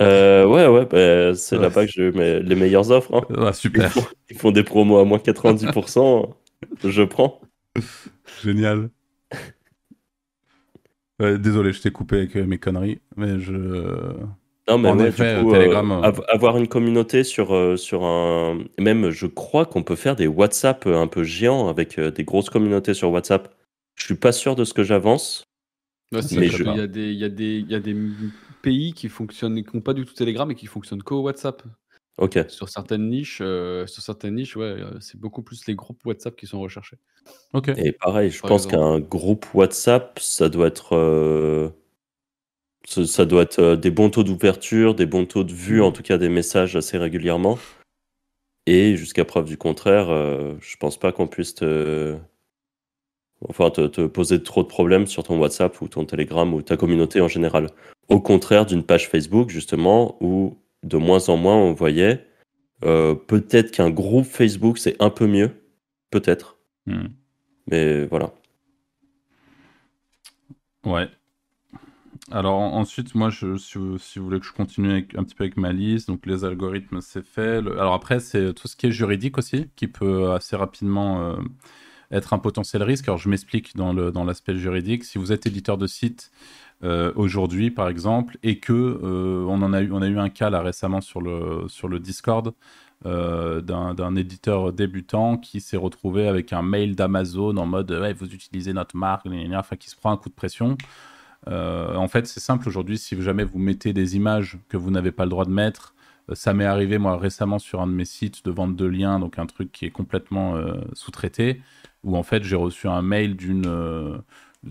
Euh, 0.00 0.46
ouais, 0.46 0.66
ouais, 0.66 0.86
bah, 0.86 1.34
c'est 1.34 1.58
là-bas 1.58 1.84
que 1.84 1.92
j'ai 1.92 2.04
eu 2.04 2.12
les 2.12 2.54
meilleures 2.54 2.90
offres. 2.90 3.14
Hein. 3.14 3.26
Ah, 3.36 3.52
super. 3.52 3.92
Ils 4.30 4.38
font, 4.38 4.52
des 4.52 4.62
promos 4.62 4.98
à 4.98 5.04
moins 5.04 5.18
90%, 5.18 6.34
je 6.84 7.02
prends. 7.02 7.40
Génial. 8.42 8.90
désolé, 11.20 11.72
je 11.72 11.82
t'ai 11.82 11.90
coupé 11.90 12.16
avec 12.16 12.36
euh, 12.36 12.46
mes 12.46 12.58
conneries, 12.58 13.00
mais 13.16 13.40
je. 13.40 14.14
Non, 14.68 14.78
mais 14.78 14.90
en 14.90 14.98
effet, 14.98 15.40
coup, 15.42 15.52
Telegram, 15.52 15.90
euh, 16.04 16.12
avoir 16.28 16.56
une 16.58 16.68
communauté 16.68 17.24
sur, 17.24 17.78
sur 17.78 18.04
un. 18.04 18.58
Même, 18.78 19.10
je 19.10 19.26
crois 19.26 19.64
qu'on 19.66 19.82
peut 19.82 19.96
faire 19.96 20.16
des 20.16 20.26
WhatsApp 20.26 20.86
un 20.86 21.06
peu 21.06 21.24
géants 21.24 21.68
avec 21.68 21.98
des 21.98 22.24
grosses 22.24 22.50
communautés 22.50 22.94
sur 22.94 23.10
WhatsApp. 23.10 23.54
Je 23.94 24.04
suis 24.04 24.14
pas 24.14 24.32
sûr 24.32 24.54
de 24.54 24.64
ce 24.64 24.74
que 24.74 24.84
j'avance. 24.84 25.44
mais 26.12 26.22
je... 26.22 26.62
il, 26.62 26.76
y 26.76 26.80
a 26.80 26.86
des, 26.86 27.10
il, 27.10 27.18
y 27.18 27.24
a 27.24 27.28
des, 27.28 27.58
il 27.58 27.70
y 27.70 27.74
a 27.74 27.80
des 27.80 27.96
pays 28.62 28.92
qui 28.92 29.08
fonctionnent, 29.08 29.62
qui 29.64 29.76
n'ont 29.76 29.82
pas 29.82 29.94
du 29.94 30.04
tout 30.04 30.14
Telegram 30.14 30.50
et 30.50 30.54
qui 30.54 30.66
fonctionnent 30.66 31.02
qu'au 31.02 31.22
WhatsApp. 31.22 31.62
Ok. 32.18 32.44
Sur 32.48 32.68
certaines 32.68 33.08
niches, 33.08 33.38
euh, 33.40 33.86
sur 33.86 34.02
certaines 34.02 34.34
niches, 34.34 34.56
ouais, 34.56 34.64
euh, 34.64 34.90
c'est 35.00 35.18
beaucoup 35.18 35.42
plus 35.42 35.66
les 35.66 35.76
groupes 35.76 36.04
WhatsApp 36.04 36.34
qui 36.34 36.46
sont 36.46 36.60
recherchés. 36.60 36.98
Ok. 37.54 37.70
Et 37.76 37.92
pareil, 37.92 38.30
je 38.30 38.40
pense 38.42 38.66
qu'un 38.66 38.98
groupe 38.98 39.46
WhatsApp, 39.54 40.18
ça 40.18 40.48
doit 40.48 40.66
être, 40.66 41.72
euh, 42.96 43.04
ça, 43.04 43.24
doit 43.24 43.42
être 43.42 43.74
des 43.76 43.90
bons 43.90 44.10
taux 44.10 44.24
d'ouverture, 44.24 44.94
des 44.94 45.06
bons 45.06 45.26
taux 45.26 45.44
de 45.44 45.52
vue, 45.52 45.82
en 45.82 45.92
tout 45.92 46.02
cas 46.02 46.18
des 46.18 46.28
messages 46.28 46.76
assez 46.76 46.98
régulièrement. 46.98 47.58
Et 48.66 48.96
jusqu'à 48.96 49.24
preuve 49.24 49.46
du 49.46 49.56
contraire, 49.56 50.08
je 50.60 50.76
pense 50.76 50.98
pas 50.98 51.10
qu'on 51.10 51.26
puisse 51.26 51.54
te, 51.54 52.16
enfin, 53.48 53.70
te, 53.70 53.86
te, 53.86 54.06
poser 54.06 54.42
trop 54.42 54.62
de 54.62 54.68
problèmes 54.68 55.06
sur 55.06 55.22
ton 55.22 55.38
WhatsApp 55.38 55.80
ou 55.80 55.88
ton 55.88 56.04
Telegram 56.04 56.52
ou 56.52 56.60
ta 56.60 56.76
communauté 56.76 57.22
en 57.22 57.28
général. 57.28 57.68
Au 58.10 58.20
contraire 58.20 58.66
d'une 58.66 58.82
page 58.82 59.08
Facebook, 59.08 59.48
justement, 59.48 60.18
où 60.20 60.58
de 60.82 60.98
moins 60.98 61.30
en 61.30 61.38
moins 61.38 61.56
on 61.56 61.72
voyait 61.72 62.28
euh, 62.84 63.14
peut-être 63.14 63.72
qu'un 63.72 63.90
groupe 63.90 64.26
Facebook 64.26 64.78
c'est 64.78 65.00
un 65.02 65.10
peu 65.10 65.26
mieux, 65.26 65.50
peut-être. 66.10 66.58
Hmm. 66.86 67.08
Mais 67.66 68.06
voilà. 68.06 68.32
Ouais. 70.84 71.08
Alors 72.30 72.56
ensuite, 72.56 73.14
moi, 73.14 73.30
je, 73.30 73.56
si, 73.56 73.78
vous, 73.78 73.98
voulez 74.16 74.38
que 74.38 74.44
je 74.44 74.52
continue 74.52 75.08
un 75.16 75.24
petit 75.24 75.34
peu 75.34 75.44
avec 75.44 75.56
ma 75.56 75.72
liste, 75.72 76.08
donc 76.08 76.26
les 76.26 76.44
algorithmes, 76.44 77.00
c'est 77.00 77.24
fait. 77.24 77.58
alors 77.58 77.94
après, 77.94 78.20
c'est 78.20 78.52
tout 78.52 78.68
ce 78.68 78.76
qui 78.76 78.86
est 78.86 78.90
juridique 78.92 79.38
aussi, 79.38 79.68
qui 79.76 79.88
peut 79.88 80.32
assez 80.32 80.54
rapidement 80.54 81.22
euh, 81.22 81.36
être 82.10 82.34
un 82.34 82.38
potentiel 82.38 82.82
risque. 82.82 83.08
Alors 83.08 83.18
je 83.18 83.30
m'explique 83.30 83.76
dans 83.76 84.24
l'aspect 84.24 84.56
juridique. 84.56 85.04
Si 85.04 85.16
vous 85.16 85.32
êtes 85.32 85.46
éditeur 85.46 85.78
de 85.78 85.86
site, 85.86 86.30
euh, 86.84 87.12
aujourd'hui, 87.16 87.70
par 87.70 87.88
exemple, 87.88 88.36
et 88.42 88.58
que 88.60 88.72
euh, 88.74 89.46
on 89.48 89.62
en 89.62 89.72
a 89.72 89.80
eu, 89.80 89.90
on 89.90 90.02
a 90.02 90.08
eu 90.08 90.18
un 90.18 90.28
cas 90.28 90.50
là 90.50 90.60
récemment 90.60 91.00
sur 91.00 91.20
le 91.22 91.98
Discord 91.98 92.52
d'un 93.04 94.16
éditeur 94.16 94.72
débutant 94.72 95.38
qui 95.38 95.60
s'est 95.60 95.76
retrouvé 95.76 96.28
avec 96.28 96.52
un 96.52 96.62
mail 96.62 96.94
d'Amazon 96.94 97.56
en 97.56 97.66
mode 97.66 97.90
ouais, 97.92 98.12
vous 98.12 98.26
utilisez 98.34 98.72
notre 98.72 98.96
marque, 98.96 99.26
enfin 99.54 99.76
qui 99.76 99.88
se 99.88 99.96
prend 99.96 100.12
un 100.12 100.16
coup 100.18 100.28
de 100.28 100.34
pression. 100.34 100.76
En 101.46 102.08
fait, 102.08 102.26
c'est 102.26 102.40
simple 102.40 102.68
aujourd'hui. 102.68 102.98
Si 102.98 103.20
jamais 103.22 103.44
vous 103.44 103.58
mettez 103.58 103.92
des 103.92 104.16
images 104.16 104.58
que 104.68 104.76
vous 104.76 104.90
n'avez 104.90 105.12
pas 105.12 105.24
le 105.24 105.30
droit 105.30 105.44
de 105.44 105.50
mettre, 105.50 105.94
ça 106.34 106.52
m'est 106.52 106.66
arrivé 106.66 106.98
moi 106.98 107.16
récemment 107.16 107.58
sur 107.58 107.80
un 107.80 107.86
de 107.86 107.92
mes 107.92 108.04
sites 108.04 108.44
de 108.44 108.50
vente 108.50 108.76
de 108.76 108.84
liens, 108.84 109.18
donc 109.18 109.38
un 109.38 109.46
truc 109.46 109.72
qui 109.72 109.86
est 109.86 109.90
complètement 109.90 110.56
sous-traité, 110.92 111.62
où 112.04 112.16
en 112.16 112.22
fait 112.22 112.42
j'ai 112.42 112.56
reçu 112.56 112.86
un 112.86 113.00
mail 113.00 113.34
d'une 113.36 113.66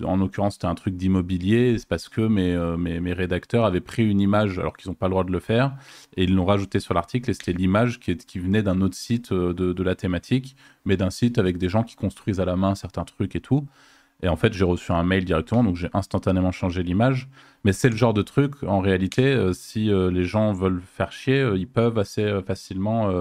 en 0.03 0.17
l'occurrence, 0.17 0.53
c'était 0.53 0.67
un 0.67 0.75
truc 0.75 0.95
d'immobilier. 0.97 1.77
C'est 1.77 1.88
parce 1.88 2.10
que 2.10 2.21
mes, 2.21 2.53
euh, 2.53 2.77
mes, 2.77 3.13
rédacteurs 3.13 3.65
avaient 3.65 3.82
pris 3.82 4.08
une 4.08 4.19
image 4.19 4.60
alors 4.60 4.75
qu'ils 4.75 4.89
n'ont 4.89 4.95
pas 4.95 5.08
le 5.08 5.12
droit 5.12 5.23
de 5.23 5.32
le 5.32 5.39
faire 5.39 5.75
et 6.15 6.23
ils 6.23 6.34
l'ont 6.34 6.45
rajouté 6.45 6.80
sur 6.80 6.93
l'article. 6.93 7.30
Et 7.30 7.34
c'était 7.34 7.53
l'image 7.53 7.99
qui, 7.99 8.15
qui, 8.17 8.39
venait 8.39 8.63
d'un 8.63 8.82
autre 8.82 8.95
site 8.95 9.32
euh, 9.32 9.53
de, 9.53 9.73
de, 9.73 9.84
la 9.84 9.95
thématique, 9.95 10.56
mais 10.86 10.97
d'un 10.97 11.10
site 11.10 11.38
avec 11.38 11.58
des 11.58 11.69
gens 11.69 11.84
qui 11.84 11.95
construisent 11.95 12.39
à 12.39 12.45
la 12.45 12.56
main 12.56 12.75
certains 12.75 13.06
trucs 13.06 13.36
et 13.36 13.41
tout. 13.41 13.67
Et 14.23 14.30
en 14.30 14.36
fait, 14.36 14.53
j'ai 14.53 14.65
reçu 14.65 14.91
un 14.91 15.03
mail 15.03 15.25
directement, 15.25 15.63
donc 15.63 15.75
j'ai 15.75 15.89
instantanément 15.93 16.51
changé 16.51 16.84
l'image. 16.84 17.27
Mais 17.63 17.73
c'est 17.73 17.89
le 17.89 17.95
genre 17.95 18.13
de 18.13 18.21
truc, 18.21 18.63
en 18.63 18.80
réalité, 18.80 19.25
euh, 19.25 19.53
si 19.53 19.89
les 19.89 20.23
gens 20.23 20.53
veulent 20.53 20.82
faire 20.82 21.12
chier, 21.12 21.47
ils 21.56 21.67
peuvent 21.67 21.97
assez 21.99 22.41
facilement 22.45 23.12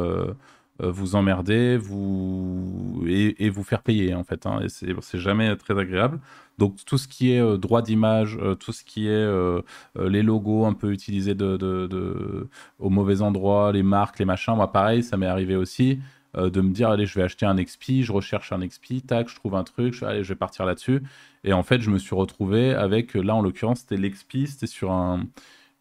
vous 0.78 1.16
emmerder 1.16 1.78
vous... 1.78 3.02
Et, 3.06 3.50
vous 3.50 3.64
faire 3.64 3.82
payer, 3.82 4.14
en 4.14 4.24
fait. 4.24 4.46
Hein. 4.46 4.60
Et 4.62 4.68
c'est 4.68 5.18
jamais 5.18 5.56
très 5.56 5.78
agréable. 5.78 6.20
Donc 6.58 6.76
tout 6.86 6.98
ce 6.98 7.06
qui 7.06 7.32
est 7.32 7.40
euh, 7.40 7.58
droit 7.58 7.82
d'image, 7.82 8.38
euh, 8.40 8.54
tout 8.54 8.72
ce 8.72 8.82
qui 8.82 9.08
est 9.08 9.10
euh, 9.10 9.60
les 9.98 10.22
logos 10.22 10.64
un 10.64 10.72
peu 10.72 10.92
utilisés 10.92 11.34
de, 11.34 12.48
au 12.78 12.90
mauvais 12.90 13.20
endroit, 13.22 13.72
les 13.72 13.82
marques, 13.82 14.18
les 14.18 14.24
machins, 14.24 14.54
moi 14.54 14.72
pareil, 14.72 15.02
ça 15.02 15.16
m'est 15.16 15.26
arrivé 15.26 15.56
aussi 15.56 15.98
de 16.36 16.60
me 16.60 16.72
dire 16.72 16.90
allez 16.90 17.06
je 17.06 17.14
vais 17.14 17.22
acheter 17.22 17.46
un 17.46 17.56
XP, 17.56 18.02
je 18.02 18.12
recherche 18.12 18.52
un 18.52 18.66
XP, 18.66 19.06
tac, 19.06 19.28
je 19.28 19.34
trouve 19.36 19.54
un 19.54 19.64
truc, 19.64 19.94
je, 19.94 20.04
allez 20.04 20.22
je 20.22 20.28
vais 20.28 20.36
partir 20.36 20.66
là-dessus. 20.66 21.02
Et 21.44 21.52
en 21.52 21.62
fait 21.62 21.80
je 21.80 21.90
me 21.90 21.98
suis 21.98 22.14
retrouvé 22.14 22.74
avec, 22.74 23.14
là 23.14 23.34
en 23.34 23.42
l'occurrence 23.42 23.80
c'était 23.80 23.96
l'XP, 23.96 24.46
c'était 24.46 24.66
sur 24.66 24.92
un, 24.92 25.26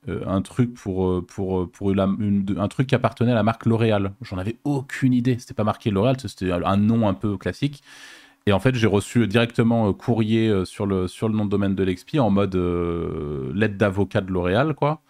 un 0.08 0.42
truc 0.42 0.74
pour, 0.74 1.26
pour, 1.26 1.70
pour 1.70 1.92
un 2.00 2.68
truc 2.68 2.88
qui 2.88 2.96
appartenait 2.96 3.32
à 3.32 3.36
la 3.36 3.44
marque 3.44 3.66
L'Oréal. 3.66 4.14
J'en 4.22 4.38
avais 4.38 4.58
aucune 4.64 5.14
idée. 5.14 5.38
C'était 5.40 5.56
pas 5.56 5.64
marqué 5.64 5.90
L'Oréal, 5.90 6.18
c'était 6.20 6.52
un 6.52 6.78
nom 6.78 7.08
un 7.08 7.14
peu 7.14 7.38
classique. 7.38 7.84
Et 8.48 8.54
en 8.54 8.60
fait, 8.60 8.76
j'ai 8.76 8.88
reçu 8.88 9.28
directement 9.28 9.90
euh, 9.90 9.94
courrier 9.94 10.50
euh, 10.50 10.66
sur 10.66 10.86
le, 10.86 11.08
sur 11.08 11.28
le 11.30 11.36
nom 11.36 11.46
de 11.46 11.50
domaine 11.50 11.74
de 11.74 11.84
l'EXPI 11.84 12.20
en 12.20 12.30
mode 12.30 12.56
euh, 12.56 13.52
lettre 13.56 13.76
d'avocat 13.76 14.22
de 14.22 14.32
L'Oréal, 14.32 14.76
quoi. 14.76 15.02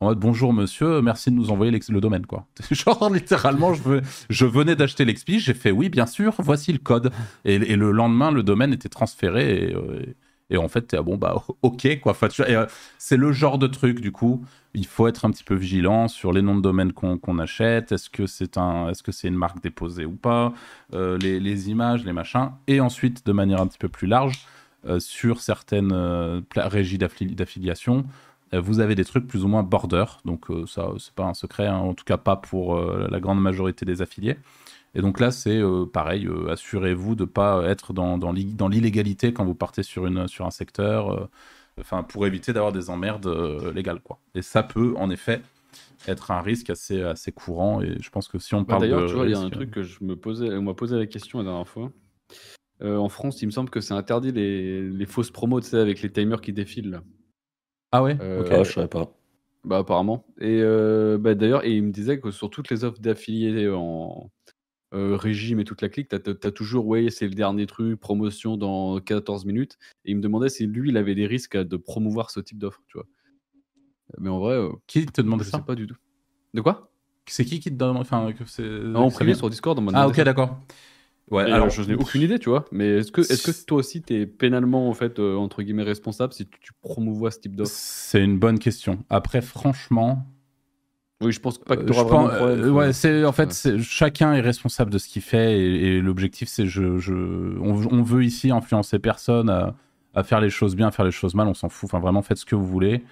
En 0.00 0.06
mode 0.06 0.18
bonjour 0.18 0.52
monsieur, 0.52 1.00
merci 1.02 1.30
de 1.30 1.36
nous 1.36 1.50
envoyer 1.50 1.70
le 1.70 2.00
domaine, 2.00 2.26
quoi. 2.26 2.46
Genre 2.70 3.10
littéralement, 3.10 3.74
je, 3.74 4.00
je 4.28 4.44
venais 4.44 4.74
d'acheter 4.74 5.04
l'EXPI, 5.04 5.38
j'ai 5.38 5.54
fait 5.54 5.70
oui, 5.70 5.88
bien 5.88 6.06
sûr, 6.06 6.34
voici 6.38 6.72
le 6.72 6.78
code. 6.78 7.12
Et, 7.44 7.58
le 7.58 7.92
lendemain, 7.92 8.32
le 8.32 8.42
domaine 8.42 8.72
était 8.72 8.88
transféré 8.88 9.70
et, 9.70 9.76
et 10.50 10.56
en 10.56 10.68
fait, 10.68 10.94
bon, 10.96 11.16
bah, 11.16 11.42
ok, 11.62 12.00
quoi. 12.00 12.16
Euh, 12.40 12.66
c'est 12.98 13.16
le 13.16 13.32
genre 13.32 13.58
de 13.58 13.66
truc, 13.66 14.00
du 14.00 14.12
coup, 14.12 14.44
il 14.74 14.86
faut 14.86 15.08
être 15.08 15.24
un 15.24 15.30
petit 15.30 15.44
peu 15.44 15.54
vigilant 15.54 16.08
sur 16.08 16.32
les 16.32 16.42
noms 16.42 16.56
de 16.56 16.60
domaine 16.60 16.92
qu'on 16.92 17.38
achète. 17.38 17.92
Est-ce 17.92 18.10
que 18.10 18.26
c'est 18.26 18.58
un, 18.58 18.88
est 18.88 19.00
-ce 19.00 19.12
c'est 19.12 19.28
une 19.28 19.36
marque 19.36 19.62
déposée 19.62 20.04
ou 20.04 20.16
pas? 20.16 20.52
Euh, 20.92 21.18
les, 21.18 21.70
images, 21.70 22.04
les 22.04 22.12
machins. 22.12 22.50
Et 22.66 22.80
ensuite, 22.80 23.26
de 23.26 23.32
manière 23.32 23.60
un 23.60 23.66
petit 23.66 23.78
peu 23.78 23.88
plus 23.88 24.06
large, 24.08 24.46
euh, 24.86 25.00
sur 25.00 25.40
certaines 25.40 25.94
régies 26.56 26.98
d'affiliation, 26.98 28.04
vous 28.62 28.80
avez 28.80 28.94
des 28.94 29.04
trucs 29.04 29.26
plus 29.26 29.44
ou 29.44 29.48
moins 29.48 29.62
border. 29.62 30.04
Donc, 30.24 30.46
ça, 30.66 30.88
c'est 30.98 31.14
pas 31.14 31.24
un 31.24 31.34
secret, 31.34 31.66
hein, 31.66 31.76
en 31.76 31.94
tout 31.94 32.04
cas 32.04 32.16
pas 32.16 32.36
pour 32.36 32.78
la 32.80 33.20
grande 33.20 33.40
majorité 33.40 33.84
des 33.84 34.02
affiliés. 34.02 34.36
Et 34.94 35.02
donc 35.02 35.20
là, 35.20 35.30
c'est 35.30 35.58
euh, 35.58 35.86
pareil, 35.86 36.26
euh, 36.26 36.50
assurez-vous 36.50 37.16
de 37.16 37.24
ne 37.24 37.28
pas 37.28 37.64
être 37.68 37.92
dans, 37.92 38.16
dans 38.16 38.32
l'illégalité 38.32 39.32
quand 39.32 39.44
vous 39.44 39.54
partez 39.54 39.82
sur, 39.82 40.06
une, 40.06 40.28
sur 40.28 40.46
un 40.46 40.50
secteur, 40.50 41.10
euh, 41.10 41.28
enfin, 41.80 42.04
pour 42.04 42.26
éviter 42.26 42.52
d'avoir 42.52 42.72
des 42.72 42.90
emmerdes 42.90 43.26
légales. 43.74 44.00
Quoi. 44.00 44.20
Et 44.34 44.42
ça 44.42 44.62
peut, 44.62 44.94
en 44.96 45.10
effet, 45.10 45.42
être 46.06 46.30
un 46.30 46.40
risque 46.40 46.70
assez, 46.70 47.02
assez 47.02 47.32
courant. 47.32 47.82
Et 47.82 47.96
je 48.00 48.10
pense 48.10 48.28
que 48.28 48.38
si 48.38 48.54
on 48.54 48.60
bah, 48.60 48.66
parle 48.68 48.82
D'ailleurs, 48.82 49.06
tu 49.06 49.14
vois, 49.14 49.26
il 49.26 49.32
y 49.32 49.34
a 49.34 49.40
un 49.40 49.50
truc 49.50 49.72
que 49.72 49.82
je 49.82 50.04
me 50.04 50.14
posais, 50.14 50.54
on 50.54 50.62
m'a 50.62 50.74
posé 50.74 50.96
la 50.96 51.06
question 51.06 51.38
la 51.38 51.44
dernière 51.44 51.68
fois. 51.68 51.90
en 52.80 53.08
France, 53.08 53.42
il 53.42 53.46
me 53.46 53.50
semble 53.50 53.70
que 53.70 53.80
c'est 53.80 53.94
interdit 53.94 54.30
les, 54.30 54.88
les 54.88 55.06
fausses 55.06 55.32
promos, 55.32 55.60
tu 55.60 55.70
sais, 55.70 55.78
avec 55.78 56.02
les 56.02 56.12
timers 56.12 56.40
qui 56.40 56.52
défilent. 56.52 56.90
Là. 56.90 57.02
Ah 57.94 58.02
ouais 58.02 58.18
Ok, 58.40 58.64
je 58.64 58.72
savais 58.72 58.88
pas. 58.88 59.12
Bah 59.64 59.78
apparemment. 59.78 60.26
Et 60.40 60.62
bah, 61.18 61.34
d'ailleurs, 61.34 61.64
et 61.64 61.76
il 61.76 61.82
me 61.84 61.92
disait 61.92 62.18
que 62.18 62.30
sur 62.30 62.50
toutes 62.50 62.70
les 62.70 62.84
offres 62.84 63.00
d'affiliés 63.00 63.68
en, 63.68 64.30
euh, 64.94 65.16
régime 65.16 65.58
et 65.58 65.64
toute 65.64 65.82
la 65.82 65.88
clique, 65.88 66.08
tu 66.08 66.16
as, 66.16 66.50
toujours, 66.52 66.86
ouais, 66.86 67.10
c'est 67.10 67.26
le 67.26 67.34
dernier 67.34 67.66
truc, 67.66 67.98
promotion 67.98 68.56
dans 68.56 69.00
14 69.00 69.44
minutes. 69.44 69.76
Et 70.04 70.12
il 70.12 70.16
me 70.16 70.20
demandait 70.20 70.48
si 70.48 70.66
lui, 70.66 70.90
il 70.90 70.96
avait 70.96 71.16
des 71.16 71.26
risques 71.26 71.56
de 71.56 71.76
promouvoir 71.76 72.30
ce 72.30 72.38
type 72.38 72.58
d'offre, 72.58 72.80
tu 72.86 72.98
vois. 72.98 73.06
Mais 74.18 74.28
en 74.28 74.38
vrai. 74.38 74.54
Euh, 74.54 74.70
qui 74.86 75.04
te 75.04 75.20
demandait 75.20 75.44
ça 75.44 75.58
Pas 75.58 75.74
du 75.74 75.88
tout. 75.88 75.96
De 76.52 76.60
quoi? 76.60 76.92
C'est 77.26 77.44
qui 77.44 77.58
qui 77.58 77.70
te 77.70 77.76
demande 77.76 78.02
Enfin, 78.02 78.32
que 78.32 78.44
c'est. 78.44 78.94
En 78.94 79.10
premier 79.10 79.34
sur 79.34 79.50
Discord. 79.50 79.80
ah, 79.94 80.06
ok, 80.06 80.20
d'accord. 80.20 80.60
Ouais, 81.30 81.50
alors 81.50 81.70
je 81.70 81.82
n'ai 81.82 81.94
aucune 81.94 82.22
idée, 82.22 82.38
tu 82.38 82.50
vois. 82.50 82.66
Mais 82.70 82.98
est-ce 82.98 83.10
que, 83.10 83.22
est 83.22 83.42
que 83.42 83.64
toi 83.64 83.78
aussi, 83.78 84.02
tu 84.02 84.14
es 84.14 84.26
pénalement, 84.26 84.88
en 84.88 84.94
fait, 84.94 85.18
euh, 85.18 85.36
entre 85.36 85.62
guillemets, 85.62 85.82
responsable 85.82 86.32
si 86.34 86.46
tu, 86.46 86.58
tu 86.60 86.72
promouvois 86.82 87.30
ce 87.30 87.40
type 87.40 87.56
d'offre? 87.56 87.72
C'est 87.74 88.22
une 88.22 88.38
bonne 88.38 88.58
question. 88.58 89.04
Après, 89.08 89.40
franchement, 89.40 90.26
oui, 91.24 91.32
je 91.32 91.40
pense 91.40 91.58
pas 91.58 91.76
que 91.76 91.84
tu 91.84 91.92
auras 91.92 92.02
vraiment 92.02 92.28
problème. 92.28 92.60
Euh, 92.60 92.70
ouais, 92.70 92.92
c'est 92.92 93.24
en 93.24 93.32
fait, 93.32 93.78
chacun 93.80 94.34
est 94.34 94.40
responsable 94.40 94.90
de 94.90 94.98
ce 94.98 95.08
qu'il 95.08 95.22
fait 95.22 95.58
et, 95.58 96.00
l'objectif, 96.00 96.48
c'est 96.48 96.66
je, 96.66 96.98
je 96.98 97.14
on, 97.60 98.02
veut 98.02 98.24
ici 98.24 98.50
influencer 98.50 98.98
personne 98.98 99.48
à, 99.48 100.22
faire 100.22 100.40
les 100.40 100.50
choses 100.50 100.76
bien, 100.76 100.88
à 100.88 100.90
faire 100.90 101.04
les 101.04 101.10
choses 101.10 101.34
mal. 101.34 101.46
On 101.48 101.54
s'en 101.54 101.68
fout. 101.68 101.88
Enfin, 101.88 102.00
vraiment, 102.00 102.22
faites 102.22 102.38
ce 102.38 102.44
que 102.44 102.54
vous 102.54 102.66
voulez. 102.66 103.02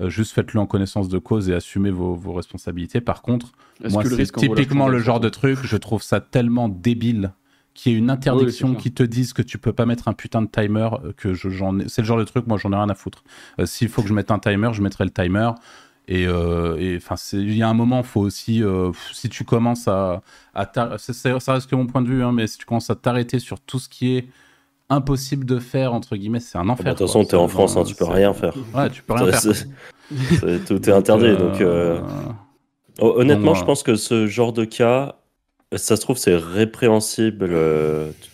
Euh, 0.00 0.08
juste 0.08 0.32
faites-le 0.32 0.60
en 0.60 0.66
connaissance 0.66 1.08
de 1.08 1.18
cause 1.18 1.50
et 1.50 1.54
assumez 1.54 1.90
vos, 1.90 2.14
vos 2.14 2.32
responsabilités. 2.32 3.00
Par 3.00 3.22
contre, 3.22 3.52
moi, 3.90 4.04
c'est 4.04 4.32
typiquement 4.32 4.88
le 4.88 5.00
genre 5.00 5.20
de 5.20 5.28
truc. 5.28 5.58
Je 5.62 5.76
trouve 5.76 6.02
ça 6.02 6.20
tellement 6.20 6.68
débile 6.68 7.32
qu'il 7.78 7.92
y 7.92 7.94
ait 7.94 7.98
une 7.98 8.10
interdiction 8.10 8.74
qui 8.74 8.92
te 8.92 9.04
dise 9.04 9.32
que 9.32 9.42
tu 9.42 9.56
peux 9.58 9.72
pas 9.72 9.86
mettre 9.86 10.08
un 10.08 10.12
putain 10.12 10.42
de 10.42 10.48
timer. 10.48 10.88
Euh, 11.04 11.12
que 11.16 11.32
je, 11.34 11.48
j'en 11.48 11.78
c'est 11.86 12.02
le 12.02 12.06
genre 12.06 12.18
de 12.18 12.24
truc. 12.24 12.46
Moi, 12.46 12.58
j'en 12.58 12.72
ai 12.72 12.76
rien 12.76 12.88
à 12.88 12.94
foutre. 12.94 13.22
S'il 13.64 13.88
faut 13.88 14.02
que 14.02 14.08
je 14.08 14.14
mette 14.14 14.30
un 14.30 14.38
timer, 14.38 14.70
je 14.72 14.82
mettrai 14.82 15.04
le 15.04 15.10
timer. 15.10 15.50
Euh, 16.10 16.76
et 16.78 16.96
enfin, 16.96 17.16
il 17.34 17.56
y 17.56 17.62
a 17.62 17.68
un 17.68 17.74
moment, 17.74 18.02
faut 18.02 18.20
aussi, 18.20 18.62
euh, 18.62 18.90
si 19.12 19.28
tu 19.28 19.44
commences 19.44 19.88
à, 19.88 20.22
ça 20.54 21.52
reste 21.52 21.68
que 21.68 21.76
mon 21.76 21.86
point 21.86 22.02
de 22.02 22.08
vue, 22.08 22.22
hein, 22.22 22.32
mais 22.32 22.46
si 22.46 22.58
tu 22.58 22.64
commences 22.64 22.90
à 22.90 22.94
t'arrêter 22.94 23.38
sur 23.38 23.60
tout 23.60 23.78
ce 23.78 23.88
qui 23.88 24.16
est 24.16 24.28
impossible 24.88 25.44
de 25.44 25.58
faire 25.58 25.92
entre 25.92 26.16
guillemets, 26.16 26.40
c'est 26.40 26.56
un 26.56 26.68
enfer. 26.70 26.86
de 26.86 26.90
toute 26.98 27.06
façon, 27.06 27.24
tu 27.24 27.32
es 27.32 27.34
en 27.34 27.48
France, 27.48 27.76
hein, 27.76 27.84
tu 27.84 27.94
peux 27.94 28.06
rien 28.06 28.32
faire. 28.32 28.54
Ouais, 28.74 28.88
tu 28.88 29.02
peux 29.02 29.12
rien 29.12 29.32
faire. 29.32 29.54
tout 30.66 30.88
est 30.88 30.92
interdit, 30.92 31.36
donc. 31.36 31.60
Euh, 31.60 32.00
honnêtement, 32.98 33.54
je 33.54 33.64
pense 33.64 33.82
que 33.82 33.94
ce 33.94 34.26
genre 34.26 34.54
de 34.54 34.64
cas, 34.64 35.16
ça 35.76 35.96
se 35.96 36.00
trouve, 36.00 36.16
c'est 36.16 36.36
répréhensible. 36.36 37.54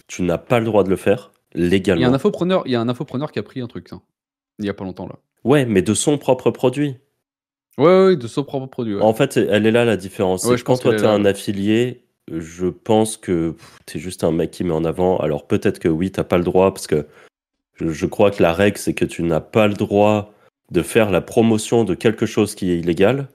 tu 0.07 0.23
n'as 0.23 0.39
pas 0.39 0.59
le 0.59 0.65
droit 0.65 0.85
de 0.85 0.91
le 0.91 0.97
faire 0.97 1.33
légalement. 1.55 2.01
Il 2.01 2.03
y 2.03 2.07
a 2.07 2.11
un 2.11 2.15
infopreneur, 2.15 2.63
il 2.67 2.73
y 2.73 2.77
a 2.77 2.81
un 2.81 2.89
infopreneur 2.89 3.33
qui 3.33 3.39
a 3.39 3.43
pris 3.43 3.61
un 3.61 3.67
truc, 3.67 3.89
ça, 3.89 4.01
il 4.59 4.65
y 4.65 4.69
a 4.69 4.75
pas 4.75 4.85
longtemps 4.85 5.07
là. 5.07 5.19
Ouais, 5.45 5.67
mais 5.67 5.83
de 5.83 5.95
son 5.95 6.19
propre 6.19 6.51
produit. 6.51 6.97
Ouais, 7.77 8.17
de 8.17 8.27
son 8.27 8.45
propre 8.45 8.67
produit. 8.67 9.01
En 9.01 9.15
fait, 9.15 9.37
elle 9.37 9.67
est 9.67 9.71
là 9.71 9.85
la 9.85 9.97
différence. 9.97 10.47
quand 10.65 10.79
toi, 10.79 10.95
tu 10.95 11.03
es 11.03 11.07
un 11.07 11.25
affilié, 11.25 12.05
je 12.31 12.67
pense 12.67 13.17
que 13.17 13.55
tu 13.87 13.99
es 13.99 14.01
juste 14.01 14.25
un 14.25 14.33
mec 14.33 14.51
qui 14.51 14.65
met 14.65 14.73
en 14.73 14.85
avant. 14.85 15.19
Alors 15.19 15.47
peut-être 15.47 15.79
que 15.79 15.89
oui, 15.89 16.11
t'as 16.11 16.25
pas 16.25 16.39
le 16.39 16.45
droit, 16.45 16.73
parce 16.73 16.87
que 16.87 17.07
je, 17.75 18.07
crois 18.07 18.31
que 18.31 18.43
la 18.43 18.53
règle, 18.53 18.79
c'est 18.79 18.95
que 18.95 19.05
tu 19.05 19.23
n'as 19.23 19.41
pas 19.41 19.67
le 19.67 19.75
droit 19.75 20.33
de 20.71 20.83
faire 20.83 21.11
la 21.11 21.21
promotion 21.21 21.85
de 21.85 21.95
quelque 21.95 22.27
chose 22.27 22.55
qui 22.55 22.71
est 22.71 22.79
illégal. 22.79 23.29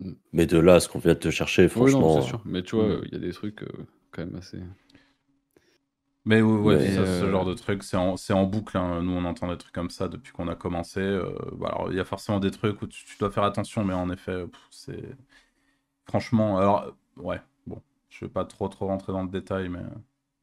Mm. 0.00 0.12
Mais 0.32 0.46
de 0.46 0.58
là, 0.58 0.80
ce 0.80 0.88
qu'on 0.88 0.98
vient 0.98 1.14
de 1.14 1.18
te 1.18 1.30
chercher, 1.30 1.68
franchement. 1.68 2.16
Oui, 2.16 2.22
c'est 2.22 2.28
sûr. 2.28 2.42
Mais 2.44 2.62
tu 2.62 2.76
vois, 2.76 2.88
mm. 2.88 3.02
il 3.06 3.12
y 3.12 3.16
a 3.16 3.20
des 3.20 3.32
trucs 3.32 3.62
euh, 3.62 3.86
quand 4.10 4.24
même 4.24 4.36
assez. 4.36 4.58
Mais 6.26 6.40
ouais, 6.40 6.78
ce 6.78 6.98
euh, 6.98 7.30
genre 7.30 7.44
de 7.44 7.52
truc, 7.52 7.82
c'est 7.82 7.98
en, 7.98 8.14
en, 8.30 8.44
boucle. 8.44 8.78
Hein. 8.78 9.02
Nous, 9.02 9.12
on 9.12 9.24
entend 9.26 9.48
des 9.48 9.58
trucs 9.58 9.74
comme 9.74 9.90
ça 9.90 10.08
depuis 10.08 10.32
qu'on 10.32 10.48
a 10.48 10.54
commencé. 10.54 11.00
Euh, 11.00 11.28
alors, 11.62 11.88
il 11.90 11.96
y 11.96 12.00
a 12.00 12.04
forcément 12.04 12.40
des 12.40 12.50
trucs 12.50 12.80
où 12.80 12.86
tu, 12.86 13.04
dois 13.20 13.30
faire 13.30 13.42
attention, 13.42 13.84
mais 13.84 13.92
en 13.92 14.10
effet, 14.10 14.44
c'est. 14.70 15.02
Franchement, 16.06 16.58
alors, 16.58 16.94
ouais, 17.16 17.40
bon, 17.66 17.80
je 18.08 18.24
vais 18.24 18.30
pas 18.30 18.44
trop, 18.44 18.68
trop 18.68 18.86
rentrer 18.86 19.12
dans 19.12 19.22
le 19.22 19.28
détail, 19.28 19.68
mais. 19.68 19.80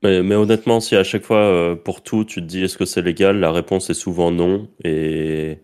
Mais, 0.03 0.23
mais 0.23 0.35
honnêtement, 0.35 0.79
si 0.79 0.95
à 0.95 1.03
chaque 1.03 1.23
fois, 1.23 1.37
euh, 1.37 1.75
pour 1.75 2.03
tout, 2.03 2.25
tu 2.25 2.41
te 2.41 2.45
dis 2.45 2.63
est-ce 2.63 2.77
que 2.77 2.85
c'est 2.85 3.01
légal, 3.01 3.39
la 3.39 3.51
réponse 3.51 3.89
est 3.89 3.95
souvent 3.95 4.31
non. 4.31 4.69
Et. 4.83 5.63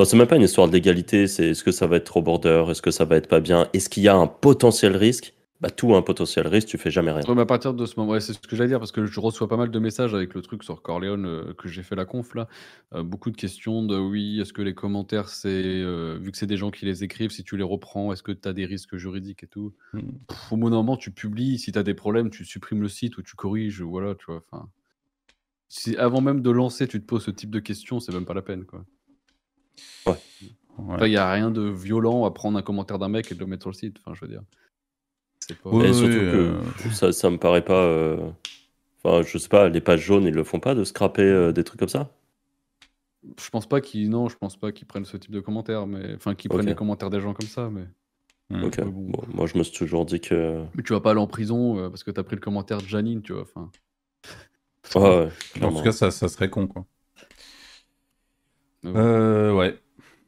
Enfin, 0.00 0.08
c'est 0.08 0.16
même 0.16 0.28
pas 0.28 0.36
une 0.36 0.42
histoire 0.42 0.66
d'égalité, 0.66 1.26
c'est 1.26 1.50
est-ce 1.50 1.62
que 1.62 1.72
ça 1.72 1.86
va 1.86 1.96
être 1.96 2.04
trop 2.04 2.22
border, 2.22 2.64
est-ce 2.70 2.80
que 2.80 2.90
ça 2.90 3.04
va 3.04 3.16
être 3.16 3.28
pas 3.28 3.40
bien, 3.40 3.68
est-ce 3.74 3.90
qu'il 3.90 4.02
y 4.02 4.08
a 4.08 4.16
un 4.16 4.26
potentiel 4.26 4.96
risque? 4.96 5.34
Bah, 5.60 5.68
tout 5.68 5.94
un 5.94 6.00
potentiel 6.00 6.46
risque, 6.46 6.68
tu 6.68 6.78
fais 6.78 6.90
jamais 6.90 7.12
rien. 7.12 7.20
à 7.22 7.44
partir 7.44 7.74
de 7.74 7.84
ce 7.84 8.00
moment, 8.00 8.18
c'est 8.18 8.32
ce 8.32 8.38
que 8.38 8.56
j'allais 8.56 8.70
dire, 8.70 8.78
parce 8.78 8.92
que 8.92 9.04
je 9.04 9.20
reçois 9.20 9.46
pas 9.46 9.58
mal 9.58 9.70
de 9.70 9.78
messages 9.78 10.14
avec 10.14 10.32
le 10.32 10.40
truc 10.40 10.64
sur 10.64 10.80
Corleone 10.80 11.26
euh, 11.26 11.52
que 11.52 11.68
j'ai 11.68 11.82
fait 11.82 11.96
la 11.96 12.06
conf 12.06 12.34
là. 12.34 12.48
Euh, 12.94 13.02
beaucoup 13.02 13.30
de 13.30 13.36
questions 13.36 13.84
de 13.84 13.98
oui, 13.98 14.40
est-ce 14.40 14.54
que 14.54 14.62
les 14.62 14.72
commentaires, 14.72 15.28
c'est 15.28 15.50
euh, 15.50 16.18
vu 16.18 16.32
que 16.32 16.38
c'est 16.38 16.46
des 16.46 16.56
gens 16.56 16.70
qui 16.70 16.86
les 16.86 17.04
écrivent, 17.04 17.30
si 17.30 17.44
tu 17.44 17.58
les 17.58 17.62
reprends, 17.62 18.10
est-ce 18.10 18.22
que 18.22 18.32
tu 18.32 18.48
as 18.48 18.54
des 18.54 18.64
risques 18.64 18.96
juridiques 18.96 19.42
et 19.42 19.48
tout? 19.48 19.74
Hmm. 19.92 20.00
Au 20.50 20.56
bout 20.56 20.70
d'un 20.70 20.76
moment, 20.76 20.96
tu 20.96 21.10
publies, 21.10 21.58
si 21.58 21.72
tu 21.72 21.78
as 21.78 21.82
des 21.82 21.92
problèmes, 21.92 22.30
tu 22.30 22.46
supprimes 22.46 22.80
le 22.80 22.88
site 22.88 23.18
ou 23.18 23.22
tu 23.22 23.36
corriges, 23.36 23.82
voilà, 23.82 24.14
tu 24.14 24.24
vois. 24.28 24.42
Enfin, 24.50 24.66
si 25.68 25.94
avant 25.98 26.22
même 26.22 26.40
de 26.40 26.50
lancer, 26.50 26.88
tu 26.88 26.98
te 27.02 27.04
poses 27.04 27.24
ce 27.24 27.30
type 27.30 27.50
de 27.50 27.60
questions, 27.60 28.00
c'est 28.00 28.14
même 28.14 28.24
pas 28.24 28.32
la 28.32 28.40
peine, 28.40 28.64
quoi. 28.64 28.82
Ouais. 30.06 30.14
Il 31.02 31.10
n'y 31.10 31.16
a 31.16 31.30
rien 31.30 31.50
de 31.50 31.62
violent 31.62 32.24
à 32.24 32.30
prendre 32.30 32.58
un 32.58 32.62
commentaire 32.62 32.98
d'un 32.98 33.08
mec 33.08 33.30
et 33.30 33.34
de 33.34 33.40
le 33.40 33.46
mettre 33.46 33.64
sur 33.64 33.70
le 33.70 33.74
site, 33.74 33.96
enfin, 33.98 34.14
je 34.14 34.24
veux 34.24 34.30
dire 34.30 34.42
et 35.50 35.92
surtout 35.92 36.12
que 36.12 36.54
euh, 36.86 36.90
ça, 36.92 37.12
ça 37.12 37.30
me 37.30 37.38
paraît 37.38 37.64
pas. 37.64 37.82
Euh, 37.82 38.30
enfin, 39.02 39.22
je 39.26 39.38
sais 39.38 39.48
pas, 39.48 39.68
les 39.68 39.80
pages 39.80 40.00
jaunes, 40.00 40.24
ils 40.24 40.34
le 40.34 40.44
font 40.44 40.60
pas 40.60 40.74
de 40.74 40.84
scraper 40.84 41.22
euh, 41.22 41.52
des 41.52 41.64
trucs 41.64 41.80
comme 41.80 41.88
ça? 41.88 42.10
Je 43.38 43.50
pense 43.50 43.68
pas 43.68 43.80
qu'ils. 43.80 44.10
Non, 44.10 44.28
je 44.28 44.36
pense 44.36 44.56
pas 44.56 44.72
qu'ils 44.72 44.86
prennent 44.86 45.04
ce 45.04 45.16
type 45.16 45.32
de 45.32 45.40
commentaires, 45.40 45.86
mais. 45.86 46.14
Enfin, 46.14 46.34
qu'ils 46.34 46.50
prennent 46.50 46.66
les 46.66 46.74
commentaires 46.74 47.10
des 47.10 47.20
gens 47.20 47.34
comme 47.34 47.48
ça, 47.48 47.70
mais. 47.70 47.86
Ok. 48.64 48.80
Bon, 48.82 49.22
moi, 49.32 49.46
je 49.46 49.58
me 49.58 49.62
suis 49.62 49.76
toujours 49.76 50.04
dit 50.06 50.20
que. 50.20 50.64
Mais 50.74 50.82
tu 50.82 50.92
vas 50.92 51.00
pas 51.00 51.10
aller 51.12 51.20
en 51.20 51.26
prison 51.26 51.88
parce 51.90 52.02
que 52.02 52.10
t'as 52.10 52.22
pris 52.22 52.36
le 52.36 52.40
commentaire 52.40 52.78
de 52.78 52.86
Janine, 52.86 53.22
tu 53.22 53.32
vois. 53.32 53.42
Enfin. 53.42 53.70
ouais, 54.96 55.28
en 55.62 55.72
tout 55.72 55.82
cas, 55.82 55.92
ça, 55.92 56.10
ça 56.10 56.28
serait 56.28 56.50
con, 56.50 56.66
quoi. 56.66 56.84
Euh, 58.86 59.52
ouais. 59.52 59.78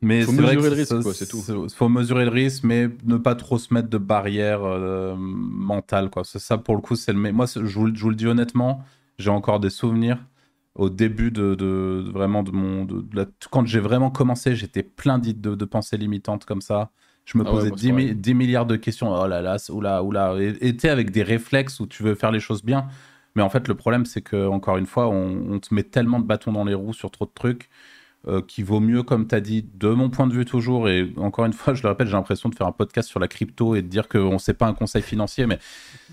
Mais 0.03 0.23
faut 0.23 0.33
mesurer 0.33 0.57
le 0.57 0.75
risque, 0.75 1.15
c'est 1.15 1.29
tout. 1.29 1.69
Faut 1.69 1.89
mesurer 1.89 2.25
le 2.25 2.31
risque, 2.31 2.65
mais 2.65 2.89
ne 3.05 3.17
pas 3.17 3.37
trop 3.37 3.57
se 3.59 3.73
mettre 3.73 3.89
de 3.89 3.99
barrières 3.99 4.65
euh, 4.65 5.15
mentales, 5.17 6.11
quoi. 6.11 6.25
C'est 6.25 6.41
ça, 6.41 6.59
pour 6.59 6.75
le 6.75 6.81
coup, 6.81 6.97
c'est 6.97 7.13
le. 7.13 7.33
Moi, 7.33 7.47
je 7.47 7.79
vous, 7.79 7.87
le 7.87 8.15
dis 8.17 8.27
honnêtement, 8.27 8.83
j'ai 9.19 9.31
encore 9.31 9.61
des 9.61 9.71
souvenirs. 9.71 10.19
Au 10.75 10.89
début 10.89 11.31
de, 11.31 12.03
vraiment 12.13 12.43
de 12.43 12.51
mon. 12.51 12.85
De, 12.85 13.05
quand 13.51 13.65
j'ai 13.65 13.79
vraiment 13.79 14.11
commencé, 14.11 14.57
j'étais 14.57 14.83
plein 14.83 15.19
de, 15.19 15.31
de, 15.33 15.65
pensées 15.65 15.97
limitantes 15.97 16.47
comme 16.47 16.63
ça. 16.63 16.91
Je 17.25 17.39
me 17.39 17.45
ah 17.47 17.51
posais 17.51 17.71
10, 17.71 18.35
milliards 18.35 18.67
de 18.67 18.75
questions. 18.75 19.13
Oh 19.13 19.29
là 19.29 19.41
là, 19.41 19.57
oula, 19.71 20.03
oula. 20.03 20.35
Et 20.41 20.77
tu 20.77 20.89
avec 20.89 21.13
des 21.13 21.23
réflexes 21.23 21.79
où 21.79 21.87
tu 21.87 22.03
veux 22.03 22.17
faire 22.17 22.33
les 22.33 22.41
choses 22.41 22.65
bien. 22.65 22.89
Mais 23.37 23.43
en 23.43 23.49
fait, 23.51 23.69
le 23.69 23.75
problème, 23.75 24.05
c'est 24.05 24.21
que, 24.21 24.49
encore 24.49 24.79
une 24.79 24.87
fois, 24.87 25.09
on, 25.09 25.53
on, 25.53 25.61
te 25.61 25.73
met 25.73 25.85
tellement 25.85 26.19
de 26.19 26.25
bâtons 26.25 26.53
dans 26.53 26.65
les 26.65 26.75
roues 26.75 26.93
sur 26.93 27.11
trop 27.13 27.25
de 27.25 27.31
trucs 27.33 27.71
euh, 28.29 28.41
qui 28.41 28.63
vaut 28.63 28.79
mieux, 28.79 29.03
comme 29.03 29.27
tu 29.27 29.35
as 29.35 29.41
dit, 29.41 29.69
de 29.75 29.89
mon 29.89 30.09
point 30.09 30.29
de 30.29 30.33
vue 30.33 30.45
toujours, 30.45 30.89
et 30.89 31.13
encore 31.17 31.45
une 31.45 31.53
fois, 31.53 31.75
je 31.75 31.83
le 31.83 31.89
répète, 31.89 32.07
j'ai 32.07 32.13
l'impression 32.13 32.49
de 32.49 32.55
faire 32.55 32.69
un 32.69 32.73
podcast 32.73 33.09
sur 33.09 33.19
la 33.19 33.27
crypto 33.27 33.75
et 33.75 33.83
de 33.83 33.89
dire 33.89 34.09
qu'on 34.09 34.35
ne 34.35 34.39
sait 34.39 34.55
pas 34.55 34.69
un 34.69 34.75
conseil 34.75 35.03
financier, 35.03 35.47
mais 35.47 35.59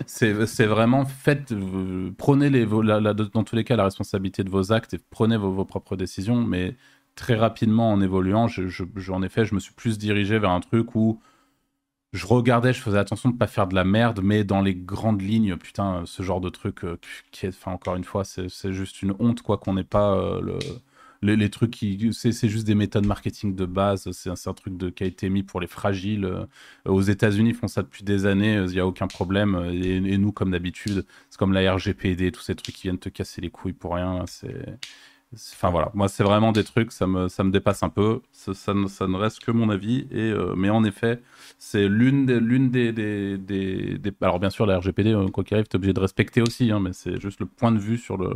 c'est 0.06 0.32
vraiment 0.66 1.04
fait, 1.04 1.52
euh, 1.52 2.10
prenez 2.18 2.50
les, 2.50 2.66
dans 2.66 3.44
tous 3.44 3.54
les 3.54 3.62
cas 3.62 3.76
la 3.76 3.84
responsabilité 3.84 4.42
de 4.42 4.50
vos 4.50 4.72
actes 4.72 4.94
et 4.94 4.98
prenez 5.10 5.36
vos, 5.36 5.64
propres 5.64 5.94
décisions, 5.94 6.42
mais 6.42 6.74
très 7.14 7.36
rapidement 7.36 7.92
en 7.92 8.00
évoluant, 8.00 8.48
je, 8.48 9.12
en 9.12 9.22
effet, 9.22 9.44
je 9.44 9.54
me 9.54 9.60
suis 9.60 9.74
plus 9.74 9.96
dirigé 9.96 10.40
vers 10.40 10.50
un 10.50 10.60
truc 10.60 10.96
où 10.96 11.20
je 12.12 12.26
regardais, 12.26 12.72
je 12.72 12.80
faisais 12.80 12.98
attention 12.98 13.28
de 13.28 13.34
ne 13.34 13.38
pas 13.38 13.46
faire 13.46 13.68
de 13.68 13.76
la 13.76 13.84
merde, 13.84 14.18
mais 14.20 14.42
dans 14.42 14.62
les 14.62 14.74
grandes 14.74 15.22
lignes, 15.22 15.54
putain, 15.54 16.02
ce 16.06 16.24
genre 16.24 16.40
de 16.40 16.48
truc, 16.48 16.82
euh, 16.82 16.98
encore 17.66 17.94
une 17.94 18.02
fois, 18.02 18.24
c'est 18.24 18.72
juste 18.72 19.00
une 19.00 19.14
honte, 19.20 19.42
quoi, 19.42 19.58
qu'on 19.58 19.74
n'ait 19.74 19.84
pas 19.84 20.40
le 20.40 20.58
les, 21.22 21.50
trucs 21.50 21.70
qui. 21.70 22.10
C'est 22.12 22.48
juste 22.48 22.66
des 22.66 22.74
méthodes 22.74 23.06
marketing 23.06 23.54
de 23.54 23.66
base. 23.66 24.10
C'est 24.12 24.30
un, 24.30 24.54
truc 24.54 24.76
de, 24.76 24.90
qui 24.90 25.04
a 25.04 25.06
été 25.06 25.28
mis 25.28 25.42
pour 25.42 25.60
les 25.60 25.66
fragiles. 25.66 26.24
Euh, 26.24 26.46
aux 26.86 27.02
États-Unis, 27.02 27.50
ils 27.50 27.54
font 27.54 27.68
ça 27.68 27.82
depuis 27.82 28.04
des 28.04 28.26
années. 28.26 28.54
Il 28.54 28.72
n'y 28.72 28.80
a 28.80 28.86
aucun 28.86 29.06
problème. 29.06 29.70
Et, 29.72 30.18
nous, 30.18 30.32
comme 30.32 30.50
d'habitude, 30.50 31.04
c'est 31.28 31.38
comme 31.38 31.52
la 31.52 31.74
RGPD, 31.74 32.32
tous 32.32 32.42
ces 32.42 32.54
trucs 32.54 32.74
qui 32.74 32.82
viennent 32.82 32.98
te 32.98 33.08
casser 33.08 33.40
les 33.40 33.50
couilles 33.50 33.72
pour 33.72 33.94
rien. 33.94 34.24
C'est. 34.26 34.78
Enfin 35.32 35.70
voilà, 35.70 35.92
moi 35.94 36.08
c'est 36.08 36.24
vraiment 36.24 36.50
des 36.50 36.64
trucs, 36.64 36.90
ça 36.90 37.06
me, 37.06 37.28
ça 37.28 37.44
me 37.44 37.52
dépasse 37.52 37.84
un 37.84 37.88
peu. 37.88 38.20
Ça, 38.32 38.74
ne, 38.74 38.88
ça 38.88 39.06
ne 39.06 39.16
reste 39.16 39.38
que 39.44 39.52
mon 39.52 39.70
avis. 39.70 40.08
Et, 40.10 40.32
euh, 40.32 40.54
mais 40.56 40.70
en 40.70 40.82
effet, 40.82 41.22
c'est 41.56 41.88
l'une 41.88 42.26
des, 42.26 42.40
l'une 42.40 42.70
des, 42.70 42.92
des, 42.92 43.38
des, 43.38 44.12
Alors 44.22 44.40
bien 44.40 44.50
sûr, 44.50 44.66
la 44.66 44.78
RGPD, 44.80 45.12
euh, 45.12 45.28
quoi 45.28 45.44
qu'il 45.44 45.54
arrive, 45.54 45.68
tu 45.68 45.74
es 45.74 45.76
obligé 45.76 45.92
de 45.92 46.00
respecter 46.00 46.42
aussi, 46.42 46.72
hein, 46.72 46.80
mais 46.80 46.92
c'est 46.92 47.20
juste 47.20 47.38
le 47.38 47.46
point 47.46 47.70
de 47.70 47.78
vue 47.78 47.96
sur 47.96 48.16
le, 48.16 48.30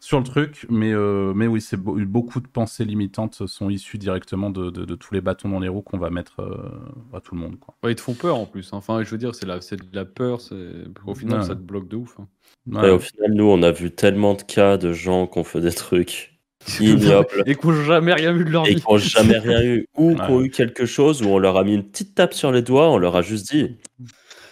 sur 0.00 0.18
le 0.18 0.24
truc. 0.24 0.66
Mais, 0.68 0.92
euh, 0.92 1.32
mais 1.34 1.46
oui, 1.46 1.60
c'est 1.60 1.76
beau- 1.76 1.96
beaucoup 2.06 2.40
de 2.40 2.46
pensées 2.48 2.84
limitantes 2.84 3.46
sont 3.46 3.70
issues 3.70 3.98
directement 3.98 4.50
de, 4.50 4.70
de, 4.70 4.84
de 4.84 4.94
tous 4.94 5.14
les 5.14 5.20
bâtons 5.20 5.48
dans 5.48 5.60
les 5.60 5.68
roues 5.68 5.82
qu'on 5.82 5.98
va 5.98 6.10
mettre 6.10 6.40
euh, 6.40 7.16
à 7.16 7.20
tout 7.20 7.34
le 7.34 7.40
monde. 7.40 7.58
Quoi. 7.58 7.74
Ouais, 7.82 7.92
ils 7.92 7.96
te 7.96 8.00
font 8.00 8.14
peur 8.14 8.36
en 8.36 8.46
plus. 8.46 8.68
hein. 8.72 8.76
Enfin, 8.78 9.02
je 9.02 9.10
veux 9.10 9.18
dire, 9.18 9.34
c'est 9.34 9.46
la, 9.46 9.60
c'est 9.60 9.76
de 9.76 9.84
la 9.96 10.04
peur. 10.04 10.40
c'est- 10.40 10.84
Au 11.06 11.14
final, 11.14 11.40
Ouais. 11.40 11.46
ça 11.46 11.54
te 11.54 11.60
bloque 11.60 11.88
de 11.88 11.96
ouf. 11.96 12.16
hein. 12.20 12.28
Ouais, 12.70 12.90
au 12.90 12.98
final, 12.98 13.32
nous, 13.32 13.44
on 13.44 13.62
a 13.62 13.70
vu 13.72 13.90
tellement 13.90 14.34
de 14.34 14.42
cas 14.42 14.76
de 14.76 14.92
gens 14.92 15.26
qui 15.26 15.38
ont 15.38 15.44
fait 15.44 15.60
des 15.60 15.72
trucs 15.72 16.32
ignobles 16.80 17.44
Et 17.46 17.54
qui 17.54 17.66
n'ont 17.66 17.72
jamais 17.84 18.12
rien 18.12 18.32
vu 18.32 18.44
de 18.44 18.50
leur 18.50 18.66
et 18.66 18.70
vie. 18.74 18.80
qui 18.80 18.90
n'ont 18.90 18.98
jamais 18.98 19.38
rien 19.38 19.62
eu, 19.62 19.86
ou 19.96 20.14
qui 20.16 20.20
ont 20.22 20.42
eu 20.42 20.50
quelque 20.50 20.84
chose 20.84 21.22
où 21.22 21.26
on 21.28 21.38
leur 21.38 21.56
a 21.56 21.64
mis 21.64 21.74
une 21.74 21.84
petite 21.88 22.14
tape 22.16 22.34
sur 22.34 22.50
les 22.50 22.62
doigts, 22.62 22.90
on 22.90 22.98
leur 22.98 23.14
a 23.14 23.22
juste 23.22 23.52
dit 23.52 23.76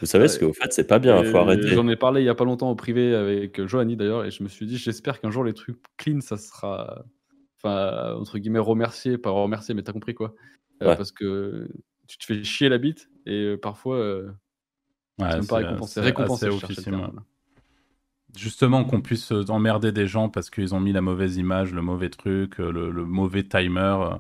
Vous 0.05 0.11
savez, 0.11 0.29
ce 0.29 0.39
Ouais. 0.39 0.47
qu'au 0.47 0.53
fait, 0.53 0.71
c'est 0.73 0.87
pas 0.87 0.99
bien, 0.99 1.19
il 1.23 1.31
faut 1.31 1.39
arrêter. 1.39 1.69
J'en 1.69 1.89
ai 1.89 1.97
parlé 1.97 2.21
il 2.21 2.25
y 2.25 2.29
a 2.29 2.35
pas 2.35 2.45
longtemps 2.45 2.71
au 2.71 2.75
privé 2.75 3.15
avec 3.15 3.65
Johanny 3.67 3.97
d'ailleurs, 3.97 4.25
et 4.27 4.31
je 4.31 4.43
me 4.43 4.49
suis 4.49 4.67
dit, 4.67 4.77
j'espère 4.77 5.19
qu'un 5.21 5.31
jour 5.31 5.45
les 5.45 5.55
trucs 5.55 5.79
clean, 5.97 6.21
ça 6.21 6.37
sera, 6.37 7.05
enfin 7.63 8.15
entre 8.19 8.39
guillemets 8.39 8.59
remercié, 8.59 9.17
pas 9.17 9.31
remercié, 9.31 9.75
mais 9.75 9.83
t'as 9.83 9.93
compris 9.93 10.15
quoi 10.15 10.35
Euh, 10.83 10.89
Ouais. 10.91 10.97
Parce 10.97 11.11
que 11.13 11.69
tu 12.07 12.19
te 12.19 12.25
fais 12.27 12.45
chier 12.45 12.69
la 12.69 12.77
bite 12.77 13.09
et 13.25 13.33
euh, 13.45 13.57
parfois 13.57 13.97
euh, 13.97 14.31
Ouais, 15.19 15.29
c'est 15.41 15.49
pas 15.49 15.57
récompensé. 15.57 16.01
Récompensé. 16.01 16.49
Justement, 18.37 18.85
qu'on 18.85 19.01
puisse 19.01 19.31
euh, 19.31 19.45
emmerder 19.49 19.93
des 19.93 20.07
gens 20.09 20.29
parce 20.29 20.51
qu'ils 20.51 20.75
ont 20.75 20.81
mis 20.81 20.93
la 20.93 21.01
mauvaise 21.01 21.37
image, 21.37 21.73
le 21.73 21.83
mauvais 21.83 22.11
truc, 22.11 22.59
le, 22.59 22.91
le 22.91 23.05
mauvais 23.05 23.45
timer, 23.45 23.79
euh, 24.01 24.15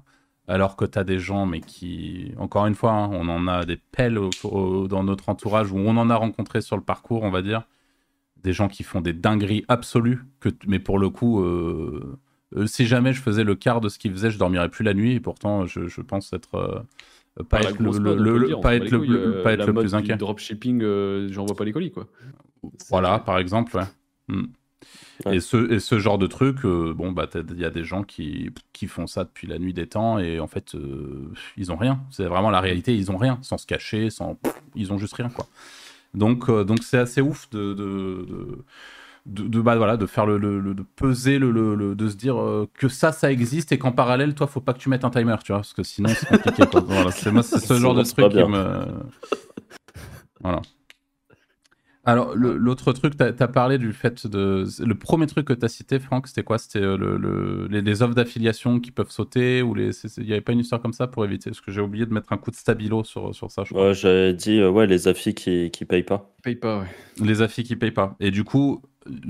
alors 0.48 0.76
que 0.76 0.84
tu 0.84 0.98
as 0.98 1.04
des 1.04 1.18
gens, 1.18 1.46
mais 1.46 1.60
qui, 1.60 2.32
encore 2.38 2.66
une 2.66 2.74
fois, 2.74 2.92
hein, 2.92 3.10
on 3.12 3.28
en 3.28 3.46
a 3.48 3.64
des 3.64 3.78
pelles 3.92 4.18
au- 4.18 4.30
au- 4.44 4.88
dans 4.88 5.04
notre 5.04 5.28
entourage, 5.28 5.72
ou 5.72 5.78
on 5.78 5.96
en 5.96 6.10
a 6.10 6.16
rencontré 6.16 6.60
sur 6.60 6.76
le 6.76 6.82
parcours, 6.82 7.22
on 7.22 7.30
va 7.30 7.42
dire, 7.42 7.62
des 8.42 8.52
gens 8.52 8.68
qui 8.68 8.82
font 8.84 9.00
des 9.00 9.12
dingueries 9.14 9.64
absolues, 9.68 10.22
que, 10.40 10.50
mais 10.66 10.78
pour 10.78 10.98
le 10.98 11.10
coup, 11.10 11.42
euh, 11.42 12.18
euh, 12.56 12.66
si 12.66 12.86
jamais 12.86 13.12
je 13.12 13.22
faisais 13.22 13.44
le 13.44 13.54
quart 13.54 13.80
de 13.80 13.88
ce 13.88 13.98
qu'ils 13.98 14.12
faisaient, 14.12 14.30
je 14.30 14.38
dormirais 14.38 14.68
plus 14.68 14.84
la 14.84 14.94
nuit, 14.94 15.14
et 15.14 15.20
pourtant, 15.20 15.66
je, 15.66 15.88
je 15.88 16.00
pense 16.02 16.32
être... 16.32 16.54
euh, 16.56 17.42
pas 17.48 17.60
être 17.62 17.78
le, 17.80 18.60
pas 18.60 18.74
être 18.76 18.90
le, 18.90 19.42
pas 19.42 19.52
être 19.52 19.66
le 19.66 19.74
plus 19.74 19.94
inquiet. 19.94 20.16
Dropshipping, 20.16 20.82
euh, 20.82 21.28
j'envoie 21.32 21.56
pas 21.56 21.64
les 21.64 21.72
colis 21.72 21.90
quoi. 21.90 22.06
Voilà, 22.90 23.18
par 23.18 23.38
exemple, 23.38 23.76
ouais. 23.76 23.84
Mm. 24.28 24.44
Ouais. 25.24 25.36
Et, 25.36 25.40
ce, 25.40 25.72
et 25.72 25.78
ce 25.78 25.98
genre 25.98 26.18
de 26.18 26.26
truc, 26.26 26.64
euh, 26.64 26.92
bon, 26.92 27.12
bah, 27.12 27.28
il 27.34 27.58
y 27.60 27.64
a 27.64 27.70
des 27.70 27.84
gens 27.84 28.02
qui, 28.02 28.50
qui 28.72 28.86
font 28.86 29.06
ça 29.06 29.24
depuis 29.24 29.46
la 29.46 29.58
nuit 29.58 29.72
des 29.72 29.86
temps 29.86 30.18
et 30.18 30.40
en 30.40 30.48
fait, 30.48 30.74
euh, 30.74 31.30
ils 31.56 31.70
ont 31.70 31.76
rien. 31.76 32.00
C'est 32.10 32.24
vraiment 32.26 32.50
la 32.50 32.60
réalité, 32.60 32.96
ils 32.96 33.10
ont 33.12 33.16
rien, 33.16 33.38
sans 33.42 33.56
se 33.58 33.66
cacher, 33.66 34.10
sans, 34.10 34.36
ils 34.74 34.92
ont 34.92 34.98
juste 34.98 35.14
rien, 35.14 35.28
quoi. 35.28 35.46
Donc, 36.14 36.48
euh, 36.48 36.64
donc 36.64 36.82
c'est 36.82 36.98
assez 36.98 37.20
ouf 37.20 37.48
de, 37.50 37.74
de, 37.74 38.26
de, 38.28 38.64
de- 39.26 39.48
de- 39.48 39.60
bah, 39.60 39.76
voilà, 39.76 39.96
de 39.96 40.06
faire 40.06 40.26
le, 40.26 40.36
le- 40.38 40.60
le- 40.60 40.74
de 40.74 40.84
peser, 40.96 41.38
le, 41.38 41.50
le- 41.50 41.94
de 41.94 42.08
se 42.08 42.16
dire 42.16 42.40
euh, 42.40 42.68
que 42.74 42.88
ça, 42.88 43.12
ça 43.12 43.30
existe 43.32 43.72
et 43.72 43.78
qu'en 43.78 43.92
parallèle, 43.92 44.34
toi, 44.34 44.46
faut 44.46 44.60
pas 44.60 44.72
que 44.74 44.78
tu 44.78 44.88
mettes 44.88 45.04
un 45.04 45.10
timer, 45.10 45.36
tu 45.44 45.52
vois, 45.52 45.58
parce 45.58 45.72
que 45.72 45.82
sinon, 45.82 46.10
c'est 46.10 46.28
compliqué. 46.28 46.62
Voilà, 46.86 47.10
c'est 47.10 47.58
ce 47.58 47.74
genre 47.74 47.94
de 47.94 48.02
truc 48.02 48.28
qui 48.30 48.36
me. 48.38 48.84
Voilà. 50.42 50.60
Alors, 52.06 52.34
le- 52.34 52.56
l'autre 52.56 52.92
truc, 52.92 53.16
tu 53.16 53.22
as, 53.22 53.32
parlé 53.48 53.78
du 53.78 53.92
fait 53.92 54.26
de. 54.26 54.64
Le 54.84 54.94
premier 54.94 55.26
truc 55.26 55.46
que 55.46 55.52
tu 55.54 55.64
as 55.64 55.68
cité, 55.68 55.98
Franck, 55.98 56.26
c'était 56.28 56.42
quoi? 56.42 56.58
C'était 56.58 56.80
euh, 56.80 56.96
le, 56.96 57.16
le- 57.16 57.66
les, 57.70 57.80
les 57.80 58.02
offres 58.02 58.14
d'affiliation 58.14 58.78
qui 58.80 58.90
peuvent 58.90 59.10
sauter 59.10 59.62
ou 59.62 59.74
les... 59.74 59.90
Il 60.18 60.24
n'y 60.24 60.32
avait 60.32 60.40
pas 60.40 60.52
une 60.52 60.58
histoire 60.60 60.82
comme 60.82 60.92
ça 60.92 61.06
pour 61.06 61.24
éviter? 61.24 61.50
Parce 61.50 61.60
que 61.60 61.70
j'ai 61.72 61.80
oublié 61.80 62.04
de 62.06 62.12
mettre 62.12 62.32
un 62.32 62.36
coup 62.36 62.50
de 62.50 62.56
stabilo 62.56 63.04
sur, 63.04 63.34
sur 63.34 63.50
ça, 63.50 63.64
je 63.64 63.70
crois. 63.70 63.88
Ouais, 63.88 63.94
J'avais 63.94 64.34
dit 64.34 64.58
euh, 64.60 64.70
Ouais, 64.70 64.86
les 64.86 65.08
affis 65.08 65.34
qui, 65.34 65.70
qui 65.70 65.84
payent 65.86 66.02
pas. 66.02 66.30
Paye 66.42 66.56
pas, 66.56 66.80
ouais. 66.80 66.86
Les 67.24 67.40
affis 67.40 67.62
qui 67.64 67.74
payent 67.76 67.90
pas. 67.90 68.16
Et 68.20 68.30
du 68.30 68.44
coup, 68.44 68.82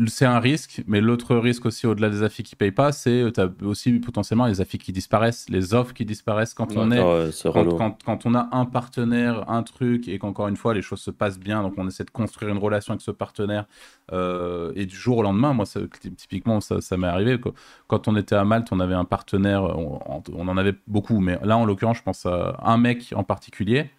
c'est 0.06 0.24
un 0.26 0.38
risque, 0.38 0.82
mais 0.86 1.00
l'autre 1.00 1.34
risque 1.36 1.66
aussi, 1.66 1.86
au-delà 1.86 2.08
des 2.08 2.22
affis 2.22 2.42
qui 2.42 2.54
payent 2.56 2.70
pas, 2.70 2.92
c'est 2.92 3.24
tu 3.34 3.40
as 3.40 3.48
aussi 3.62 3.92
potentiellement 3.94 4.46
les 4.46 4.60
affis 4.60 4.78
qui 4.78 4.92
disparaissent, 4.92 5.46
les 5.48 5.74
offres 5.74 5.92
qui 5.94 6.04
disparaissent 6.04 6.54
quand 6.54 6.76
on 6.80 6.90
est 6.92 7.00
c'est 7.32 7.48
quand, 7.52 7.64
quand- 7.76 7.98
quand 8.04 8.26
on 8.26 8.34
a 8.34 8.48
un 8.52 8.66
partenaire, 8.66 9.50
un 9.50 9.62
truc, 9.62 10.06
et 10.08 10.18
qu'encore 10.18 10.48
une 10.48 10.56
fois, 10.56 10.74
les 10.74 10.82
choses 10.82 11.00
se 11.00 11.10
passent 11.10 11.38
bien, 11.40 11.62
donc 11.62 11.74
on 11.76 11.88
essaie 11.88 12.04
de 12.04 12.10
construire 12.10 12.52
une 12.52 12.58
relation 12.58 12.92
avec 12.92 13.02
ce 13.02 13.10
partenaire, 13.10 13.66
euh, 14.12 14.72
et 14.76 14.86
du 14.86 14.94
jour 14.96 15.18
au 15.18 15.22
lendemain, 15.22 15.52
moi, 15.52 15.66
ça- 15.66 15.80
typiquement, 16.16 16.60
ça, 16.60 16.80
ça 16.80 16.96
m'est 16.96 17.06
arrivé. 17.06 17.40
quoi. 17.40 17.52
Quand 17.88 18.06
on 18.08 18.16
était 18.16 18.36
à 18.36 18.44
Malte, 18.44 18.68
on 18.70 18.80
avait 18.80 18.94
un 18.94 19.04
partenaire, 19.04 19.62
on, 19.64 20.22
on 20.32 20.48
en 20.48 20.56
avait 20.56 20.74
beaucoup, 20.86 21.20
mais 21.20 21.38
là, 21.42 21.56
en 21.56 21.64
l'occurrence, 21.64 21.98
je 21.98 22.02
pense 22.02 22.26
à 22.26 22.58
un 22.62 22.76
mec 22.78 23.12
en 23.16 23.24
particulier, 23.24 23.90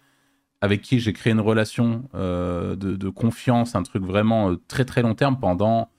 avec 0.60 0.82
qui 0.82 1.00
j'ai 1.00 1.12
créé 1.12 1.32
une 1.32 1.40
relation 1.40 2.08
euh, 2.14 2.76
de, 2.76 3.08
confiance, 3.08 3.74
un 3.74 3.82
truc 3.82 4.02
vraiment 4.02 4.50
euh, 4.50 4.56
très 4.68 4.84
très 4.84 5.02
long 5.02 5.14
terme 5.14 5.38
pendant 5.38 5.90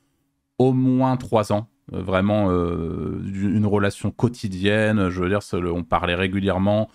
au 0.57 0.73
moins 0.73 1.17
trois 1.17 1.51
ans. 1.51 1.69
Euh, 1.93 2.01
vraiment 2.01 2.49
une 2.51 3.65
relation 3.65 4.11
quotidienne. 4.11 5.09
Je 5.09 5.21
veux 5.21 5.29
dire, 5.29 5.39
on 5.53 5.83
parlait 5.83 6.15
régulièrement 6.15 6.89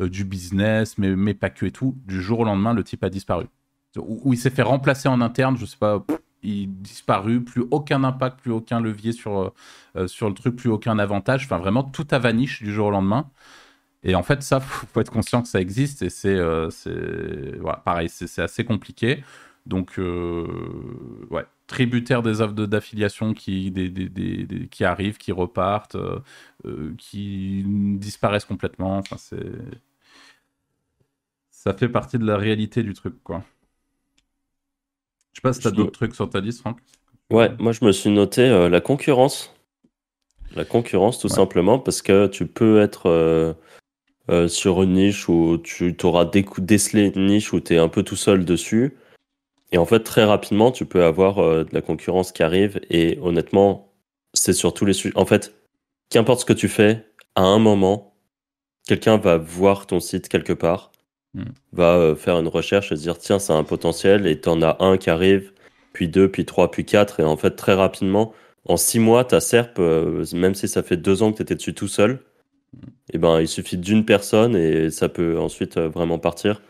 du 0.00 0.24
business, 0.24 0.96
mais, 0.96 1.16
mais 1.16 1.34
pas 1.34 1.50
que 1.50 1.66
et 1.66 1.72
tout. 1.72 1.96
Du 2.06 2.22
jour 2.22 2.40
au 2.40 2.44
lendemain, 2.44 2.72
le 2.72 2.84
type 2.84 3.02
a 3.02 3.10
disparu. 3.10 3.46
Ou, 3.96 4.20
ou 4.24 4.32
il 4.32 4.38
s'est 4.38 4.50
fait 4.50 4.62
remplacer 4.62 5.08
en 5.08 5.20
interne, 5.20 5.56
je 5.56 5.66
sais 5.66 5.76
pas, 5.76 6.04
il 6.42 6.80
disparu, 6.80 7.42
plus 7.42 7.64
aucun 7.72 8.04
impact, 8.04 8.40
plus 8.40 8.52
aucun 8.52 8.80
levier 8.80 9.10
sur, 9.10 9.52
sur 10.06 10.28
le 10.28 10.34
truc, 10.34 10.54
plus 10.54 10.70
aucun 10.70 10.98
avantage. 11.00 11.44
Enfin, 11.44 11.58
vraiment, 11.58 11.82
tout 11.82 12.06
a 12.12 12.18
vanish 12.18 12.62
du 12.62 12.72
jour 12.72 12.86
au 12.86 12.90
lendemain. 12.90 13.28
Et 14.04 14.14
en 14.14 14.22
fait, 14.22 14.42
ça, 14.42 14.60
faut, 14.60 14.86
faut 14.86 15.00
être 15.00 15.10
conscient 15.10 15.42
que 15.42 15.48
ça 15.48 15.60
existe 15.60 16.02
et 16.02 16.10
c'est, 16.10 16.34
euh, 16.36 16.70
voilà, 17.60 17.78
pareil, 17.78 18.08
c'est 18.08 18.42
assez 18.42 18.64
compliqué. 18.64 19.24
Donc, 19.66 19.98
euh, 19.98 20.46
ouais, 21.30 21.44
tributaire 21.66 22.22
des 22.22 22.40
offres 22.40 22.54
de- 22.54 22.64
d'affiliation 22.66 23.34
qui, 23.34 23.70
des, 23.70 23.90
des- 23.90 24.08
des- 24.08 24.68
qui 24.68 24.84
arrivent, 24.84 25.18
qui 25.18 25.32
repartent, 25.32 25.96
euh, 25.96 26.20
euh, 26.64 26.94
qui 26.96 27.64
disparaissent 27.66 28.46
complètement. 28.46 28.98
Enfin, 28.98 29.16
c'est. 29.18 29.36
Ça 31.50 31.74
fait 31.74 31.90
partie 31.90 32.18
de 32.18 32.24
la 32.24 32.38
réalité 32.38 32.82
du 32.82 32.94
truc, 32.94 33.22
quoi. 33.22 33.44
Je 35.32 35.40
sais 35.40 35.42
pas 35.42 35.52
si 35.52 35.60
t'as 35.60 35.70
d'autres 35.70 35.92
trucs 35.92 36.14
sur 36.14 36.30
ta 36.30 36.40
liste, 36.40 36.60
Franck. 36.60 36.78
Ouais, 37.30 37.50
moi 37.58 37.72
je 37.72 37.84
me 37.84 37.92
suis 37.92 38.10
noté 38.10 38.42
euh, 38.42 38.68
la 38.68 38.80
concurrence. 38.80 39.54
La 40.56 40.64
concurrence, 40.64 41.18
tout 41.18 41.28
Ouais. 41.28 41.34
simplement, 41.34 41.78
parce 41.78 42.00
que 42.00 42.26
tu 42.26 42.46
peux 42.46 42.80
être 42.80 43.56
euh, 44.30 44.48
sur 44.48 44.82
une 44.82 44.94
niche 44.94 45.28
où 45.28 45.58
tu 45.58 45.96
auras 46.04 46.24
décelé 46.24 47.12
une 47.14 47.26
niche 47.26 47.52
où 47.52 47.60
tu 47.60 47.74
es 47.74 47.78
un 47.78 47.88
peu 47.88 48.02
tout 48.02 48.16
seul 48.16 48.44
dessus. 48.44 48.96
Et 49.72 49.78
en 49.78 49.84
fait, 49.84 50.00
très 50.00 50.24
rapidement, 50.24 50.72
tu 50.72 50.86
peux 50.86 51.04
avoir 51.04 51.38
euh, 51.38 51.64
de 51.64 51.74
la 51.74 51.82
concurrence 51.82 52.32
qui 52.32 52.42
arrive. 52.42 52.80
Et 52.90 53.18
honnêtement, 53.22 53.92
c'est 54.34 54.52
sur 54.52 54.74
tous 54.74 54.84
les 54.84 54.92
sujets. 54.94 55.16
En 55.16 55.26
fait, 55.26 55.54
qu'importe 56.10 56.40
ce 56.40 56.44
que 56.46 56.52
tu 56.52 56.68
fais, 56.68 57.04
à 57.34 57.42
un 57.42 57.58
moment, 57.58 58.14
quelqu'un 58.86 59.18
va 59.18 59.36
voir 59.36 59.86
ton 59.86 60.00
site 60.00 60.28
quelque 60.28 60.52
part, 60.52 60.92
Mm. 61.34 61.44
va 61.72 61.96
euh, 61.96 62.14
faire 62.14 62.38
une 62.38 62.48
recherche 62.48 62.90
et 62.92 62.96
se 62.96 63.02
dire 63.02 63.18
tiens, 63.18 63.38
c'est 63.38 63.52
un 63.52 63.64
potentiel. 63.64 64.26
Et 64.26 64.40
tu 64.40 64.48
en 64.48 64.62
as 64.62 64.76
un 64.80 64.96
qui 64.96 65.10
arrive, 65.10 65.52
puis 65.92 66.08
deux, 66.08 66.30
puis 66.30 66.44
trois, 66.44 66.70
puis 66.70 66.84
quatre. 66.84 67.20
Et 67.20 67.24
en 67.24 67.36
fait, 67.36 67.52
très 67.52 67.74
rapidement, 67.74 68.32
en 68.66 68.76
six 68.76 68.98
mois, 68.98 69.24
ta 69.24 69.40
SERP, 69.40 69.78
euh, 69.78 70.24
même 70.34 70.54
si 70.54 70.68
ça 70.68 70.82
fait 70.82 70.96
deux 70.96 71.22
ans 71.22 71.32
que 71.32 71.38
tu 71.38 71.42
étais 71.42 71.54
dessus 71.54 71.74
tout 71.74 71.88
seul, 71.88 72.20
et 73.12 73.18
ben, 73.18 73.40
il 73.40 73.48
suffit 73.48 73.78
d'une 73.78 74.04
personne 74.04 74.56
et 74.56 74.90
ça 74.90 75.08
peut 75.08 75.38
ensuite 75.38 75.76
euh, 75.76 75.88
vraiment 75.88 76.18
partir. 76.18 76.62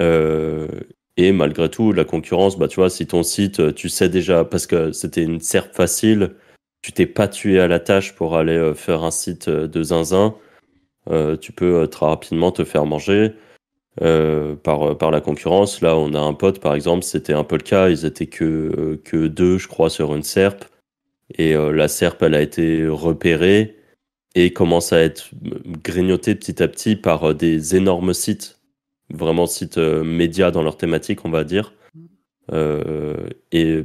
Euh, 0.00 0.68
et 1.16 1.32
malgré 1.32 1.70
tout, 1.70 1.92
la 1.92 2.04
concurrence, 2.04 2.58
bah, 2.58 2.68
tu 2.68 2.76
vois, 2.76 2.90
si 2.90 3.06
ton 3.06 3.22
site, 3.22 3.60
euh, 3.60 3.72
tu 3.72 3.88
sais 3.88 4.08
déjà, 4.08 4.44
parce 4.44 4.66
que 4.66 4.92
c'était 4.92 5.22
une 5.22 5.40
SERP 5.40 5.74
facile, 5.74 6.34
tu 6.82 6.92
t'es 6.92 7.06
pas 7.06 7.28
tué 7.28 7.60
à 7.60 7.68
la 7.68 7.80
tâche 7.80 8.14
pour 8.14 8.36
aller 8.36 8.72
faire 8.74 9.04
un 9.04 9.10
site 9.10 9.48
de 9.48 9.82
zinzin, 9.82 10.34
tu 11.40 11.52
peux 11.52 11.88
très 11.88 12.04
rapidement 12.04 12.52
te 12.52 12.62
faire 12.62 12.84
manger 12.84 13.32
par, 13.96 15.10
la 15.10 15.20
concurrence. 15.22 15.80
Là, 15.80 15.96
on 15.96 16.12
a 16.12 16.20
un 16.20 16.34
pote, 16.34 16.60
par 16.60 16.74
exemple, 16.74 17.02
c'était 17.02 17.32
un 17.32 17.44
peu 17.44 17.56
le 17.56 17.62
cas, 17.62 17.88
ils 17.88 18.04
étaient 18.04 18.26
que, 18.26 19.00
que 19.02 19.28
deux, 19.28 19.56
je 19.56 19.66
crois, 19.66 19.88
sur 19.88 20.14
une 20.14 20.22
SERP. 20.22 20.66
Et 21.38 21.54
la 21.54 21.88
SERP, 21.88 22.22
elle 22.22 22.34
a 22.34 22.42
été 22.42 22.86
repérée 22.86 23.78
et 24.34 24.52
commence 24.52 24.92
à 24.92 25.00
être 25.00 25.30
grignotée 25.82 26.34
petit 26.34 26.62
à 26.62 26.68
petit 26.68 26.96
par 26.96 27.30
euh, 27.30 27.34
des 27.34 27.76
énormes 27.76 28.14
sites, 28.14 28.60
vraiment 29.10 29.46
sites 29.46 29.78
euh, 29.78 30.02
médias 30.02 30.50
dans 30.50 30.62
leur 30.62 30.76
thématique, 30.76 31.24
on 31.24 31.30
va 31.30 31.44
dire. 31.44 31.72
Euh, 32.52 33.28
et 33.52 33.84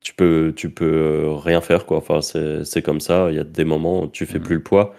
tu 0.00 0.14
peux, 0.14 0.52
tu 0.56 0.70
peux 0.70 1.28
rien 1.32 1.60
faire, 1.60 1.86
quoi. 1.86 1.98
Enfin, 1.98 2.20
c'est 2.22 2.82
comme 2.82 3.00
ça. 3.00 3.28
Il 3.30 3.36
y 3.36 3.40
a 3.40 3.44
des 3.44 3.64
moments 3.64 4.04
où 4.04 4.08
tu 4.08 4.26
fais 4.26 4.40
plus 4.40 4.56
le 4.56 4.62
poids. 4.62 4.94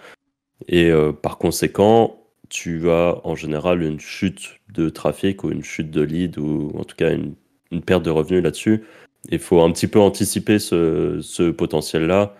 Et 0.68 0.92
par 1.22 1.38
conséquent, 1.38 2.22
tu 2.50 2.90
as 2.90 3.18
en 3.24 3.34
général 3.34 3.82
une 3.82 3.98
chute 3.98 4.60
de 4.72 4.90
trafic 4.90 5.42
ou 5.42 5.50
une 5.50 5.64
chute 5.64 5.90
de 5.90 6.02
lead 6.02 6.38
ou 6.38 6.70
en 6.78 6.84
tout 6.84 6.96
cas 6.96 7.12
une, 7.12 7.34
une 7.72 7.82
perte 7.82 8.04
de 8.04 8.10
revenus 8.10 8.42
là-dessus. 8.42 8.84
Il 9.30 9.38
faut 9.38 9.62
un 9.62 9.72
petit 9.72 9.88
peu 9.88 9.98
anticiper 9.98 10.58
ce, 10.58 11.18
ce 11.22 11.50
potentiel-là. 11.50 12.36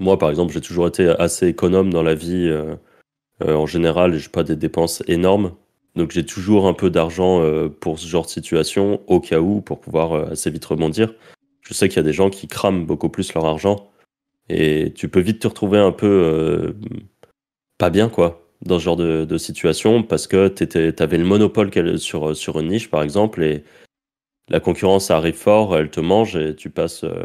Moi, 0.00 0.18
par 0.18 0.30
exemple, 0.30 0.52
j'ai 0.52 0.60
toujours 0.60 0.86
été 0.86 1.08
assez 1.08 1.48
économe 1.48 1.92
dans 1.92 2.02
la 2.02 2.14
vie 2.14 2.48
euh, 2.48 2.76
euh, 3.42 3.54
en 3.54 3.66
général 3.66 4.14
et 4.14 4.18
j'ai 4.18 4.28
pas 4.28 4.44
des 4.44 4.56
dépenses 4.56 5.02
énormes. 5.08 5.54
Donc 5.96 6.12
j'ai 6.12 6.24
toujours 6.24 6.68
un 6.68 6.74
peu 6.74 6.90
d'argent 6.90 7.42
euh, 7.42 7.68
pour 7.68 7.98
ce 7.98 8.06
genre 8.06 8.24
de 8.24 8.30
situation 8.30 9.00
au 9.06 9.20
cas 9.20 9.40
où 9.40 9.60
pour 9.60 9.80
pouvoir 9.80 10.30
assez 10.30 10.50
vite 10.50 10.64
rebondir. 10.64 11.14
Je 11.62 11.74
sais 11.74 11.88
qu'il 11.88 11.96
y 11.96 12.00
a 12.00 12.04
des 12.04 12.12
gens 12.12 12.30
qui 12.30 12.46
crament 12.46 12.86
beaucoup 12.86 13.08
plus 13.08 13.32
leur 13.34 13.46
argent 13.46 13.90
et 14.48 14.92
tu 14.94 15.08
peux 15.08 15.20
vite 15.20 15.40
te 15.40 15.48
retrouver 15.48 15.78
un 15.78 15.92
peu 15.92 16.74
pas 17.76 17.90
bien 17.90 18.08
quoi 18.08 18.48
dans 18.64 18.78
ce 18.78 18.84
genre 18.84 18.96
de, 18.96 19.38
situation 19.38 20.02
parce 20.02 20.26
que 20.26 20.48
tu 20.48 21.02
avais 21.02 21.18
le 21.18 21.24
monopole 21.24 21.98
sur, 21.98 22.34
sur 22.34 22.58
une 22.58 22.68
niche 22.68 22.88
par 22.88 23.02
exemple 23.02 23.42
et 23.42 23.64
la 24.48 24.60
concurrence 24.60 25.10
arrive 25.10 25.34
fort, 25.34 25.76
elle 25.76 25.90
te 25.90 26.00
mange 26.00 26.36
et 26.36 26.54
tu 26.56 26.70
passes 26.70 27.04
euh, 27.04 27.24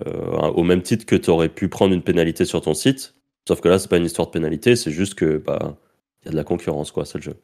au 0.55 0.63
même 0.63 0.81
titre 0.81 1.05
que 1.05 1.15
tu 1.15 1.29
aurais 1.29 1.49
pu 1.49 1.69
prendre 1.69 1.93
une 1.93 2.03
pénalité 2.03 2.45
sur 2.45 2.61
ton 2.61 2.73
site. 2.73 3.15
Sauf 3.47 3.61
que 3.61 3.67
là, 3.69 3.79
c'est 3.79 3.89
pas 3.89 3.97
une 3.97 4.05
histoire 4.05 4.27
de 4.27 4.31
pénalité, 4.31 4.75
c'est 4.75 4.91
juste 4.91 5.15
que 5.15 5.37
bah 5.37 5.77
il 6.21 6.25
y 6.25 6.29
a 6.29 6.31
de 6.31 6.37
la 6.37 6.43
concurrence 6.43 6.91
quoi, 6.91 7.05
c'est 7.05 7.17
le 7.17 7.23
jeu. 7.23 7.35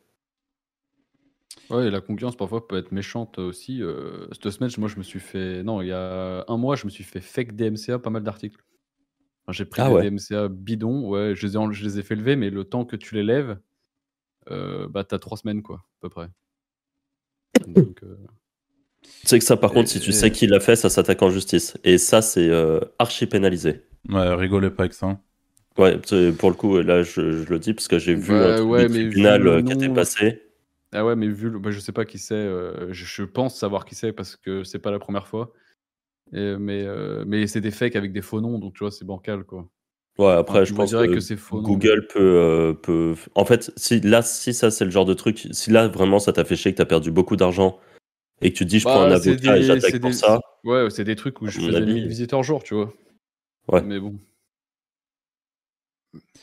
Ouais, 1.69 1.88
et 1.88 1.91
la 1.91 2.01
concurrence 2.01 2.36
parfois 2.36 2.67
peut 2.67 2.77
être 2.77 2.91
méchante 2.91 3.38
aussi. 3.38 3.82
euh, 3.84 4.27
cette 4.32 4.49
semaine, 4.49 4.71
moi, 4.80 4.88
je 4.88 4.97
me 4.97 5.03
suis 5.03 5.19
fait. 5.19 5.61
Non, 5.63 5.82
il 5.82 5.88
y 5.88 5.91
a 5.91 6.43
un 6.47 6.57
mois, 6.57 6.75
je 6.75 6.86
me 6.86 6.89
suis 6.89 7.03
fait 7.03 7.21
fake 7.21 7.55
DMCA, 7.55 7.99
pas 7.99 8.09
mal 8.09 8.23
d'articles. 8.23 8.59
Enfin, 9.45 9.53
j'ai 9.53 9.65
pris 9.65 9.82
Ah 9.82 10.01
des. 10.01 10.09
DMCA 10.09 10.47
bidons, 10.47 11.07
ouais, 11.07 11.36
je 11.36 11.45
les 11.45 11.57
ai, 11.57 11.59
je 11.71 11.84
les 11.84 11.99
ai 11.99 12.03
fait 12.03 12.15
lever, 12.15 12.36
mais 12.36 12.49
le 12.49 12.63
temps 12.63 12.86
que 12.86 12.95
tu 12.95 13.13
les 13.13 13.23
lèves, 13.23 13.59
euh, 14.49 14.88
bah, 14.88 15.03
t'as 15.03 15.19
trois 15.19 15.38
semaines, 15.38 15.61
quoi, 15.61 15.77
à 15.77 15.99
peu 16.01 16.09
près. 16.09 16.30
Donc, 17.67 18.01
euh, 18.03 18.17
Tu 19.03 19.27
sais 19.29 19.39
que 19.39 19.45
ça, 19.45 19.55
par 19.57 19.71
Et- 19.71 19.73
contre, 19.73 19.89
si 19.89 19.99
tu 20.01 20.11
et- 20.11 20.13
sais 20.13 20.31
qui 20.31 20.45
l'a 20.47 20.59
fait, 20.59 20.75
ça 20.75 20.89
s'attaque 20.89 21.21
en 21.21 21.29
justice. 21.29 21.77
Et 21.85 21.97
ça, 21.97 22.21
c'est 22.21 22.49
euh, 22.49 22.79
archi 22.99 23.27
pénalisé. 23.27 23.83
Ouais, 24.09 24.33
rigolez 24.35 24.71
pas 24.71 24.83
avec 24.83 24.93
ça. 24.93 25.05
hein. 25.07 25.21
Ouais, 25.77 25.97
pour 26.37 26.49
le 26.51 26.55
coup, 26.55 26.77
là, 26.81 27.01
je, 27.03 27.43
je 27.43 27.49
le 27.49 27.57
dis 27.59 27.73
parce 27.73 27.87
que 27.87 27.97
j'ai 27.99 28.13
vu 28.13 28.43
Ouais, 28.43 28.45
un 28.45 28.53
truc 28.53 28.67
ouais, 28.67 28.89
mais 28.89 29.07
vu 29.07 29.31
tribunal 29.31 29.47
le 29.47 29.47
euh, 29.47 29.61
qui 29.63 29.73
était 29.73 29.89
nom- 29.89 29.89
passé. 29.89 30.43
Ah 30.93 31.05
ouais, 31.05 31.15
mais 31.15 31.27
vu, 31.29 31.49
le- 31.49 31.59
bah, 31.59 31.71
je 31.71 31.79
sais 31.79 31.91
pas 31.93 32.05
qui 32.05 32.19
c'est, 32.19 32.35
euh, 32.35 32.93
je, 32.93 33.05
je 33.05 33.23
pense 33.23 33.57
savoir 33.59 33.85
qui 33.85 33.95
c'est 33.95 34.13
parce 34.13 34.35
que 34.37 34.63
c'est 34.63 34.79
pas 34.79 34.91
la 34.91 34.99
première 34.99 35.27
fois. 35.27 35.53
Et, 36.33 36.57
mais 36.57 36.83
euh, 36.85 37.25
mais 37.27 37.47
c'est 37.47 37.61
des 37.61 37.71
fakes 37.71 37.95
avec 37.97 38.13
des 38.13 38.21
faux 38.23 38.41
noms, 38.41 38.59
donc 38.59 38.75
tu 38.75 38.79
vois, 38.85 38.91
c'est 38.91 39.05
bancal, 39.05 39.45
quoi. 39.45 39.69
Ouais, 40.17 40.31
après, 40.33 40.65
Enfin, 40.65 40.65
je 40.65 40.73
pense 40.73 40.95
que, 40.95 41.03
que 41.11 41.21
c'est 41.21 41.37
faux, 41.37 41.61
Google 41.61 42.07
peut, 42.07 42.19
euh, 42.19 42.73
peut. 42.73 43.15
En 43.35 43.45
fait, 43.45 43.71
si 43.77 44.01
là, 44.01 44.21
si 44.21 44.53
ça, 44.53 44.69
c'est 44.69 44.83
le 44.83 44.91
genre 44.91 45.05
de 45.05 45.13
truc, 45.13 45.47
si 45.51 45.71
là, 45.71 45.87
vraiment, 45.87 46.19
ça 46.19 46.33
t'a 46.33 46.43
fait 46.43 46.57
chier 46.57 46.73
que 46.73 46.77
t'as 46.77 46.85
perdu 46.85 47.09
beaucoup 47.11 47.37
d'argent 47.37 47.79
et 48.41 48.51
que 48.51 48.57
tu 48.57 48.65
te 48.65 48.69
dis, 48.69 48.79
je 48.79 48.85
prends 48.85 49.01
un 49.01 49.09
Bah, 49.09 49.15
avocat 49.15 49.57
et 49.57 49.59
des- 49.61 49.65
j'attaque 49.67 49.91
c'est 49.91 49.99
pour 49.99 50.09
des- 50.11 50.15
ça. 50.15 50.39
Ouais, 50.63 50.89
c'est 50.89 51.03
des 51.03 51.15
trucs 51.15 51.41
où 51.41 51.47
je 51.47 51.59
faisais 51.59 51.77
avis. 51.77 51.93
1000 51.93 52.07
visiteurs 52.07 52.43
jour, 52.43 52.63
tu 52.63 52.73
vois. 52.73 52.93
Ouais. 53.67 53.81
Mais 53.83 53.99
bon. 53.99 54.15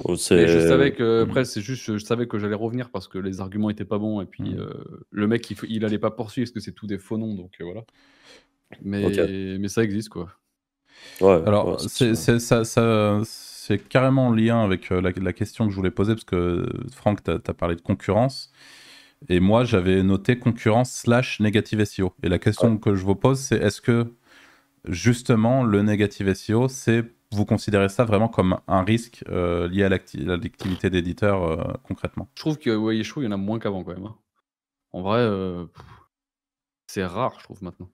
oh, 0.05 0.17
Mais 0.31 0.47
je 0.47 0.59
savais 0.69 0.93
que, 0.93 1.23
Hmm. 1.23 1.29
après, 1.29 1.45
c'est 1.45 1.61
juste, 1.61 1.85
je 1.85 1.99
savais 2.05 2.27
que 2.27 2.39
j'allais 2.39 2.55
revenir 2.55 2.91
parce 2.91 3.09
que 3.09 3.19
les 3.19 3.41
arguments 3.41 3.71
étaient 3.71 3.85
pas 3.85 3.99
bons 3.99 4.21
et 4.21 4.27
puis 4.27 4.55
Mm. 4.55 4.59
euh, 4.59 4.71
le 5.11 5.27
mec, 5.27 5.51
il, 5.51 5.57
il 5.69 5.85
allait 5.85 5.99
pas 5.99 6.11
poursuivre 6.11 6.47
parce 6.47 6.53
que 6.53 6.61
c'est 6.61 6.73
tout 6.73 6.87
des 6.87 6.99
faux 6.99 7.19
noms, 7.19 7.35
donc 7.35 7.53
euh, 7.61 7.65
voilà. 7.65 7.83
Mais, 8.83 9.57
mais 9.59 9.69
ça 9.69 9.83
existe, 9.83 10.09
quoi. 10.09 10.31
Ouais, 11.21 11.41
Alors, 11.47 11.69
ouais, 11.69 11.77
c'est 11.89 12.15
ça, 12.15 12.65
ça- 12.65 13.21
c'est 13.25 13.79
carrément 13.89 14.29
en 14.29 14.33
lien 14.33 14.63
avec 14.63 14.93
euh, 14.93 15.01
la, 15.01 15.11
la 15.11 15.33
question 15.33 15.65
que 15.67 15.71
je 15.73 15.77
voulais 15.77 15.91
poser, 15.91 16.15
parce 16.15 16.25
que 16.25 16.67
Franck, 16.93 17.23
tu 17.25 17.31
as, 17.31 17.39
parlé 17.55 17.75
de 17.75 17.81
concurrence. 17.81 18.53
Et 19.29 19.41
moi, 19.41 19.65
j'avais 19.65 20.03
noté 20.03 20.39
concurrence 20.39 20.93
slash 20.93 21.41
négative 21.41 21.81
SEO. 21.81 22.13
Et 22.23 22.29
la 22.29 22.39
question 22.39 22.79
que 22.79 22.95
je 22.95 23.05
vous 23.05 23.15
pose, 23.17 23.41
c'est 23.41 23.57
est-ce 23.57 23.81
que 23.81 24.13
justement 24.89 25.65
le 25.65 25.83
négative 25.83 26.29
SEO, 26.29 26.69
c'est 26.69 27.05
vous 27.33 27.45
considérez 27.45 27.89
ça 27.89 28.05
vraiment 28.05 28.29
comme 28.29 28.59
un 28.69 28.83
risque 28.85 29.25
euh, 29.29 29.69
lié 29.69 29.83
à 29.83 29.89
l'acti- 29.89 30.23
à 30.23 30.37
l'activité 30.37 30.91
d'éditeur 30.91 31.43
euh, 31.43 31.73
concrètement? 31.83 32.29
Je 32.37 32.41
trouve 32.41 32.59
que 32.59 32.75
ouais, 32.75 32.97
Yeshua, 32.97 33.23
il 33.23 33.27
y 33.27 33.29
en 33.29 33.33
a 33.33 33.37
moins 33.37 33.59
qu'avant, 33.59 33.83
quand 33.83 33.95
même. 33.95 34.07
hein. 34.07 34.17
En 34.93 35.03
vrai, 35.03 35.19
euh, 35.19 35.67
c'est 36.87 37.05
rare, 37.05 37.35
je 37.39 37.45
trouve, 37.45 37.63
maintenant. 37.63 37.91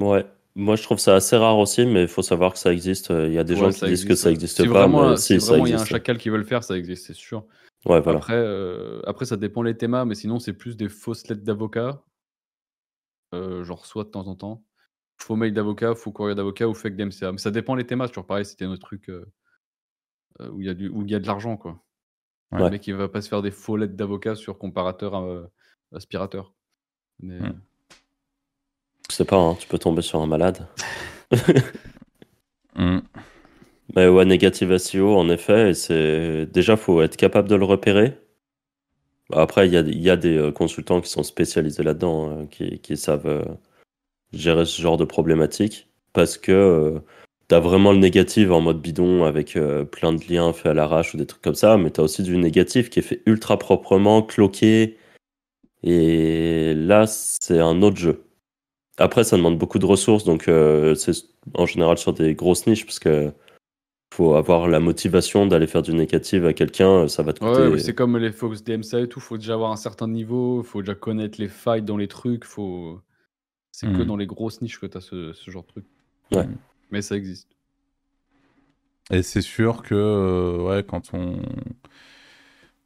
Ouais. 0.00 0.24
Moi, 0.54 0.76
je 0.76 0.82
trouve 0.82 0.98
ça 0.98 1.14
assez 1.14 1.36
rare 1.36 1.58
aussi, 1.58 1.86
mais 1.86 2.02
il 2.02 2.08
faut 2.08 2.22
savoir 2.22 2.52
que 2.52 2.58
ça 2.58 2.72
existe. 2.72 3.10
Il 3.10 3.32
y 3.32 3.38
a 3.38 3.44
des 3.44 3.54
Ouais, 3.54 3.60
gens 3.60 3.70
qui 3.72 3.84
disent 3.86 4.04
que 4.04 4.14
ça 4.14 4.30
n'existe 4.30 4.56
Si 4.62 4.66
pas, 4.66 4.72
vraiment, 4.74 5.10
mais 5.10 5.16
si 5.16 5.34
si, 5.34 5.40
ça 5.40 5.52
vraiment 5.52 5.66
il 5.66 5.70
y 5.70 5.72
a 5.74 5.80
un 5.80 5.84
chacal 5.84 6.18
qui 6.18 6.30
veut 6.30 6.38
le 6.38 6.44
faire, 6.44 6.64
ça 6.64 6.76
existe, 6.76 7.06
c'est 7.06 7.14
sûr. 7.14 7.44
Ouais, 7.88 8.00
voilà. 8.00 8.18
Après, 8.18 8.34
euh, 8.36 9.00
après, 9.06 9.24
ça 9.24 9.36
dépend 9.36 9.62
les 9.62 9.76
thémas, 9.76 10.04
mais 10.04 10.14
sinon, 10.14 10.38
c'est 10.38 10.52
plus 10.52 10.76
des 10.76 10.88
fausses 10.88 11.26
lettres 11.28 11.42
d'avocat. 11.44 12.02
Euh, 13.34 13.64
J'en 13.64 13.74
reçois 13.76 14.04
de 14.04 14.10
temps 14.10 14.26
en 14.26 14.34
temps. 14.36 14.62
Faux 15.16 15.36
mail 15.36 15.52
d'avocat, 15.52 15.94
faux 15.94 16.12
courrier 16.12 16.34
d'avocat 16.34 16.68
ou 16.68 16.74
fake 16.74 16.96
DMCA. 16.96 17.32
Mais 17.32 17.38
ça 17.38 17.50
dépend 17.50 17.74
les 17.74 17.86
thémas, 17.86 18.06
c'est 18.06 18.12
toujours 18.12 18.26
pareil, 18.26 18.44
c'était 18.44 18.66
notre 18.66 18.82
truc 18.86 19.08
euh, 19.10 19.24
euh, 20.40 20.50
où 20.50 20.60
il 20.60 20.66
y, 20.66 20.70
a 20.70 20.74
du- 20.74 20.88
où 20.88 21.02
il 21.02 21.10
y 21.10 21.14
a 21.14 21.18
de 21.18 21.26
l'argent, 21.26 21.56
quoi. 21.56 21.82
Ouais. 22.52 22.60
Le 22.60 22.70
mec, 22.70 22.86
il 22.86 22.94
va 22.94 23.08
pas 23.08 23.20
se 23.20 23.28
faire 23.28 23.42
des 23.42 23.50
faux 23.50 23.76
lettres 23.76 23.94
d'avocat 23.96 24.34
sur 24.34 24.58
comparateur 24.58 25.14
euh, 25.16 25.46
aspirateur. 25.94 26.54
Mais, 27.20 27.38
Hmm. 27.40 27.60
Je 29.10 29.14
sais 29.16 29.24
pas, 29.24 29.36
hein, 29.38 29.54
tu 29.58 29.66
peux 29.66 29.78
tomber 29.78 30.02
sur 30.02 30.20
un 30.20 30.26
malade. 30.26 30.68
Mais 33.96 34.08
ouais, 34.08 34.24
négative 34.24 34.76
SEO, 34.78 35.16
en 35.16 35.28
effet, 35.30 35.70
et 35.70 35.74
c'est 35.74 36.46
déjà, 36.46 36.76
faut 36.76 37.02
être 37.02 37.16
capable 37.16 37.48
de 37.48 37.56
le 37.56 37.64
repérer. 37.64 38.18
Après, 39.32 39.66
il 39.66 39.72
y 39.74 39.76
a, 39.76 39.80
y 39.82 40.10
a 40.10 40.16
des 40.16 40.36
euh, 40.36 40.52
consultants 40.52 41.00
qui 41.00 41.10
sont 41.10 41.22
spécialisés 41.22 41.82
là-dedans, 41.82 42.30
euh, 42.30 42.46
qui, 42.46 42.78
qui 42.80 42.96
savent 42.96 43.26
euh, 43.26 43.44
gérer 44.32 44.64
ce 44.66 44.80
genre 44.82 44.96
de 44.96 45.04
problématique, 45.04 45.88
parce 46.12 46.38
que 46.38 47.00
tu 47.48 47.54
as 47.54 47.60
vraiment 47.60 47.92
le 47.92 47.98
négatif 47.98 48.50
en 48.50 48.60
mode 48.60 48.80
bidon 48.80 49.24
avec 49.24 49.56
euh, 49.56 49.84
plein 49.84 50.12
de 50.12 50.22
liens 50.28 50.52
faits 50.52 50.66
à 50.66 50.74
l'arrache 50.74 51.14
ou 51.14 51.16
des 51.16 51.26
trucs 51.26 51.42
comme 51.42 51.54
ça, 51.54 51.78
mais 51.78 51.90
tu 51.90 52.00
as 52.00 52.04
aussi 52.04 52.22
du 52.22 52.36
négatif 52.36 52.90
qui 52.90 52.98
est 53.00 53.02
fait 53.02 53.22
ultra 53.26 53.58
proprement, 53.58 54.22
cloqué, 54.22 54.98
et 55.82 56.74
là, 56.74 57.06
c'est 57.06 57.60
un 57.60 57.82
autre 57.82 57.96
jeu. 57.96 58.24
Après, 58.98 59.24
ça 59.24 59.36
demande 59.36 59.58
beaucoup 59.58 59.78
de 59.78 59.86
ressources, 59.86 60.24
donc 60.24 60.48
euh, 60.48 60.94
c'est 60.94 61.12
en 61.54 61.66
général 61.66 61.98
sur 61.98 62.12
des 62.12 62.34
grosses 62.34 62.66
niches, 62.66 62.84
parce 62.86 62.98
que 62.98 63.32
faut 64.12 64.34
avoir 64.34 64.68
la 64.68 64.80
motivation 64.80 65.46
d'aller 65.46 65.66
faire 65.66 65.82
du 65.82 65.92
négatif 65.92 66.44
à 66.44 66.52
quelqu'un, 66.52 67.08
ça 67.08 67.22
va 67.22 67.32
te 67.32 67.40
coûter. 67.40 67.68
Ouais, 67.68 67.78
c'est 67.78 67.94
comme 67.94 68.16
les 68.16 68.32
Fox 68.32 68.64
DMCA 68.64 69.00
et 69.00 69.08
tout, 69.08 69.20
faut 69.20 69.36
déjà 69.38 69.54
avoir 69.54 69.70
un 69.70 69.76
certain 69.76 70.08
niveau, 70.08 70.62
faut 70.62 70.80
déjà 70.82 70.94
connaître 70.94 71.40
les 71.40 71.48
failles 71.48 71.82
dans 71.82 71.96
les 71.96 72.08
trucs, 72.08 72.44
faut... 72.44 73.00
c'est 73.70 73.86
que 73.86 73.92
Mhm. 73.92 74.04
dans 74.06 74.16
les 74.16 74.26
grosses 74.26 74.60
niches 74.62 74.80
que 74.80 74.86
tu 74.86 74.96
as 74.96 75.00
ce, 75.00 75.32
ce 75.32 75.50
genre 75.50 75.62
de 75.62 75.68
truc. 75.68 75.84
Ouais. 76.32 76.46
Mais 76.90 77.02
ça 77.02 77.16
existe. 77.16 77.48
Et 79.10 79.22
c'est 79.22 79.40
sûr 79.42 79.82
que 79.82 79.94
euh, 79.94 80.62
ouais, 80.62 80.82
quand 80.82 81.14
on 81.14 81.40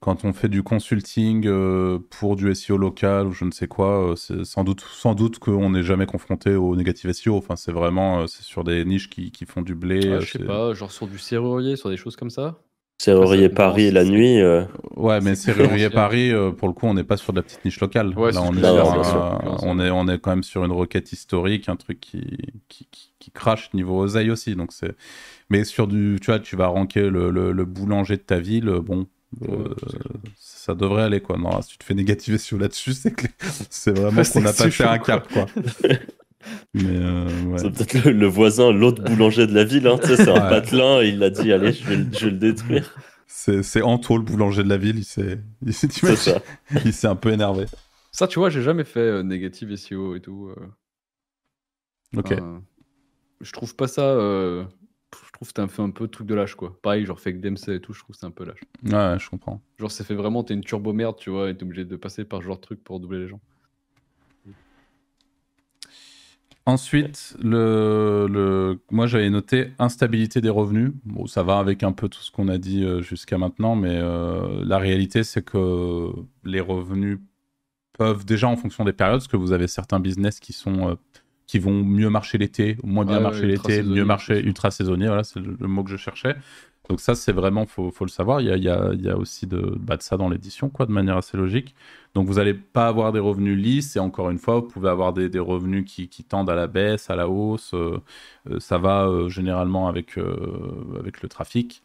quand 0.03 0.25
on 0.25 0.33
fait 0.35 0.49
du 0.51 0.63
consulting 0.63 1.47
euh, 1.47 1.99
pour 2.11 2.37
du 2.37 2.51
SEO 2.51 2.77
local 2.77 3.29
ou 3.29 3.33
je 3.33 3.45
ne 3.47 3.51
sais 3.53 3.69
quoi, 3.69 4.11
euh, 4.13 4.17
c'est 4.17 4.45
sans 4.45 4.65
doute 4.65 4.83
sans 4.93 5.15
doute 5.15 5.39
qu'on 5.39 5.71
n'est 5.71 5.83
jamais 5.83 6.07
confronté 6.07 6.55
au 6.57 6.77
négatif 6.77 7.07
SEO. 7.07 7.37
Enfin, 7.39 7.57
c'est 7.57 7.73
vraiment 7.73 8.21
euh, 8.21 8.27
c'est 8.27 8.43
sur 8.43 8.65
des 8.65 8.85
niches 8.85 9.09
qui, 9.09 9.31
qui 9.33 9.47
font 9.47 9.63
du 9.63 9.75
blé. 9.75 10.17
Ah, 10.17 10.21
je 10.21 10.33
sais 10.33 10.39
pas, 10.41 10.75
genre 10.75 10.93
sur 10.93 11.07
du 11.07 11.19
serrurier, 11.19 11.77
sur 11.77 11.89
des 11.91 11.97
choses 11.97 12.17
comme 12.17 12.31
ça? 12.31 12.59
Serrurier 12.99 13.49
Paris 13.49 13.91
la 13.91 14.05
nuit. 14.05 14.41
euh, 14.41 14.65
Ouais, 14.97 15.21
mais 15.21 15.35
Serrurier. 15.35 15.91
Paris, 15.91 16.31
euh, 16.33 16.51
pour 16.53 16.69
le 16.69 16.75
coup, 16.75 16.87
on 16.87 16.95
n'est 16.95 17.05
pas 17.05 17.17
sur 17.17 17.33
de 17.33 17.39
la 17.39 17.43
petite 17.43 17.65
niche 17.65 17.81
locale. 17.81 18.15
Ouais, 18.17 18.33
Là, 18.33 18.43
on 18.43 18.53
est, 18.57 18.63
sur 18.63 18.87
un- 18.87 19.41
bien 19.43 19.57
on 19.63 19.81
est 19.81 19.91
on 19.91 20.09
est 20.09 20.19
quand 20.19 20.31
même 20.31 20.43
sur 20.43 20.65
une 20.65 20.73
requête 20.73 21.13
historique, 21.13 21.69
un 21.69 21.77
truc 21.77 22.01
qui 22.01 22.23
qui, 22.69 22.87
qui, 22.91 23.13
qui 23.19 23.31
crache 23.31 23.73
niveau 23.75 23.99
oseille 24.01 24.31
aussi. 24.31 24.55
Donc 24.55 24.73
c'est 24.73 24.95
mais 25.51 25.65
sur 25.65 25.89
du 25.89 26.19
tu 26.21 26.27
vois, 26.31 26.41
tu 26.41 26.57
vas 26.57 26.69
ranker 26.69 27.11
le, 27.11 27.31
le, 27.31 27.53
le 27.53 27.65
boulanger 27.65 28.17
de 28.19 28.23
ta 28.23 28.41
ville, 28.41 28.71
bon. 28.85 29.07
Euh, 29.49 29.75
ça 30.39 30.75
devrait 30.75 31.03
aller 31.05 31.21
quoi. 31.21 31.37
Non, 31.39 31.61
si 31.63 31.71
tu 31.71 31.79
te 31.79 31.85
fais 31.85 31.95
négativer 31.95 32.39
sur 32.39 32.59
là-dessus, 32.59 32.93
c'est 32.93 33.13
que 33.13 33.27
c'est 33.71 33.97
vraiment 33.97 34.23
qu'on 34.23 34.45
a 34.45 34.51
que 34.53 34.57
c'est 34.57 34.65
passé 34.65 34.85
un 34.85 34.99
cap 34.99 35.27
quoi. 35.33 35.47
mais 36.75 36.83
euh, 36.85 37.43
ouais. 37.45 37.59
C'est 37.59 37.71
peut-être 37.71 38.05
le, 38.07 38.13
le 38.13 38.27
voisin, 38.27 38.73
l'autre 38.73 39.03
boulanger 39.03 39.47
de 39.47 39.55
la 39.55 39.65
ville. 39.65 39.87
Hein, 39.87 39.99
tu 40.01 40.09
sais, 40.09 40.17
c'est 40.17 40.29
un 40.31 40.35
Ouais. 40.45 40.49
patelin 40.51 41.01
et 41.03 41.09
il 41.09 41.23
a 41.23 41.31
dit 41.31 41.53
Allez, 41.53 41.73
je 41.73 41.85
vais, 41.87 41.97
le- 41.97 42.07
je 42.13 42.25
vais 42.27 42.31
le 42.33 42.39
détruire. 42.39 42.95
c'est 43.27 43.63
c'est 43.63 43.83
Anto 43.83 44.17
le 44.17 44.23
boulanger 44.25 44.63
de 44.65 44.69
la 44.69 44.77
ville, 44.77 44.99
il 44.99 45.05
s'est 45.05 45.41
il 45.67 46.93
s'est 46.93 47.07
un 47.07 47.17
peu 47.17 47.33
énervé. 47.33 47.67
Ça, 48.11 48.27
tu 48.29 48.39
vois, 48.39 48.51
j'ai 48.51 48.63
jamais 48.63 48.85
fait 48.85 49.01
euh, 49.01 49.23
négative 49.23 49.75
SEO 49.77 50.15
et 50.17 50.21
tout. 50.21 50.51
euh. 50.57 52.19
OK. 52.19 52.33
Enfin, 52.33 52.63
je 53.41 53.53
trouve 53.53 53.75
pas 53.75 53.89
ça. 53.89 54.03
Je 55.15 55.33
trouve 55.33 55.49
que 55.49 55.55
c'est 55.55 55.63
un, 55.63 55.69
fait 55.69 55.83
un 55.83 55.91
peu 55.91 56.09
truc 56.09 56.27
de 56.27 56.35
lâche, 56.35 56.55
quoi. 56.55 56.77
Pareil, 56.83 57.05
genre 57.05 57.21
fake 57.21 57.41
DMCA 57.41 57.75
et 57.75 57.81
tout, 57.81 57.93
je 57.93 58.01
trouve 58.01 58.15
que 58.15 58.21
c'est 58.21 58.27
un 58.27 58.31
peu 58.31 58.45
lâche. 58.45 58.61
Ouais, 58.85 59.19
je 59.19 59.29
comprends. 59.29 59.61
Genre, 59.79 59.91
c'est 59.91 60.05
fait 60.05 60.15
vraiment, 60.15 60.45
t'es 60.45 60.55
une 60.55 60.65
turbo 60.65 60.93
merde, 60.93 61.17
tu 61.19 61.31
vois, 61.31 61.51
et 61.51 61.57
t'es 61.57 61.65
obligé 61.65 61.85
de 61.85 61.97
passer 61.97 62.25
par 62.25 62.41
ce 62.41 62.47
genre 62.47 62.57
de 62.57 62.63
truc 62.63 62.83
pour 62.83 63.01
doubler 63.01 63.21
les 63.21 63.29
gens. 63.29 63.41
Ensuite, 66.65 67.37
le, 67.43 68.29
le... 68.31 68.81
moi 68.93 69.09
j'avais 69.09 69.31
noté 69.31 69.73
instabilité 69.81 70.41
des 70.41 70.49
revenus. 70.49 70.93
Bon, 71.05 71.27
ça 71.27 71.43
va 71.43 71.59
avec 71.59 71.83
un 71.83 71.91
peu 71.91 72.09
tout 72.09 72.21
ce 72.21 72.31
qu'on 72.31 72.47
a 72.47 72.57
dit 72.57 72.85
euh, 72.85 73.03
jusqu'à 73.03 73.37
maintenant, 73.37 73.75
mais 73.75 73.97
euh, 73.97 74.63
la 74.65 74.79
réalité 74.79 75.25
c'est 75.25 75.45
que 75.45 76.13
les 76.45 76.61
revenus 76.61 77.19
peuvent 77.99 78.25
déjà 78.25 78.49
en 78.49 78.57
fonction 78.57 78.85
des 78.85 78.93
périodes, 78.93 79.19
parce 79.19 79.29
que 79.29 79.37
vous 79.37 79.53
avez 79.53 79.67
certains 79.67 79.99
business 79.99 80.39
qui 80.39 80.53
sont 80.53 80.91
euh, 80.91 80.95
qui 81.47 81.59
vont 81.59 81.83
mieux 81.85 82.11
marcher 82.11 82.39
l'été, 82.39 82.77
moins 82.85 83.05
bien 83.05 83.19
Ouais, 83.19 83.21
marcher 83.21 83.47
l'été, 83.47 83.83
mieux 83.83 84.05
marcher 84.05 84.41
ultra 84.41 84.71
saisonnier. 84.71 85.07
Voilà, 85.09 85.25
c'est 85.25 85.41
le, 85.41 85.57
le 85.61 85.69
mot 85.69 85.85
que 85.85 85.91
je 85.91 85.97
cherchais. 85.97 86.37
Donc 86.89 87.01
ça, 87.01 87.15
c'est 87.15 87.33
vraiment, 87.33 87.65
faut, 87.67 87.91
faut 87.93 88.05
le 88.05 88.11
savoir. 88.11 88.41
Il 88.41 88.49
y 88.49 88.51
a, 88.51 88.57
il 88.57 88.65
y 88.65 88.69
a- 88.69 88.91
il 88.93 89.03
y 89.03 89.09
a 89.09 89.17
aussi 89.17 89.47
de, 89.47 89.61
bah, 89.79 89.97
de 89.97 90.03
ça 90.03 90.17
dans 90.17 90.29
l'édition, 90.29 90.69
quoi, 90.69 90.85
de 90.87 90.93
manière 90.93 91.17
assez 91.17 91.37
logique. 91.37 91.75
Donc 92.15 92.27
vous 92.27 92.35
n'allez 92.35 92.55
pas 92.55 92.89
avoir 92.89 93.13
des 93.13 93.21
revenus 93.21 93.57
lisses 93.57 93.97
et 93.97 94.01
encore 94.01 94.31
une 94.31 94.39
fois, 94.39 94.57
vous 94.61 94.67
pouvez 94.69 94.89
avoir 94.89 95.13
des, 95.13 95.29
des 95.29 95.39
revenus 95.39 95.85
qui, 95.91 96.09
qui 96.09 96.25
tendent 96.25 96.51
à 96.51 96.55
la 96.57 96.67
baisse, 96.67 97.09
à 97.11 97.17
la 97.17 97.29
hausse. 97.29 97.73
euh, 97.75 97.99
euh, 98.51 98.59
ça 98.61 98.79
va 98.79 99.07
euh, 99.07 99.29
généralement 99.29 99.89
avec, 99.89 100.19
euh, 100.19 100.97
avec 100.99 101.23
le 101.23 101.29
trafic. 101.29 101.83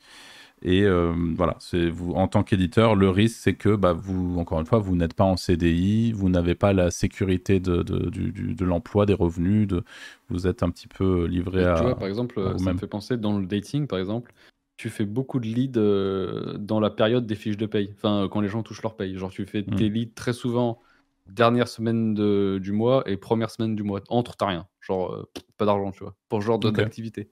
Et 0.64 0.84
euh, 0.84 1.14
voilà, 1.36 1.56
c'est 1.60 1.90
vous 1.90 2.14
en 2.14 2.28
tant 2.28 2.44
qu'éditeur, 2.44 2.96
le 2.96 3.10
risque 3.10 3.38
c'est 3.40 3.54
que 3.54 3.76
bah, 3.76 3.94
vous, 3.94 4.38
encore 4.40 4.60
une 4.60 4.66
fois, 4.66 4.80
vous 4.80 4.96
n'êtes 4.96 5.14
pas 5.14 5.24
en 5.24 5.38
CDI, 5.38 6.14
vous 6.14 6.30
n'avez 6.30 6.56
pas 6.56 6.74
la 6.74 6.90
sécurité 6.90 7.60
de, 7.60 7.84
de, 7.84 8.10
du- 8.10 8.32
du- 8.32 8.56
de 8.56 8.66
l'emploi, 8.66 9.06
des 9.06 9.14
revenus, 9.14 9.68
de, 9.68 9.84
vous 10.30 10.48
êtes 10.48 10.64
un 10.64 10.70
petit 10.72 10.88
peu 10.88 11.26
livré 11.26 11.64
à. 11.64 11.76
tu 11.76 11.84
vois, 11.84 11.96
par 11.96 12.08
exemple, 12.08 12.56
ça 12.58 12.74
me 12.74 12.78
fait 12.80 12.88
penser 12.88 13.18
dans 13.18 13.38
le 13.38 13.46
dating, 13.46 13.86
par 13.86 14.00
exemple, 14.00 14.34
tu 14.78 14.90
fais 14.90 15.06
beaucoup 15.06 15.40
de 15.40 15.46
leads 15.48 15.80
euh, 15.80 16.58
dans 16.58 16.80
la 16.80 16.90
période 16.90 17.26
des 17.28 17.36
fiches 17.36 17.58
de 17.58 17.66
paye, 17.68 17.92
enfin 17.96 18.28
quand 18.32 18.42
les 18.42 18.50
gens 18.50 18.64
touchent 18.64 18.84
leur 18.84 18.96
paye. 18.96 19.16
Genre, 19.18 19.30
tu 19.32 19.46
fais 19.46 19.62
Mm. 19.62 19.76
tes 19.76 19.90
leads 19.90 20.14
très 20.16 20.34
souvent 20.34 20.80
dernière 21.28 21.68
semaine 21.68 22.14
de- 22.14 22.60
du 22.62 22.72
mois 22.72 23.04
et 23.08 23.18
première 23.18 23.52
semaine 23.52 23.76
du 23.76 23.84
mois. 23.84 24.02
Entre, 24.10 24.36
t'as 24.38 24.48
rien. 24.48 24.68
Genre, 24.82 25.14
euh, 25.14 25.24
pas 25.58 25.66
d'argent, 25.66 25.92
tu 25.92 26.04
vois, 26.04 26.16
pour 26.30 26.42
ce 26.42 26.46
genre 26.48 26.58
de- 26.60 26.70
Ok. 26.70 26.76
d'activité. 26.78 27.30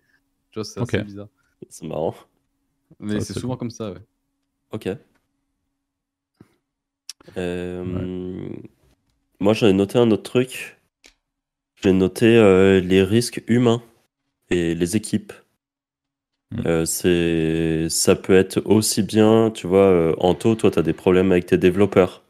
Tu 0.51 0.59
vois, 0.59 0.63
c'est 0.63 0.79
assez 0.81 1.03
bizarre. 1.03 1.27
C'est 1.69 1.87
marrant. 1.87 2.13
Mais 2.99 3.15
Ouais, 3.15 3.21
c'est 3.21 3.33
souvent 3.33 3.57
comme 3.57 3.71
ça, 3.71 3.91
ouais. 3.91 3.99
Ok. 4.71 4.89
Euh, 7.37 8.49
Moi, 9.39 9.53
j'en 9.53 9.67
ai 9.67 9.73
noté 9.73 9.97
un 9.97 10.11
autre 10.11 10.23
truc. 10.23 10.77
J'ai 11.81 11.93
noté 11.93 12.25
euh, 12.25 12.79
les 12.79 13.03
risques 13.03 13.43
humains 13.47 13.83
et 14.49 14.75
les 14.75 14.95
équipes. 14.95 15.33
Mm. 16.51 16.67
Euh, 16.67 16.85
c'est... 16.85 17.89
Ça 17.89 18.15
peut 18.15 18.35
être 18.35 18.61
aussi 18.65 19.03
bien, 19.03 19.51
tu 19.51 19.67
vois, 19.67 19.85
euh, 19.87 20.15
Anto, 20.19 20.55
toi, 20.55 20.71
tu 20.71 20.79
as 20.79 20.83
des 20.83 20.93
problèmes 20.93 21.31
avec 21.31 21.45
tes 21.45 21.57
développeurs. 21.57 22.24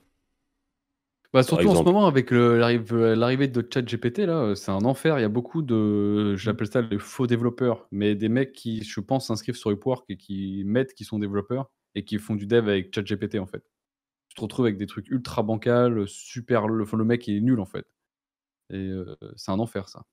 Bah, 1.36 1.44
surtout 1.44 1.68
en 1.68 1.76
ce 1.76 1.84
moment, 1.84 2.08
avec 2.08 2.32
l'arrivée 2.32 3.50
de 3.50 3.68
ChatGPT, 3.72 4.20
là, 4.20 4.40
euh, 4.40 4.56
c'est 4.56 4.72
un 4.72 4.86
enfer. 4.86 5.20
Il 5.20 5.22
y 5.22 5.26
a 5.26 5.30
beaucoup 5.30 5.62
de, 5.62 6.34
j'appelle 6.38 6.72
ça 6.72 6.82
les 6.82 6.98
faux 6.98 7.28
développeurs, 7.28 7.88
mais 7.92 8.16
des 8.16 8.30
mecs 8.30 8.54
qui, 8.54 8.84
je 8.86 9.02
pense, 9.02 9.28
s'inscrivent 9.28 9.58
sur 9.58 9.70
Upwork 9.70 10.06
et 10.10 10.16
qui 10.16 10.64
mettent 10.66 10.94
qu'ils 10.94 11.06
sont 11.06 11.20
développeurs 11.20 11.70
et 11.94 12.06
qui 12.06 12.20
font 12.20 12.36
du 12.36 12.48
dev 12.48 12.70
avec 12.70 12.96
ChatGPT, 12.96 13.36
en 13.40 13.48
fait. 13.48 13.66
Tu 14.30 14.36
te 14.36 14.42
retrouves 14.42 14.66
avec 14.66 14.78
des 14.78 14.88
trucs 14.88 15.10
ultra 15.10 15.44
bancals, 15.44 16.08
super. 16.08 16.68
Le, 16.70 16.86
le 16.92 17.04
mec 17.06 17.28
est 17.30 17.42
nul, 17.42 17.60
en 17.60 17.66
fait. 17.66 17.86
Et 18.72 18.78
euh, 18.78 19.16
c'est 19.36 19.52
un 19.52 19.60
enfer, 19.60 19.90
ça. 19.90 20.04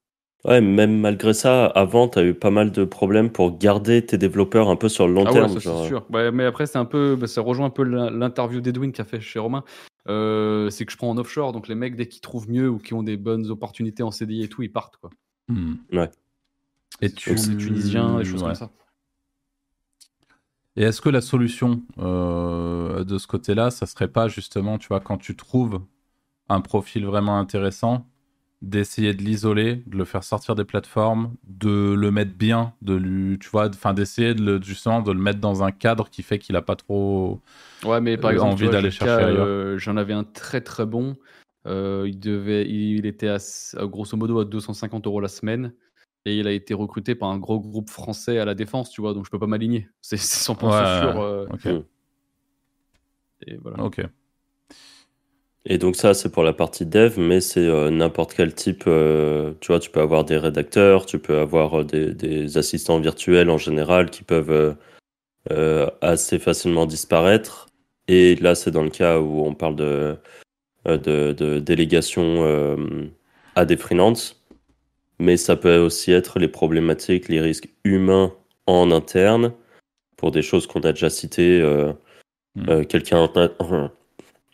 Ouais, 0.45 0.61
même 0.61 0.99
malgré 0.99 1.34
ça, 1.34 1.66
avant, 1.66 2.09
tu 2.09 2.18
as 2.18 2.24
eu 2.24 2.34
pas 2.34 2.51
mal 2.51 2.72
de 2.72 2.84
problèmes 2.84 3.30
pour 3.30 3.57
garder 3.57 4.05
tes 4.05 4.18
développeurs 4.18 4.68
un 4.68 4.76
peu 4.76 4.88
sur 4.88 5.07
le 5.07 5.14
long 5.14 5.24
Ah 5.24 5.32
ouais, 5.32 5.38
terme. 5.38 5.49
ça 5.49 5.61
genre. 5.61 5.82
c'est 5.82 5.88
sûr. 5.88 6.05
Ouais, 6.11 6.32
mais 6.32 6.45
après, 6.45 6.66
c'est 6.66 6.78
un 6.78 6.84
peu, 6.84 7.14
bah, 7.14 7.28
ça 7.28 7.40
rejoint 7.43 7.66
un 7.66 7.70
peu 7.70 7.84
l'in- 7.84 8.11
l'interview 8.11 8.61
d'Edwin 8.61 8.90
qu'a 8.90 9.05
fait 9.05 9.20
chez 9.20 9.38
Romain. 9.38 9.62
Euh, 10.09 10.68
c'est 10.70 10.84
que 10.84 10.90
je 10.90 10.97
prends 10.97 11.11
en 11.11 11.16
offshore, 11.16 11.53
donc 11.53 11.68
les 11.68 11.76
mecs, 11.76 11.95
dès 11.95 12.09
qu'ils 12.09 12.22
trouvent 12.22 12.51
mieux 12.51 12.68
ou 12.68 12.78
qui 12.78 12.93
ont 12.93 13.05
des 13.05 13.16
bonnes 13.16 13.49
opportunités 13.51 14.03
en 14.03 14.11
CDI 14.11 14.43
et 14.45 14.49
tout, 14.49 14.62
ils 14.62 14.72
partent, 14.72 14.97
quoi. 14.97 15.11
Hmm. 15.49 15.74
Ouais. 15.93 16.11
Et 17.03 17.09
C'est 17.09 17.36
souvent 17.36 17.57
des 17.57 17.57
Tunisiens, 17.64 18.18
des 18.18 18.24
choses 18.24 18.43
ouais. 18.43 18.49
comme 18.49 18.55
ça. 18.57 18.70
Et 20.76 20.82
est-ce 20.82 21.01
que 21.01 21.09
la 21.09 21.20
solution 21.20 21.82
euh, 21.99 23.05
de 23.05 23.18
ce 23.18 23.26
côté-là, 23.26 23.70
ça 23.70 23.86
serait 23.86 24.09
pas 24.09 24.28
justement, 24.28 24.78
tu 24.78 24.88
vois, 24.88 25.01
quand 25.01 25.18
tu 25.18 25.36
trouves 25.36 25.82
un 26.49 26.61
profil 26.62 27.05
vraiment 27.07 27.38
intéressant, 27.38 28.07
d'essayer 28.62 29.12
de 29.12 29.22
l'isoler, 29.22 29.82
de 29.86 29.96
le 29.98 30.04
faire 30.04 30.22
sortir 30.22 30.54
des 30.54 30.64
plateformes, 30.64 31.34
de 31.48 31.94
le 31.94 32.10
mettre 32.12 32.32
bien, 32.32 32.72
de 32.80 32.94
lui, 32.94 33.38
tu 33.40 33.48
vois, 33.50 33.68
enfin 33.68 33.92
d'essayer 33.92 34.34
de 34.34 34.42
le, 34.42 34.62
justement 34.62 35.02
de 35.02 35.10
le 35.12 35.18
mettre 35.18 35.40
dans 35.40 35.62
un 35.64 35.72
cadre 35.72 36.08
qui 36.08 36.22
fait 36.22 36.38
qu'il 36.38 36.54
a 36.56 36.62
pas 36.62 36.76
trop. 36.76 37.40
Ouais, 37.84 38.00
mais 38.00 38.16
par 38.16 38.30
Euh, 38.30 38.34
exemple, 38.34 38.52
envie 38.52 38.70
d'aller 38.70 38.90
chercher 38.92 39.16
cas, 39.16 39.26
ailleurs. 39.26 39.46
euh, 39.46 39.78
J'en 39.78 39.96
avais 39.96 40.12
un 40.12 40.24
très 40.24 40.60
très 40.60 40.86
bon. 40.86 41.16
Euh, 41.66 42.04
il 42.08 42.18
devait, 42.20 42.68
il, 42.68 43.04
était 43.04 43.28
à, 43.28 43.38
grosso 43.86 44.16
modo 44.16 44.38
à 44.40 44.44
250 44.44 45.06
euros 45.06 45.20
la 45.20 45.28
semaine. 45.28 45.72
Et 46.24 46.38
il 46.38 46.46
a 46.46 46.52
été 46.52 46.72
recruté 46.72 47.16
par 47.16 47.30
un 47.30 47.38
gros 47.38 47.58
groupe 47.58 47.90
français 47.90 48.38
à 48.38 48.44
la 48.44 48.54
défense, 48.54 48.90
tu 48.90 49.00
vois, 49.00 49.12
donc 49.12 49.24
je 49.26 49.30
peux 49.30 49.40
pas 49.40 49.48
m'aligner. 49.48 49.88
C'est 50.00 50.16
c'est 50.16 50.38
100% 50.52 50.66
Ouais, 50.68 51.00
sûr. 51.00 51.20
euh, 51.20 51.46
Ok. 51.50 51.64
Mm. 51.66 51.82
et 53.48 53.56
voilà. 53.56 53.82
Ok. 53.82 54.00
Et 55.64 55.78
donc 55.78 55.94
ça, 55.96 56.12
c'est 56.12 56.30
pour 56.30 56.42
la 56.42 56.52
partie 56.52 56.86
dev, 56.86 57.18
mais 57.18 57.40
c'est 57.40 57.66
euh, 57.66 57.90
n'importe 57.90 58.34
quel 58.34 58.52
type. 58.54 58.84
euh, 58.86 59.52
tu 59.60 59.68
vois, 59.68 59.78
tu 59.78 59.90
peux 59.90 60.00
avoir 60.00 60.24
des 60.24 60.36
rédacteurs, 60.36 61.06
tu 61.06 61.18
peux 61.20 61.38
avoir 61.38 61.80
euh, 61.80 61.84
des, 61.84 62.12
des 62.14 62.58
assistants 62.58 62.98
virtuels 62.98 63.48
en 63.48 63.58
général 63.58 64.10
qui 64.10 64.24
peuvent 64.24 64.76
euh, 65.50 65.86
assez 66.00 66.38
facilement 66.40 66.86
disparaître. 66.86 67.68
Et 68.08 68.34
là, 68.36 68.54
c'est 68.56 68.72
dans 68.72 68.82
le 68.82 68.90
cas 68.90 69.20
où 69.20 69.44
on 69.46 69.54
parle 69.54 69.76
de, 69.76 70.16
de, 70.86 71.32
de 71.32 71.60
délégation 71.60 72.44
à 73.54 73.64
des 73.64 73.76
freelances. 73.76 74.42
Mais 75.20 75.36
ça 75.36 75.54
peut 75.54 75.78
aussi 75.78 76.10
être 76.10 76.40
les 76.40 76.48
problématiques, 76.48 77.28
les 77.28 77.40
risques 77.40 77.68
humains 77.84 78.34
en 78.66 78.90
interne 78.90 79.52
pour 80.16 80.32
des 80.32 80.42
choses 80.42 80.66
qu'on 80.66 80.80
a 80.80 80.92
déjà 80.92 81.10
citées. 81.10 81.60
euh, 81.60 81.92
Mm. 82.54 82.68
euh, 82.68 82.84
quelqu'un 82.84 83.30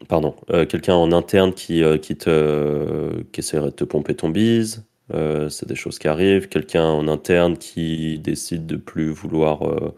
pardon, 0.07 0.37
euh, 0.51 0.67
quelqu'un 0.67 0.95
en 0.95 1.13
interne 1.13 1.53
qui, 1.53 1.83
euh, 1.83 1.99
qui, 1.99 2.17
te, 2.17 3.23
qui 3.33 3.41
essaierait 3.41 3.71
de 3.71 3.75
te 3.75 3.85
pomper 3.85 4.15
ton 4.15 4.29
bise. 4.29 4.85
euh, 5.15 5.49
c'est 5.49 5.67
des 5.67 5.75
choses 5.75 5.99
qui 5.99 6.09
arrivent. 6.09 6.49
Quelqu'un 6.49 6.85
en 6.85 7.09
interne 7.09 7.57
qui 7.59 8.19
décide 8.19 8.67
de 8.67 8.77
plus 8.77 9.11
vouloir 9.11 9.67
euh, 9.67 9.95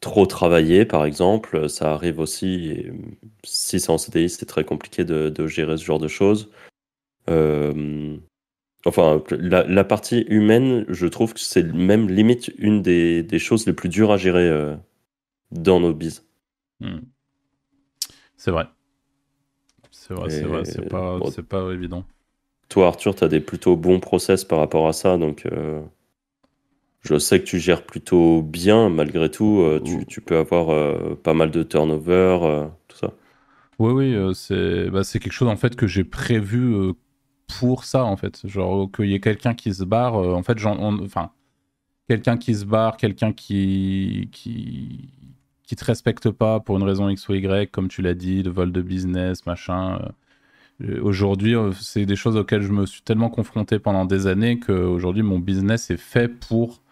trop 0.00 0.26
travailler, 0.26 0.84
par 0.84 1.04
exemple. 1.04 1.68
Ça 1.68 1.92
arrive 1.92 2.20
aussi. 2.20 2.86
Si 3.44 3.80
c'est 3.80 3.90
en 3.90 3.98
CDI, 3.98 4.28
c'est 4.28 4.46
très 4.46 4.64
compliqué 4.64 5.04
de, 5.04 5.46
gérer 5.46 5.76
ce 5.76 5.84
genre 5.84 5.98
de 5.98 6.08
choses. 6.08 6.50
Enfin, 8.84 9.22
la, 9.30 9.84
partie 9.84 10.20
humaine, 10.28 10.84
je 10.88 11.06
trouve 11.06 11.34
que 11.34 11.40
c'est 11.40 11.64
même 11.72 12.08
limite 12.08 12.52
une 12.58 12.82
des, 12.82 13.38
choses 13.38 13.66
les 13.66 13.72
plus 13.72 13.88
dures 13.88 14.12
à 14.12 14.16
gérer 14.16 14.76
dans 15.50 15.80
nos 15.80 15.92
bises. 15.92 16.24
Hmm. 16.80 17.00
C'est 18.36 18.50
vrai. 18.50 18.66
C'est 20.06 20.14
vrai, 20.14 20.30
c'est 20.30 20.46
vrai, 20.46 20.64
c'est 20.64 20.88
pas, 20.88 21.18
bon. 21.18 21.32
pas 21.48 21.72
évident. 21.72 22.04
Toi, 22.68 22.86
Arthur, 22.86 23.16
tu 23.16 23.24
as 23.24 23.28
des 23.28 23.40
plutôt 23.40 23.74
bons 23.74 23.98
process 23.98 24.44
par 24.44 24.60
rapport 24.60 24.86
à 24.86 24.92
ça, 24.92 25.18
donc 25.18 25.46
euh, 25.46 25.82
je 27.02 27.18
sais 27.18 27.40
que 27.40 27.44
tu 27.44 27.58
gères 27.58 27.82
plutôt 27.84 28.42
bien 28.42 28.88
malgré 28.88 29.30
tout. 29.30 29.60
euh, 29.60 29.80
tu, 29.80 30.04
tu 30.06 30.20
peux 30.20 30.36
avoir 30.36 30.70
euh, 30.70 31.14
pas 31.22 31.34
mal 31.34 31.50
de 31.50 31.62
turnover, 31.62 32.66
tout 32.88 32.96
ça. 32.96 33.12
Oui, 33.78 33.92
oui, 33.92 34.34
c'est 34.34 34.88
bah, 34.90 35.02
quelque 35.04 35.32
chose 35.32 35.48
en 35.48 35.56
fait 35.56 35.76
que 35.76 35.86
j'ai 35.86 36.04
prévu 36.04 36.94
pour 37.60 37.84
ça 37.84 38.04
en 38.04 38.16
fait. 38.16 38.46
Genre 38.46 38.90
qu'il 38.90 39.06
y 39.06 39.14
ait 39.14 39.20
quelqu'un 39.20 39.54
qui 39.54 39.74
se 39.74 39.84
barre. 39.84 40.14
en 40.14 40.42
fait, 40.42 40.56
on- 40.66 41.04
enfin, 41.04 41.32
quelqu'un 42.08 42.38
qui 42.38 42.54
se 42.54 42.64
barre, 42.66 42.96
quelqu'un 42.98 43.32
qui, 43.32 44.30
qui 44.32 45.10
qui 45.66 45.76
te 45.76 45.84
respecte 45.84 46.30
pas 46.30 46.60
pour 46.60 46.76
une 46.76 46.84
raison 46.84 47.08
X 47.08 47.28
ou 47.28 47.34
Y, 47.34 47.70
comme 47.70 47.88
tu 47.88 48.02
l'as 48.02 48.14
dit, 48.14 48.42
de 48.42 48.50
vol 48.50 48.72
de 48.72 48.82
business, 48.82 49.46
machin. 49.46 49.98
euh, 50.82 51.00
Aujourd'hui, 51.02 51.54
euh, 51.56 51.72
c'est 51.72 52.06
des 52.06 52.16
choses 52.16 52.36
auxquelles 52.36 52.62
je 52.62 52.72
me 52.72 52.86
suis 52.86 53.02
tellement 53.02 53.30
confronté 53.30 53.78
pendant 53.78 54.04
des 54.04 54.26
années 54.26 54.60
qu'aujourd'hui, 54.60 55.22
mon 55.22 55.38
business 55.38 55.90
est 55.90 55.96
fait 55.96 56.28
pour 56.28 56.82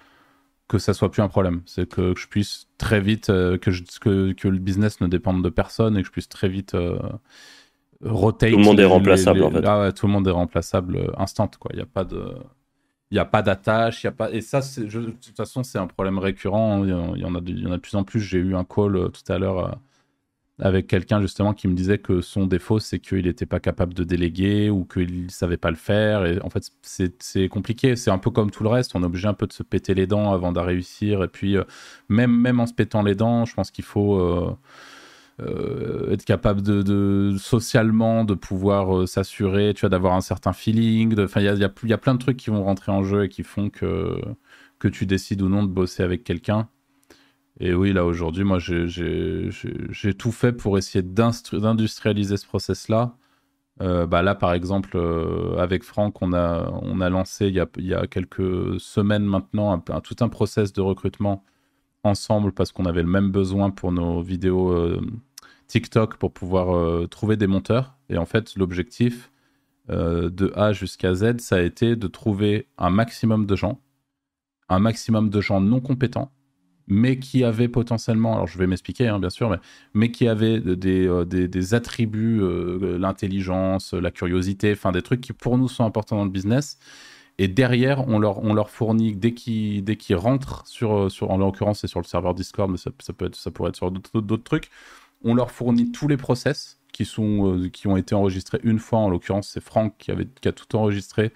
que 0.68 0.79
ça 0.79 0.95
soit 0.95 1.11
plus 1.11 1.22
un 1.22 1.29
problème. 1.29 1.62
C'est 1.66 1.89
que 1.89 2.14
je 2.16 2.29
puisse 2.29 2.68
très 2.79 3.01
vite, 3.01 3.31
euh, 3.31 3.59
que, 3.59 3.70
je- 3.70 3.85
que, 4.01 4.33
que 4.33 4.49
le 4.49 4.59
business 4.59 5.01
ne 5.03 5.07
dépende 5.09 5.45
de 5.45 5.51
personne 5.51 5.97
et 5.99 6.03
que 6.03 6.07
je 6.09 6.12
puisse 6.12 6.29
très 6.29 6.49
vite 6.49 6.75
euh, 6.75 6.99
rotate. 8.03 8.51
Tout 8.51 8.59
le 8.59 8.64
monde 8.64 8.79
est 8.81 8.83
les- 8.83 8.89
remplaçable, 8.89 9.41
les- 9.41 9.45
en 9.47 9.51
fait. 9.51 9.64
Ah 9.66 9.81
ouais, 9.81 9.93
tout 9.93 10.07
le 10.07 10.12
monde 10.12 10.27
est 10.29 10.31
remplaçable 10.31 10.97
euh, 10.97 11.11
instant, 11.18 11.49
quoi. 11.59 11.70
Il 11.72 11.77
n'y 11.77 11.83
a 11.83 11.87
pas 11.87 12.05
de. 12.05 12.35
Il 13.14 13.18
n'y 13.18 13.20
a 13.20 13.24
pas 13.26 13.42
d'attache, 13.42 14.02
y 14.02 14.08
a 14.08 14.12
pas 14.12 14.32
et 14.32 14.40
ça 14.40 14.58
de 14.60 15.10
toute 15.12 15.36
façon 15.36 15.62
c'est 15.62 15.78
un 15.78 15.86
problème 15.86 16.18
récurrent. 16.18 16.82
Il 16.84 16.90
y 16.90 16.92
en- 16.92 17.14
il 17.14 17.22
y 17.22 17.24
en 17.24 17.34
a 17.36 17.40
de, 17.40 17.50
il 17.50 17.60
y 17.60 17.66
en 17.66 17.70
a 17.72 17.76
de 17.76 17.80
plus 17.80 17.94
en 17.94 18.02
plus. 18.04 18.20
J'ai 18.20 18.38
eu 18.38 18.56
un 18.56 18.64
call 18.64 18.96
euh, 18.96 19.08
tout 19.08 19.22
à 19.32 19.38
l'heure 19.38 19.58
euh, 19.58 19.72
avec 20.60 20.86
quelqu'un 20.88 21.20
justement 21.20 21.54
qui 21.54 21.68
me 21.68 21.74
disait 21.74 21.98
que 21.98 22.20
son 22.22 22.46
défaut 22.46 22.78
c'est 22.80 23.00
qu'il 23.00 23.24
n'était 23.26 23.46
pas 23.46 23.60
capable 23.60 23.94
de 23.94 24.04
déléguer 24.04 24.70
ou 24.70 24.84
qu'il 24.84 25.30
savait 25.30 25.56
pas 25.58 25.70
le 25.70 25.76
faire. 25.76 26.26
Et 26.26 26.40
en 26.42 26.50
fait 26.50 26.70
c'est 26.82 27.48
compliqué. 27.48 27.96
C'est 27.96 28.10
un 28.10 28.18
peu 28.18 28.30
comme 28.30 28.50
tout 28.50 28.64
le 28.64 28.68
reste. 28.70 28.96
On 28.96 29.02
est 29.02 29.06
obligé 29.06 29.28
un 29.28 29.34
peu 29.34 29.46
de 29.46 29.52
se 29.52 29.62
péter 29.64 29.94
les 29.94 30.06
dents 30.08 30.32
avant 30.32 30.52
réussir. 30.62 31.22
Et 31.24 31.28
puis 31.28 31.56
euh, 31.56 31.64
même 32.08 32.32
même 32.36 32.60
en 32.60 32.66
se 32.66 32.74
pétant 32.74 33.02
les 33.02 33.14
dents, 33.14 33.44
je 33.44 33.54
pense 33.54 33.70
qu'il 33.70 33.84
faut 33.84 34.18
euh, 35.41 36.12
être 36.12 36.24
capable 36.24 36.62
de, 36.62 37.37
socialement 37.39 38.24
de 38.24 38.35
pouvoir 38.35 38.97
euh, 38.99 39.07
s'assurer, 39.07 39.74
tu 39.74 39.80
vois, 39.80 39.89
d'avoir 39.89 40.14
un 40.14 40.20
certain 40.20 40.53
feeling. 40.53 41.18
Enfin, 41.20 41.41
il 41.41 41.47
y 41.47 41.64
a, 41.93 41.99
plein 41.99 42.14
de 42.14 42.18
trucs 42.18 42.37
qui 42.37 42.51
vont 42.51 42.62
rentrer 42.62 42.93
en 42.93 43.03
jeu 43.03 43.24
et 43.24 43.28
qui 43.28 43.43
font 43.43 43.70
que 43.70 44.20
que 44.78 44.89
tu 44.89 45.07
décides 45.07 45.43
ou 45.43 45.49
non 45.49 45.62
de 45.64 45.68
bosser 45.68 46.03
avec 46.03 46.24
quelqu'un. 46.24 46.68
Et 47.61 47.74
oui, 47.74 47.93
là 47.93 48.05
aujourd'hui, 48.05 48.45
moi, 48.45 48.59
j'ai- 48.59 50.14
tout 50.18 50.32
fait 50.32 50.53
pour 50.53 50.78
essayer 50.78 51.03
d'industrialiser 51.03 52.37
ce 52.37 52.47
process-là. 52.47 53.16
Euh, 53.82 54.07
bah 54.07 54.22
là, 54.22 54.35
par 54.35 54.55
exemple, 54.55 54.99
avec 55.59 55.85
Franck, 55.85 56.22
on 56.22 56.32
a, 56.32 56.70
on 56.82 57.01
a 57.01 57.11
lancé 57.11 57.49
il 57.49 57.55
y 57.55 57.61
a, 57.61 57.68
y 57.78 57.95
a 57.95 58.07
quelques 58.07 58.80
semaines 58.80 59.24
maintenant 59.24 59.78
tout 59.80 60.16
un 60.20 60.28
process 60.28 60.72
de 60.72 60.80
recrutement 60.80 61.45
ensemble 62.05 62.52
parce 62.52 62.72
qu'on 62.72 62.86
avait 62.86 63.02
le 63.02 63.09
même 63.09 63.30
besoin 63.30 63.70
pour 63.70 63.92
nos 63.92 64.22
vidéos 64.22 65.00
TikTok 65.66 66.16
pour 66.16 66.32
pouvoir 66.32 67.09
trouver 67.09 67.36
des 67.36 67.46
monteurs. 67.46 67.96
Et 68.09 68.18
en 68.18 68.26
fait, 68.26 68.55
l'objectif 68.57 69.30
de 69.88 70.52
A 70.55 70.72
jusqu'à 70.72 71.14
Z, 71.14 71.38
ça 71.38 71.57
a 71.57 71.61
été 71.61 71.96
de 71.96 72.07
trouver 72.07 72.68
un 72.78 72.90
maximum 72.90 73.46
de 73.46 73.57
gens, 73.57 73.80
un 74.68 74.78
maximum 74.78 75.30
de 75.30 75.40
gens 75.40 75.61
non 75.61 75.80
compétents 75.80 76.30
mais 76.86 77.18
qui 77.18 77.44
avait 77.44 77.68
potentiellement, 77.68 78.34
alors 78.34 78.46
je 78.46 78.59
vais 78.59 78.66
m'expliquer 78.66 79.09
hein, 79.09 79.18
bien 79.18 79.30
sûr, 79.30 79.50
mais, 79.50 79.59
mais, 79.94 80.11
qui 80.11 80.28
avait 80.28 80.61
des, 80.61 81.07
euh, 81.07 81.24
des, 81.24 81.48
des 81.48 81.74
attributs, 81.74 82.40
euh, 82.42 82.98
l'intelligence, 82.98 83.94
la 83.94 84.11
curiosité, 84.11 84.72
enfin 84.72 84.92
des 84.92 85.02
trucs 85.02 85.20
qui 85.20 85.32
pour 85.32 85.59
nous 85.59 85.68
sont 85.68 85.84
importants 85.84 86.16
dans 86.16 86.24
le 86.24 86.30
business. 86.30 86.78
Et 87.39 87.49
derrière, 87.49 88.07
on 88.09 88.18
leur, 88.18 88.39
on 88.45 88.55
leur 88.55 88.70
fournit, 88.70 89.14
dès 89.14 89.35
qu'ils 89.35 89.85
qu 89.85 90.14
rentrent, 90.14 90.66
sur, 90.66 90.95
euh, 90.95 91.09
sur, 91.09 91.30
en 91.30 91.39
l'occurrence 91.39 91.80
c'est 91.80 91.89
sur 91.89 92.01
le 92.01 92.05
serveur 92.07 92.35
Discord, 92.35 92.70
mais 92.70 92.76
ça, 92.76 92.91
peut 92.91 93.26
être, 93.26 93.37
ça 93.37 93.51
pourrait 93.51 93.70
être 93.70 93.76
sur 93.76 93.91
d'autres 93.91 94.45
trucs, 94.45 94.70
on 95.24 95.35
leur 95.35 95.51
fournit 95.51 95.91
tous 95.91 96.07
les 96.07 96.16
process 96.16 96.80
qui, 96.93 97.05
sont, 97.05 97.68
qui 97.72 97.89
ont 97.89 97.97
été 97.97 98.14
enregistrés 98.14 98.61
une 98.62 98.78
fois, 98.78 99.01
en 99.01 99.09
l'occurrence 99.09 99.49
c'est 99.49 99.62
Franck 99.62 99.97
qui, 99.99 100.12
avait, 100.12 100.28
qui 100.41 100.47
a 100.47 100.53
tout 100.53 100.76
enregistré, 100.76 101.32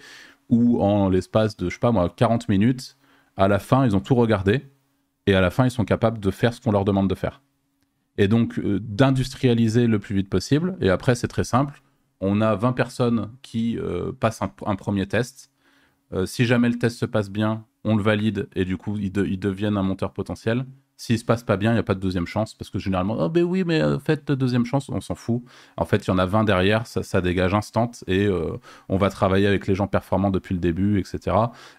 ou 0.48 0.80
en 0.80 1.08
l'espace 1.08 1.56
de, 1.56 1.68
je 1.68 1.74
sais 1.74 1.80
pas 1.80 1.90
moi, 1.90 2.12
40 2.16 2.48
minutes, 2.48 2.96
à 3.36 3.48
la 3.48 3.58
fin, 3.58 3.84
ils 3.84 3.96
ont 3.96 4.00
tout 4.00 4.14
regardé, 4.14 4.62
et 5.28 5.34
à 5.34 5.40
la 5.42 5.50
fin, 5.50 5.66
ils 5.66 5.70
sont 5.70 5.84
capables 5.84 6.20
de 6.20 6.30
faire 6.30 6.54
ce 6.54 6.60
qu'on 6.60 6.72
leur 6.72 6.86
demande 6.86 7.08
de 7.08 7.14
faire. 7.14 7.42
Et 8.16 8.28
donc, 8.28 8.58
euh, 8.58 8.80
d'industrialiser 8.80 9.86
le 9.86 9.98
plus 9.98 10.14
vite 10.14 10.30
possible. 10.30 10.76
Et 10.80 10.88
après, 10.88 11.14
c'est 11.14 11.28
très 11.28 11.44
simple. 11.44 11.82
On 12.20 12.40
a 12.40 12.56
20 12.56 12.72
personnes 12.72 13.30
qui 13.42 13.78
euh, 13.78 14.10
passent 14.18 14.40
un, 14.40 14.76
premier 14.76 15.06
test. 15.06 15.50
Euh, 16.12 16.26
si 16.26 16.44
jamais 16.44 16.68
le 16.68 16.78
test 16.78 16.98
se 16.98 17.06
passe 17.06 17.30
bien, 17.30 17.64
on 17.84 17.96
le 17.96 18.02
valide 18.02 18.48
et 18.54 18.64
du 18.64 18.76
coup, 18.76 18.96
ils, 18.98 19.12
deviennent 19.12 19.76
un 19.76 19.82
monteur 19.82 20.12
potentiel. 20.12 20.66
S'il 20.96 21.18
se 21.18 21.24
passe 21.24 21.44
pas 21.44 21.56
bien, 21.56 21.70
il 21.70 21.74
n'y 21.74 21.80
a 21.80 21.84
pas 21.84 21.94
de 21.94 22.00
deuxième 22.00 22.26
chance 22.26 22.54
parce 22.54 22.70
que 22.70 22.78
généralement, 22.80 23.16
oh 23.20 23.28
ben 23.28 23.44
oui, 23.44 23.62
mais 23.64 23.80
euh, 23.80 24.00
faites 24.00 24.32
deuxième 24.32 24.66
chance, 24.66 24.88
on 24.88 25.00
s'en 25.00 25.14
fout. 25.14 25.42
En 25.76 25.84
fait, 25.84 26.06
il 26.06 26.08
y 26.08 26.10
en 26.10 26.18
a 26.18 26.26
20 26.26 26.42
derrière, 26.42 26.86
ça, 26.86 27.20
dégage 27.20 27.54
instant 27.54 27.90
et 28.08 28.26
euh, 28.26 28.56
on 28.88 28.96
va 28.96 29.08
travailler 29.08 29.46
avec 29.46 29.68
les 29.68 29.76
gens 29.76 29.86
performants 29.86 30.30
depuis 30.30 30.54
le 30.54 30.60
début, 30.60 30.98
etc. 30.98 31.36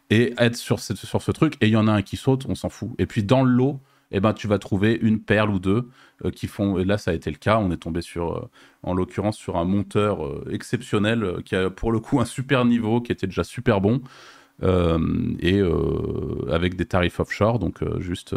Et 0.10 0.34
être 0.38 0.56
sur 0.56 0.80
sur 0.80 1.22
ce 1.22 1.32
truc. 1.32 1.56
Et 1.60 1.68
il 1.68 1.74
y 1.74 1.78
en 1.78 1.88
a 1.88 1.92
un 1.92 2.02
qui 2.02 2.16
saute, 2.16 2.46
on 2.48 2.56
s'en 2.56 2.70
fout. 2.70 2.92
Et 2.98 3.06
puis 3.06 3.24
dans 3.24 3.44
le 3.44 3.52
lot, 3.52 3.82
eh 4.12 4.20
ben, 4.20 4.34
tu 4.34 4.48
vas 4.48 4.60
trouver 4.60 4.98
une 5.02 5.22
perle 5.22 5.50
ou 5.50 5.60
deux 5.60 5.90
euh, 6.26 6.32
qui 6.32 6.48
font. 6.48 6.78
Et 6.78 6.86
là, 6.86 6.98
ça 6.98 7.12
a 7.12 7.14
été 7.14 7.30
le 7.30 7.38
cas. 7.38 7.58
On 7.60 7.72
est 7.72 7.78
tombé 7.78 8.02
sur, 8.02 8.50
en 8.84 8.94
l'occurrence, 8.94 9.38
sur 9.38 9.58
un 9.58 9.66
monteur 9.66 10.20
exceptionnel 10.52 11.42
qui 11.46 11.56
a 11.56 11.70
pour 11.70 11.92
le 11.92 12.00
coup 12.00 12.20
un 12.20 12.26
super 12.26 12.66
niveau, 12.66 13.02
qui 13.02 13.12
était 13.12 13.28
déjà 13.28 13.44
super 13.44 13.82
bon. 13.82 14.02
et 14.62 15.62
avec 16.52 16.76
des 16.76 16.86
tarifs 16.86 17.20
offshore, 17.20 17.60
donc 17.60 17.84
juste 18.00 18.36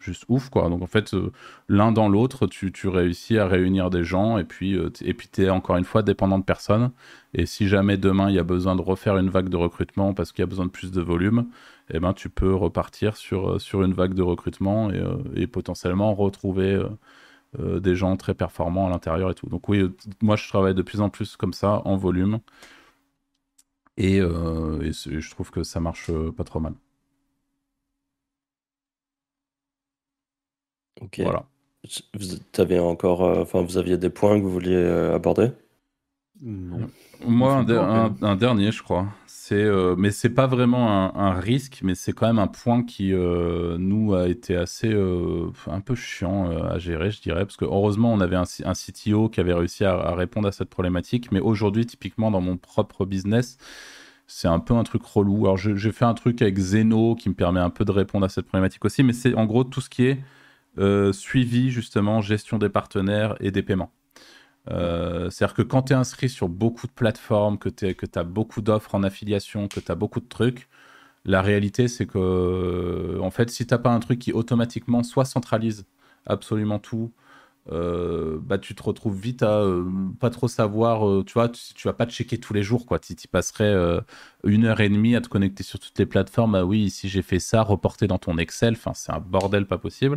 juste 0.00 0.24
ouf 0.28 0.48
quoi. 0.50 0.68
Donc 0.68 0.82
en 0.82 0.86
fait, 0.86 1.14
euh, 1.14 1.32
l'un 1.68 1.92
dans 1.92 2.08
l'autre, 2.08 2.46
tu, 2.46 2.72
tu, 2.72 2.88
réussis 2.88 3.38
à 3.38 3.46
réunir 3.46 3.90
des 3.90 4.04
gens 4.04 4.38
et 4.38 4.44
puis 4.44 4.74
euh, 4.76 4.90
et 5.02 5.14
puis 5.14 5.28
tu 5.30 5.44
es 5.44 5.50
encore 5.50 5.76
une 5.76 5.84
fois 5.84 6.02
dépendant 6.02 6.38
de 6.38 6.44
personne. 6.44 6.90
Et 7.34 7.46
si 7.46 7.68
jamais 7.68 7.96
demain 7.96 8.30
il 8.30 8.36
y 8.36 8.38
a 8.38 8.44
besoin 8.44 8.76
de 8.76 8.82
refaire 8.82 9.16
une 9.16 9.30
vague 9.30 9.48
de 9.48 9.56
recrutement 9.56 10.14
parce 10.14 10.32
qu'il 10.32 10.42
y 10.42 10.44
a 10.44 10.46
besoin 10.46 10.66
de 10.66 10.70
plus 10.70 10.90
de 10.90 11.00
volume, 11.00 11.46
eh 11.90 12.00
ben 12.00 12.12
tu 12.12 12.28
peux 12.30 12.54
repartir 12.54 13.16
sur, 13.16 13.50
euh, 13.50 13.58
sur 13.58 13.82
une 13.82 13.92
vague 13.92 14.14
de 14.14 14.22
recrutement 14.22 14.90
et, 14.90 15.02
et 15.34 15.46
potentiellement 15.46 16.14
retrouver 16.14 16.80
des 17.58 17.94
gens 17.96 18.16
très 18.16 18.34
performants 18.34 18.86
à 18.88 18.90
l'intérieur 18.90 19.30
et 19.30 19.34
tout. 19.34 19.48
Donc 19.48 19.68
oui, 19.68 19.90
moi 20.20 20.36
je 20.36 20.46
travaille 20.48 20.74
de 20.74 20.82
plus 20.82 21.00
en 21.00 21.08
plus 21.08 21.36
comme 21.36 21.54
ça 21.54 21.82
en 21.86 21.96
volume. 21.96 22.40
Et, 23.96 24.18
et 24.18 24.92
je 24.92 25.30
trouve 25.30 25.50
que 25.50 25.62
ça 25.62 25.80
marche 25.80 26.10
pas 26.36 26.44
trop 26.44 26.60
mal. 26.60 26.74
Ok. 31.00 31.20
Voilà. 31.20 31.44
Vous 32.14 32.40
avez 32.58 32.78
encore, 32.80 33.24
euh, 33.24 33.42
enfin, 33.42 33.62
vous 33.62 33.78
aviez 33.78 33.96
des 33.96 34.10
points 34.10 34.38
que 34.38 34.44
vous 34.44 34.50
vouliez 34.50 34.74
euh, 34.74 35.14
aborder? 35.14 35.50
Non. 36.40 36.88
Moi, 37.26 37.54
un, 37.54 38.36
dernier, 38.36 38.72
je 38.72 38.82
crois. 38.82 39.06
C'est, 39.48 39.54
euh, 39.54 39.94
mais 39.96 40.10
c'est 40.10 40.28
pas 40.28 40.46
vraiment 40.46 41.16
un, 41.16 41.32
risque, 41.40 41.80
mais 41.82 41.94
c'est 41.94 42.12
quand 42.12 42.26
même 42.26 42.38
un 42.38 42.48
point 42.48 42.82
qui 42.82 43.12
nous 43.14 44.12
a 44.12 44.28
été 44.28 44.54
assez, 44.56 44.92
un 44.92 45.80
peu 45.80 45.94
chiant 45.94 46.50
à 46.50 46.78
gérer, 46.78 47.10
je 47.10 47.22
dirais, 47.22 47.46
parce 47.46 47.56
que 47.56 47.64
heureusement, 47.64 48.12
on 48.12 48.20
avait 48.20 48.36
un, 48.36 48.44
CTO 48.44 49.30
qui 49.30 49.40
avait 49.40 49.54
réussi 49.54 49.86
à, 49.86 50.14
répondre 50.14 50.48
à 50.48 50.52
cette 50.52 50.68
problématique. 50.68 51.32
Mais 51.32 51.40
aujourd'hui, 51.40 51.86
typiquement 51.86 52.30
dans 52.30 52.42
mon 52.42 52.58
propre 52.58 53.06
business, 53.06 53.56
c'est 54.26 54.48
un 54.48 54.60
peu 54.60 54.74
un 54.74 54.84
truc 54.84 55.02
relou. 55.02 55.46
Alors, 55.46 55.56
j'ai 55.56 55.92
fait 55.92 56.04
un 56.04 56.14
truc 56.14 56.42
avec 56.42 56.58
Zeno 56.58 57.14
qui 57.14 57.30
me 57.30 57.34
permet 57.34 57.60
un 57.60 57.70
peu 57.70 57.86
de 57.86 57.92
répondre 57.92 58.26
à 58.26 58.28
cette 58.28 58.46
problématique 58.46 58.84
aussi, 58.84 59.02
mais 59.02 59.14
c'est 59.14 59.32
en 59.34 59.46
gros 59.46 59.64
tout 59.64 59.80
ce 59.80 59.88
qui 59.88 60.04
est 60.04 60.18
euh, 60.76 61.12
suivi 61.14 61.70
justement, 61.70 62.20
gestion 62.20 62.58
des 62.58 62.68
partenaires 62.68 63.34
et 63.40 63.50
des 63.50 63.62
paiements. 63.62 63.92
Euh, 64.70 65.30
c'est-à-dire 65.30 65.54
que 65.54 65.62
quand 65.62 65.82
tu 65.82 65.92
es 65.92 65.96
inscrit 65.96 66.28
sur 66.28 66.48
beaucoup 66.48 66.86
de 66.86 66.92
plateformes, 66.92 67.58
que 67.58 67.68
tu 67.68 67.94
as 68.14 68.24
beaucoup 68.24 68.60
d'offres 68.62 68.94
en 68.94 69.02
affiliation, 69.02 69.68
que 69.68 69.80
tu 69.80 69.90
as 69.90 69.94
beaucoup 69.94 70.20
de 70.20 70.28
trucs, 70.28 70.68
la 71.24 71.42
réalité 71.42 71.88
c'est 71.88 72.06
que 72.06 72.18
euh, 72.18 73.20
en 73.20 73.30
fait 73.30 73.50
si 73.50 73.66
tu 73.66 73.78
pas 73.78 73.90
un 73.90 74.00
truc 74.00 74.18
qui 74.20 74.32
automatiquement 74.32 75.02
soit 75.02 75.24
centralise 75.24 75.86
absolument 76.26 76.78
tout, 76.78 77.12
bah, 77.70 78.58
tu 78.58 78.74
te 78.74 78.82
retrouves 78.82 79.18
vite 79.18 79.42
à 79.42 79.62
pas 80.20 80.30
trop 80.30 80.48
savoir, 80.48 81.24
tu 81.24 81.34
vois, 81.34 81.50
tu, 81.50 81.86
vas 81.86 81.92
pas 81.92 82.06
checker 82.06 82.38
tous 82.38 82.54
les 82.54 82.62
jours, 82.62 82.86
quoi. 82.86 82.98
Tu 82.98 83.14
passerais 83.30 83.74
une 84.44 84.64
heure 84.64 84.80
et 84.80 84.88
demie 84.88 85.14
à 85.16 85.20
te 85.20 85.28
connecter 85.28 85.62
sur 85.62 85.78
toutes 85.78 85.98
les 85.98 86.06
plateformes. 86.06 86.54
Ah 86.54 86.64
oui, 86.64 86.80
ici 86.80 87.08
j'ai 87.10 87.22
fait 87.22 87.38
ça, 87.38 87.62
reporter 87.62 88.08
dans 88.08 88.18
ton 88.18 88.38
Excel, 88.38 88.76
c'est 88.94 89.12
un 89.12 89.20
bordel 89.20 89.66
pas 89.66 89.78
possible. 89.78 90.16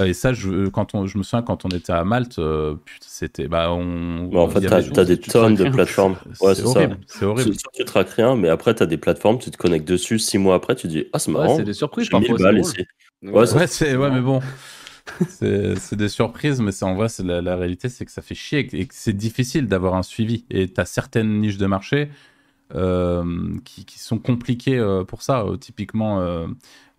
Euh, 0.00 0.06
et 0.06 0.14
ça, 0.14 0.32
je, 0.32 0.68
quand 0.68 0.94
on, 0.94 1.06
je 1.06 1.18
me 1.18 1.22
souviens 1.22 1.42
quand 1.42 1.64
on 1.64 1.68
était 1.68 1.92
à 1.92 2.04
Malte, 2.04 2.38
euh, 2.38 2.76
c'était. 3.00 3.48
Bah, 3.48 3.72
on, 3.72 4.34
en 4.34 4.48
fait, 4.48 4.60
tu 4.60 4.72
as, 4.72 5.04
des 5.04 5.18
tonnes 5.18 5.54
de 5.54 5.68
plateformes. 5.68 6.16
Ouais, 6.40 6.54
c'est 6.54 6.64
horrible. 6.64 6.98
C'est 7.06 7.24
horrible. 7.24 7.56
Tu 7.74 7.84
traques 7.84 8.10
rien, 8.10 8.36
mais 8.36 8.48
après, 8.48 8.74
tu 8.74 8.82
as 8.82 8.86
des 8.86 8.96
plateformes, 8.96 9.38
tu 9.38 9.50
te 9.50 9.56
connectes 9.56 9.86
dessus, 9.86 10.18
six 10.18 10.38
mois 10.38 10.54
après, 10.54 10.74
tu 10.74 10.86
dis 10.86 11.06
Ah, 11.12 11.18
c'est 11.18 11.30
marrant. 11.30 11.56
c'est 11.56 11.64
des 11.64 11.74
surprises 11.74 12.08
parfois. 12.08 12.38
Balles 12.38 12.58
ici. 12.58 12.86
Ouais, 13.22 13.46
c'est 13.66 13.96
ouais, 13.96 14.10
mais 14.10 14.20
bon. 14.20 14.40
c'est 15.28 15.94
des 15.94 16.08
surprises, 16.08 16.60
mais 16.60 16.82
en 16.82 16.94
vrai, 16.94 17.08
la, 17.24 17.42
la 17.42 17.56
réalité, 17.56 17.88
c'est 17.88 18.04
que 18.04 18.10
ça 18.10 18.22
fait 18.22 18.34
chier 18.34 18.68
et 18.72 18.86
que 18.86 18.94
c'est 18.94 19.12
difficile 19.12 19.68
d'avoir 19.68 19.94
un 19.94 20.02
suivi. 20.02 20.44
Et 20.50 20.72
tu 20.72 20.80
as 20.80 20.84
certaines 20.86 21.40
niches 21.40 21.58
de 21.58 21.66
marché 21.66 22.08
euh, 22.74 23.24
qui, 23.64 23.84
qui, 23.84 23.98
sont 23.98 24.18
compliquées 24.18 24.82
pour 25.06 25.22
ça. 25.22 25.44
typiquement, 25.60 26.20
euh, 26.20 26.46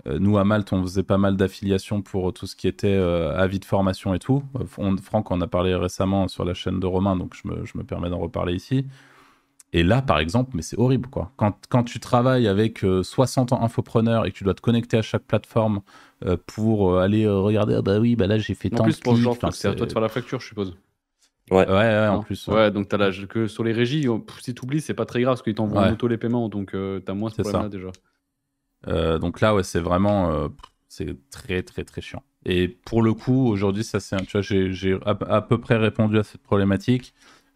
nous, 0.06 0.38
à 0.38 0.44
Malte, 0.44 0.74
on 0.74 0.82
faisait 0.82 1.04
pas 1.04 1.18
mal 1.18 1.38
d'affiliations 1.38 2.02
pour 2.02 2.34
tout 2.34 2.46
ce 2.46 2.56
qui 2.56 2.68
était 2.68 2.88
euh, 2.88 3.38
avis 3.38 3.60
de 3.60 3.66
formation 3.66 4.14
et 4.14 4.20
tout. 4.20 4.44
Euh, 4.60 4.98
Franck 5.02 5.32
en 5.32 5.40
a 5.40 5.48
parlé 5.48 5.76
récemment 5.76 6.28
sur 6.28 6.44
la 6.44 6.54
chaîne 6.54 6.80
de 6.80 6.86
Romain, 6.86 7.16
donc 7.16 7.36
je 7.42 7.48
me, 7.48 7.66
je 7.66 7.78
me 7.78 7.84
permets 7.84 8.10
d'en 8.10 8.20
reparler 8.20 8.54
ici. 8.54 8.86
Et 9.72 9.82
là, 9.82 10.02
par 10.02 10.20
exemple, 10.20 10.52
mais 10.56 10.62
c'est 10.62 10.78
horrible, 10.78 11.10
quoi. 11.10 11.32
Quand, 11.38 11.56
quand, 11.70 11.84
tu 11.84 12.00
travailles 12.00 12.48
avec 12.48 12.86
60 13.02 13.54
infopreneurs 13.54 14.26
et 14.26 14.32
que 14.32 14.38
tu 14.38 14.44
dois 14.44 14.54
te 14.54 14.62
connecter 14.62 14.98
à 14.98 15.02
chaque 15.02 15.24
plateforme 15.24 15.82
pour 16.46 17.00
aller 17.00 17.28
regarder, 17.28 17.74
ah 17.76 17.82
bah 17.82 18.00
oui, 18.00 18.16
bah 18.16 18.28
là 18.28 18.38
j'ai 18.38 18.54
fait 18.54 18.70
tant 18.70 18.86
de 18.86 18.94
pour 18.94 19.18
c'est 19.52 19.68
à 19.68 19.74
toi 19.74 19.88
de 19.88 19.92
faire 19.92 20.02
la 20.02 20.10
facture, 20.10 20.40
je 20.40 20.48
suppose. 20.48 20.78
Ouais, 21.50 21.68
ouais, 21.68 21.74
ouais 21.74 22.08
en 22.08 22.22
plus. 22.22 22.48
Ouais, 22.50 22.70
donc 22.70 22.94
as 22.94 23.12
que 23.28 23.48
sur 23.48 23.64
les 23.64 23.74
régies, 23.74 24.06
si 24.42 24.54
tu 24.54 24.64
oublies, 24.64 24.80
c'est 24.80 24.94
pas 24.94 25.06
très 25.06 25.22
grave 25.22 25.34
parce 25.34 25.42
qu'ils 25.42 25.56
t'envoient 25.56 25.92
auto 25.92 26.08
les 26.08 26.18
paiements, 26.18 26.50
donc 26.50 26.74
tu 26.74 26.78
as 27.08 27.14
moins 27.16 27.32
ce 27.32 27.42
problème-là 27.42 27.70
déjà. 27.70 27.90
Euh, 28.88 29.20
donc 29.20 29.42
là, 29.42 29.56
ouais, 29.56 29.64
c'est 29.64 29.80
vraiment, 29.80 30.32
euh, 30.32 30.48
c'est 30.88 31.16
très, 31.30 31.64
très, 31.64 31.84
très 31.84 32.02
chiant. 32.02 32.24
Et 32.46 32.68
pour 32.68 33.02
le 33.02 33.14
coup, 33.14 33.48
aujourd'hui, 33.48 33.84
ça, 33.84 34.00
c'est, 34.00 34.18
tu 34.26 34.34
vois, 34.34 34.42
j'ai 34.42 34.98
à, 35.06 35.42
peu 35.42 35.60
près 35.60 35.78
répondu 35.78 36.18
à 36.18 36.24
cette 36.24 36.42
problématique. 36.42 37.14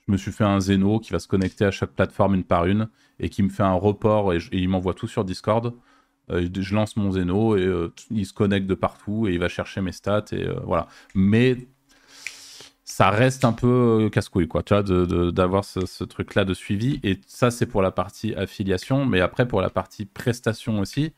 Je 0.07 0.13
me 0.13 0.17
suis 0.17 0.31
fait 0.31 0.45
un 0.45 0.59
Zeno 0.61 0.99
qui 0.99 1.11
va 1.11 1.19
se 1.19 1.27
connecter 1.27 1.65
à 1.65 1.71
chaque 1.71 1.91
plateforme 1.91 2.35
une 2.35 2.45
par 2.45 2.65
une 2.65 2.87
et 3.19 3.29
qui 3.29 3.43
me 3.43 3.49
fait 3.49 3.63
un 3.63 3.73
report 3.73 4.33
et, 4.33 4.39
il 4.53 4.69
m'envoie 4.69 4.93
tout 4.93 5.07
sur 5.07 5.25
Discord. 5.25 5.73
Euh, 6.29 6.47
je 6.57 6.75
lance 6.75 6.95
mon 6.95 7.11
Zeno 7.11 7.57
et 7.57 7.91
il 8.11 8.25
se 8.25 8.33
connecte 8.33 8.67
de 8.67 8.75
partout 8.75 9.27
et 9.27 9.33
il 9.33 9.39
va 9.39 9.49
chercher 9.49 9.81
mes 9.81 9.91
stats 9.91 10.25
et 10.31 10.47
voilà. 10.63 10.87
Mais 11.13 11.67
ça 12.97 13.11
reste 13.11 13.45
un 13.45 13.53
peu 13.53 14.09
casse-couille, 14.11 14.47
quoi, 14.47 14.63
tu 14.63 14.73
vois, 14.73 14.81
d'avoir 15.31 15.63
ce, 15.63 16.03
truc-là 16.03 16.45
de 16.45 16.55
suivi. 16.55 16.99
Et 17.03 17.19
ça, 17.27 17.51
c'est 17.51 17.67
pour 17.67 17.83
la 17.83 17.91
partie 17.91 18.33
affiliation, 18.33 19.05
mais 19.05 19.21
après, 19.21 19.47
pour 19.47 19.61
la 19.61 19.69
partie 19.69 20.05
prestation 20.05 20.79
aussi, 20.79 21.13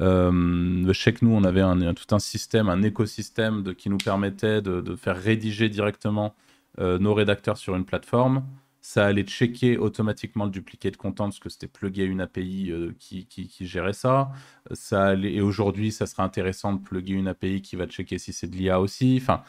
euh, 0.00 0.30
je 0.30 1.10
nous, 1.22 1.32
on 1.32 1.42
avait 1.42 1.62
un, 1.62 1.94
tout 1.94 2.14
un 2.14 2.20
système, 2.20 2.68
un 2.68 2.82
écosystème 2.82 3.64
de, 3.64 3.72
qui 3.72 3.90
nous 3.90 3.98
permettait 3.98 4.62
de, 4.62 4.94
faire 4.94 5.20
rédiger 5.20 5.68
directement 5.68 6.36
euh, 6.78 6.96
nos 7.00 7.12
rédacteurs 7.12 7.56
sur 7.56 7.74
une 7.74 7.84
plateforme. 7.84 8.44
Ça 8.80 9.04
allait 9.04 9.24
checker 9.24 9.78
automatiquement 9.78 10.44
le 10.44 10.52
dupliqué 10.52 10.92
de 10.92 10.96
content 10.96 11.24
parce 11.24 11.40
que 11.40 11.48
c'était 11.48 11.66
plugué 11.66 12.04
une 12.04 12.20
API 12.20 12.70
euh, 12.70 12.92
qui, 13.00 13.26
qui, 13.26 13.66
gérait 13.66 13.94
ça. 13.94 14.30
ça 14.70 15.06
allait, 15.06 15.34
et 15.34 15.40
aujourd'hui, 15.40 15.90
ça 15.90 16.06
serait 16.06 16.22
intéressant 16.22 16.72
de 16.72 16.80
plugger 16.80 17.14
une 17.14 17.26
API 17.26 17.62
qui 17.62 17.74
va 17.74 17.86
checker 17.86 18.18
si 18.18 18.32
c'est 18.32 18.46
de 18.46 18.54
l'IA 18.54 18.80
aussi. 18.80 19.18
Enfin, 19.20 19.42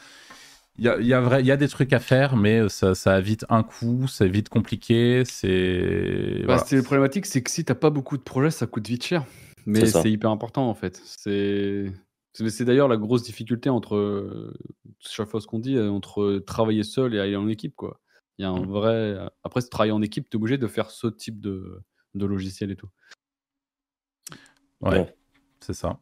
il 0.78 0.86
y 0.86 0.90
a, 0.90 1.00
y, 1.00 1.14
a 1.14 1.22
vrai, 1.22 1.44
y 1.44 1.52
a 1.52 1.58
des 1.58 1.68
trucs 1.68 1.94
à 1.94 2.00
faire, 2.00 2.36
mais 2.36 2.68
ça, 2.70 2.96
ça 2.96 3.14
a 3.16 3.22
vite 3.22 3.46
un 3.50 3.62
coup, 3.64 4.08
c'est 4.08 4.28
vite 4.28 4.50
compliqué. 4.50 5.24
C'est 5.26 6.40
Bah, 6.40 6.46
voilà. 6.46 6.64
c'est 6.66 6.76
le 6.78 6.84
problématique, 6.84 7.26
c'est 7.26 7.44
que 7.44 7.52
si 7.52 7.64
t'as 7.66 7.76
pas 7.76 7.90
beaucoup 7.90 8.18
de 8.18 8.24
projets, 8.24 8.52
ça 8.52 8.68
coûte 8.68 8.88
vite 8.88 9.04
cher. 9.04 9.26
Mais 9.66 9.86
C'est 9.86 10.10
hyper 10.12 10.32
important 10.32 10.68
en 10.70 10.74
fait. 10.74 11.00
C'est 11.06 11.94
d'ailleurs 12.62 12.88
la 12.88 12.98
grosse 12.98 13.22
difficulté 13.24 13.70
entre 13.70 13.96
euh, 13.96 14.54
chaque 15.00 15.28
fois 15.28 15.40
ce 15.42 15.48
qu'on 15.48 15.60
dit 15.60 15.76
euh, 15.76 15.90
entre 15.92 16.40
travailler 16.48 16.84
seul 16.84 17.14
et 17.14 17.20
aller 17.20 17.36
en 17.36 17.48
équipe 17.48 17.76
quoi. 17.76 18.00
Il 18.40 18.44
y 18.44 18.46
a 18.46 18.50
un 18.50 18.62
Mm. 18.62 18.72
vrai 18.72 19.18
après 19.44 19.62
si 19.62 19.68
tu 19.68 19.72
travailles 19.72 19.92
en 19.92 20.02
équipe, 20.02 20.30
tu 20.30 20.38
es 20.38 20.40
obligé 20.40 20.58
de 20.58 20.66
faire 20.68 20.90
ce 20.90 21.08
type 21.08 21.40
de 21.40 21.82
de 22.16 22.26
logiciel 22.26 22.72
et 22.72 22.76
tout. 22.76 22.90
Ouais, 24.82 24.92
Ouais. 25.00 25.16
c'est 25.60 25.74
ça. 25.74 26.00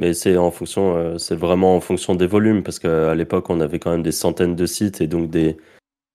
Mais 0.00 0.12
c'est 0.14 0.36
en 0.36 0.50
fonction, 0.50 0.96
euh, 0.96 1.18
c'est 1.18 1.36
vraiment 1.36 1.76
en 1.76 1.80
fonction 1.80 2.14
des 2.16 2.26
volumes, 2.26 2.62
parce 2.62 2.78
qu'à 2.78 3.14
l'époque, 3.14 3.48
on 3.50 3.60
avait 3.60 3.78
quand 3.78 3.90
même 3.92 4.02
des 4.02 4.12
centaines 4.12 4.56
de 4.56 4.66
sites 4.66 5.00
et 5.00 5.06
donc 5.06 5.30
des 5.30 5.56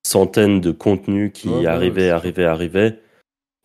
centaines 0.06 0.60
de 0.62 0.72
contenus 0.72 1.32
qui 1.34 1.48
Ouais, 1.48 1.54
ouais, 1.56 1.60
ouais, 1.62 1.68
arrivaient, 1.68 2.10
arrivaient, 2.10 2.46
arrivaient. 2.46 3.00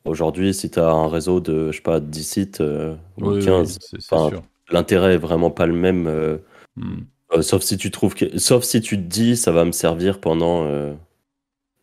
Aujourd'hui, 0.05 0.53
si 0.55 0.71
tu 0.71 0.79
as 0.79 0.91
un 0.91 1.09
réseau 1.09 1.41
de, 1.41 1.73
je 1.73 1.77
sais 1.77 1.83
pas, 1.83 1.99
10 1.99 2.23
sites 2.25 2.61
euh, 2.61 2.95
ou 3.17 3.29
Oui, 3.31 3.37
oui, 3.39 3.45
15, 3.45 3.79
c'est 3.81 4.01
c'est 4.01 4.15
enfin, 4.15 4.29
sûr. 4.29 4.43
l'intérêt 4.71 5.15
est 5.15 5.19
vraiment 5.19 5.51
pas 5.51 5.67
le 5.67 5.73
même. 5.75 6.07
euh, 6.07 6.39
Mm. 6.77 7.03
euh, 7.35 7.43
sauf 7.43 7.63
si 7.63 7.77
tu 7.77 7.91
trouves 7.93 8.15
que, 8.15 8.37
sauf 8.39 8.65
si 8.65 8.81
tu 8.81 8.97
te 8.97 9.03
dis, 9.03 9.37
ça 9.37 9.53
va 9.53 9.65
me 9.65 9.71
servir 9.73 10.21
pendant 10.21 10.69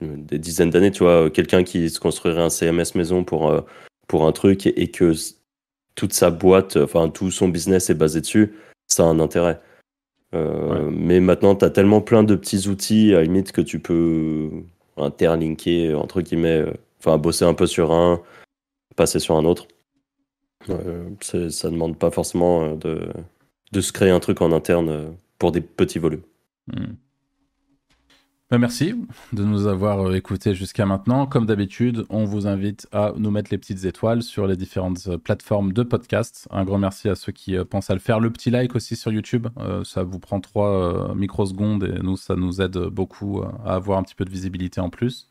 des 0.01 0.39
dizaines 0.39 0.69
d'années, 0.69 0.91
tu 0.91 1.03
vois, 1.03 1.29
quelqu'un 1.29 1.63
qui 1.63 1.89
se 1.89 1.99
construirait 1.99 2.41
un 2.41 2.49
CMS 2.49 2.95
maison 2.95 3.23
pour, 3.23 3.53
pour 4.07 4.25
un 4.25 4.32
truc 4.32 4.65
et, 4.67 4.82
et 4.82 4.91
que 4.91 5.13
toute 6.02 6.14
sa 6.14 6.32
boîte, 6.32 6.78
enfin 6.78 7.10
tout 7.10 7.30
son 7.30 7.47
business 7.47 7.91
est 7.91 7.93
basé 7.93 8.22
dessus, 8.22 8.56
ça 8.88 9.04
a 9.04 9.06
un 9.06 9.20
intérêt. 9.20 9.62
Euh, 10.34 10.89
Mais 10.91 11.20
maintenant, 11.20 11.56
tu 11.56 11.64
as 11.64 11.70
tellement 11.70 12.02
plein 12.02 12.24
de 12.24 12.34
petits 12.34 12.68
outils, 12.68 13.14
à 13.14 13.18
la 13.18 13.24
limite, 13.26 13.52
que 13.52 13.62
tu 13.62 13.78
peux 13.78 14.49
interlinker, 14.97 15.93
entre 15.93 16.22
guillemets, 16.22 16.62
euh, 16.62 16.74
enfin 16.97 17.20
bosser 17.20 17.45
un 17.45 17.54
peu 17.54 17.68
sur 17.68 17.91
un, 17.91 18.20
passer 18.95 19.20
sur 19.20 19.36
un 19.36 19.45
autre. 19.45 19.68
Euh, 20.72 21.08
ça 21.22 21.70
demande 21.70 21.99
pas 21.99 22.10
forcément 22.10 22.64
euh, 22.64 22.76
de, 22.78 23.14
de 23.72 23.82
se 23.82 23.91
créer 23.91 24.10
un 24.10 24.20
truc 24.20 24.41
en 24.41 24.52
interne 24.52 25.16
pour 25.38 25.52
des 25.52 25.62
petits 25.62 25.99
volumes. 25.99 26.24
Mm. 26.66 26.95
Ben, 28.52 28.58
merci 28.58 28.93
de 29.32 29.45
nous 29.45 29.66
avoir 29.66 30.10
euh, 30.10 30.14
écoutés 30.14 30.54
jusqu'à 30.54 30.86
maintenant. 30.86 31.26
Comme 31.26 31.45
d'habitude, 31.45 32.06
on 32.10 32.26
vous 32.26 32.47
invite 32.47 32.86
à 32.91 33.14
nous 33.16 33.32
mettre 33.32 33.49
les 33.49 33.58
petites 33.58 33.86
étoiles 33.86 34.22
sur 34.22 34.45
les 34.45 34.58
différentes 34.58 35.08
euh, 35.08 35.18
plateformes 35.18 35.72
de 35.72 35.84
podcast. 35.84 36.49
Un 36.52 36.66
grand 36.66 36.78
merci 36.78 37.08
à 37.08 37.16
ceux 37.16 37.32
qui 37.32 37.56
euh, 37.56 37.64
pensent 37.64 37.89
à 37.89 37.93
le 37.93 38.02
faire. 38.02 38.20
Le 38.20 38.30
petit 38.30 38.49
like 38.49 38.76
aussi 38.76 38.97
sur 38.97 39.10
YouTube, 39.10 39.47
euh, 39.58 39.86
ça 39.86 40.04
vous 40.04 40.20
prend 40.20 40.41
3 40.41 41.16
microsecondes 41.16 41.86
et 41.86 42.04
nous, 42.04 42.18
ça 42.18 42.36
nous 42.36 42.60
aide 42.60 42.78
beaucoup 42.78 43.41
à 43.41 43.76
avoir 43.76 43.97
un 43.97 44.04
petit 44.04 44.16
peu 44.16 44.26
de 44.26 44.30
visibilité 44.30 44.82
en 44.82 44.89
plus. 44.89 45.30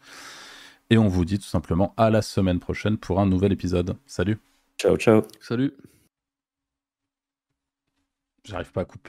Et 0.89 0.97
on 0.97 1.09
vous 1.09 1.27
dit 1.27 1.39
tout 1.39 1.45
simplement 1.45 1.93
à 1.99 2.09
la 2.09 2.23
semaine 2.23 2.59
prochaine 2.59 2.97
pour 2.97 3.21
un 3.21 3.27
nouvel 3.27 3.53
épisode. 3.53 3.97
Salut 4.07 4.39
Ciao, 4.79 4.97
ciao. 4.97 5.25
Salut. 5.41 5.75
J'arrive 8.45 8.73
pas 8.73 8.81
à 8.81 8.85
couper. 8.87 9.09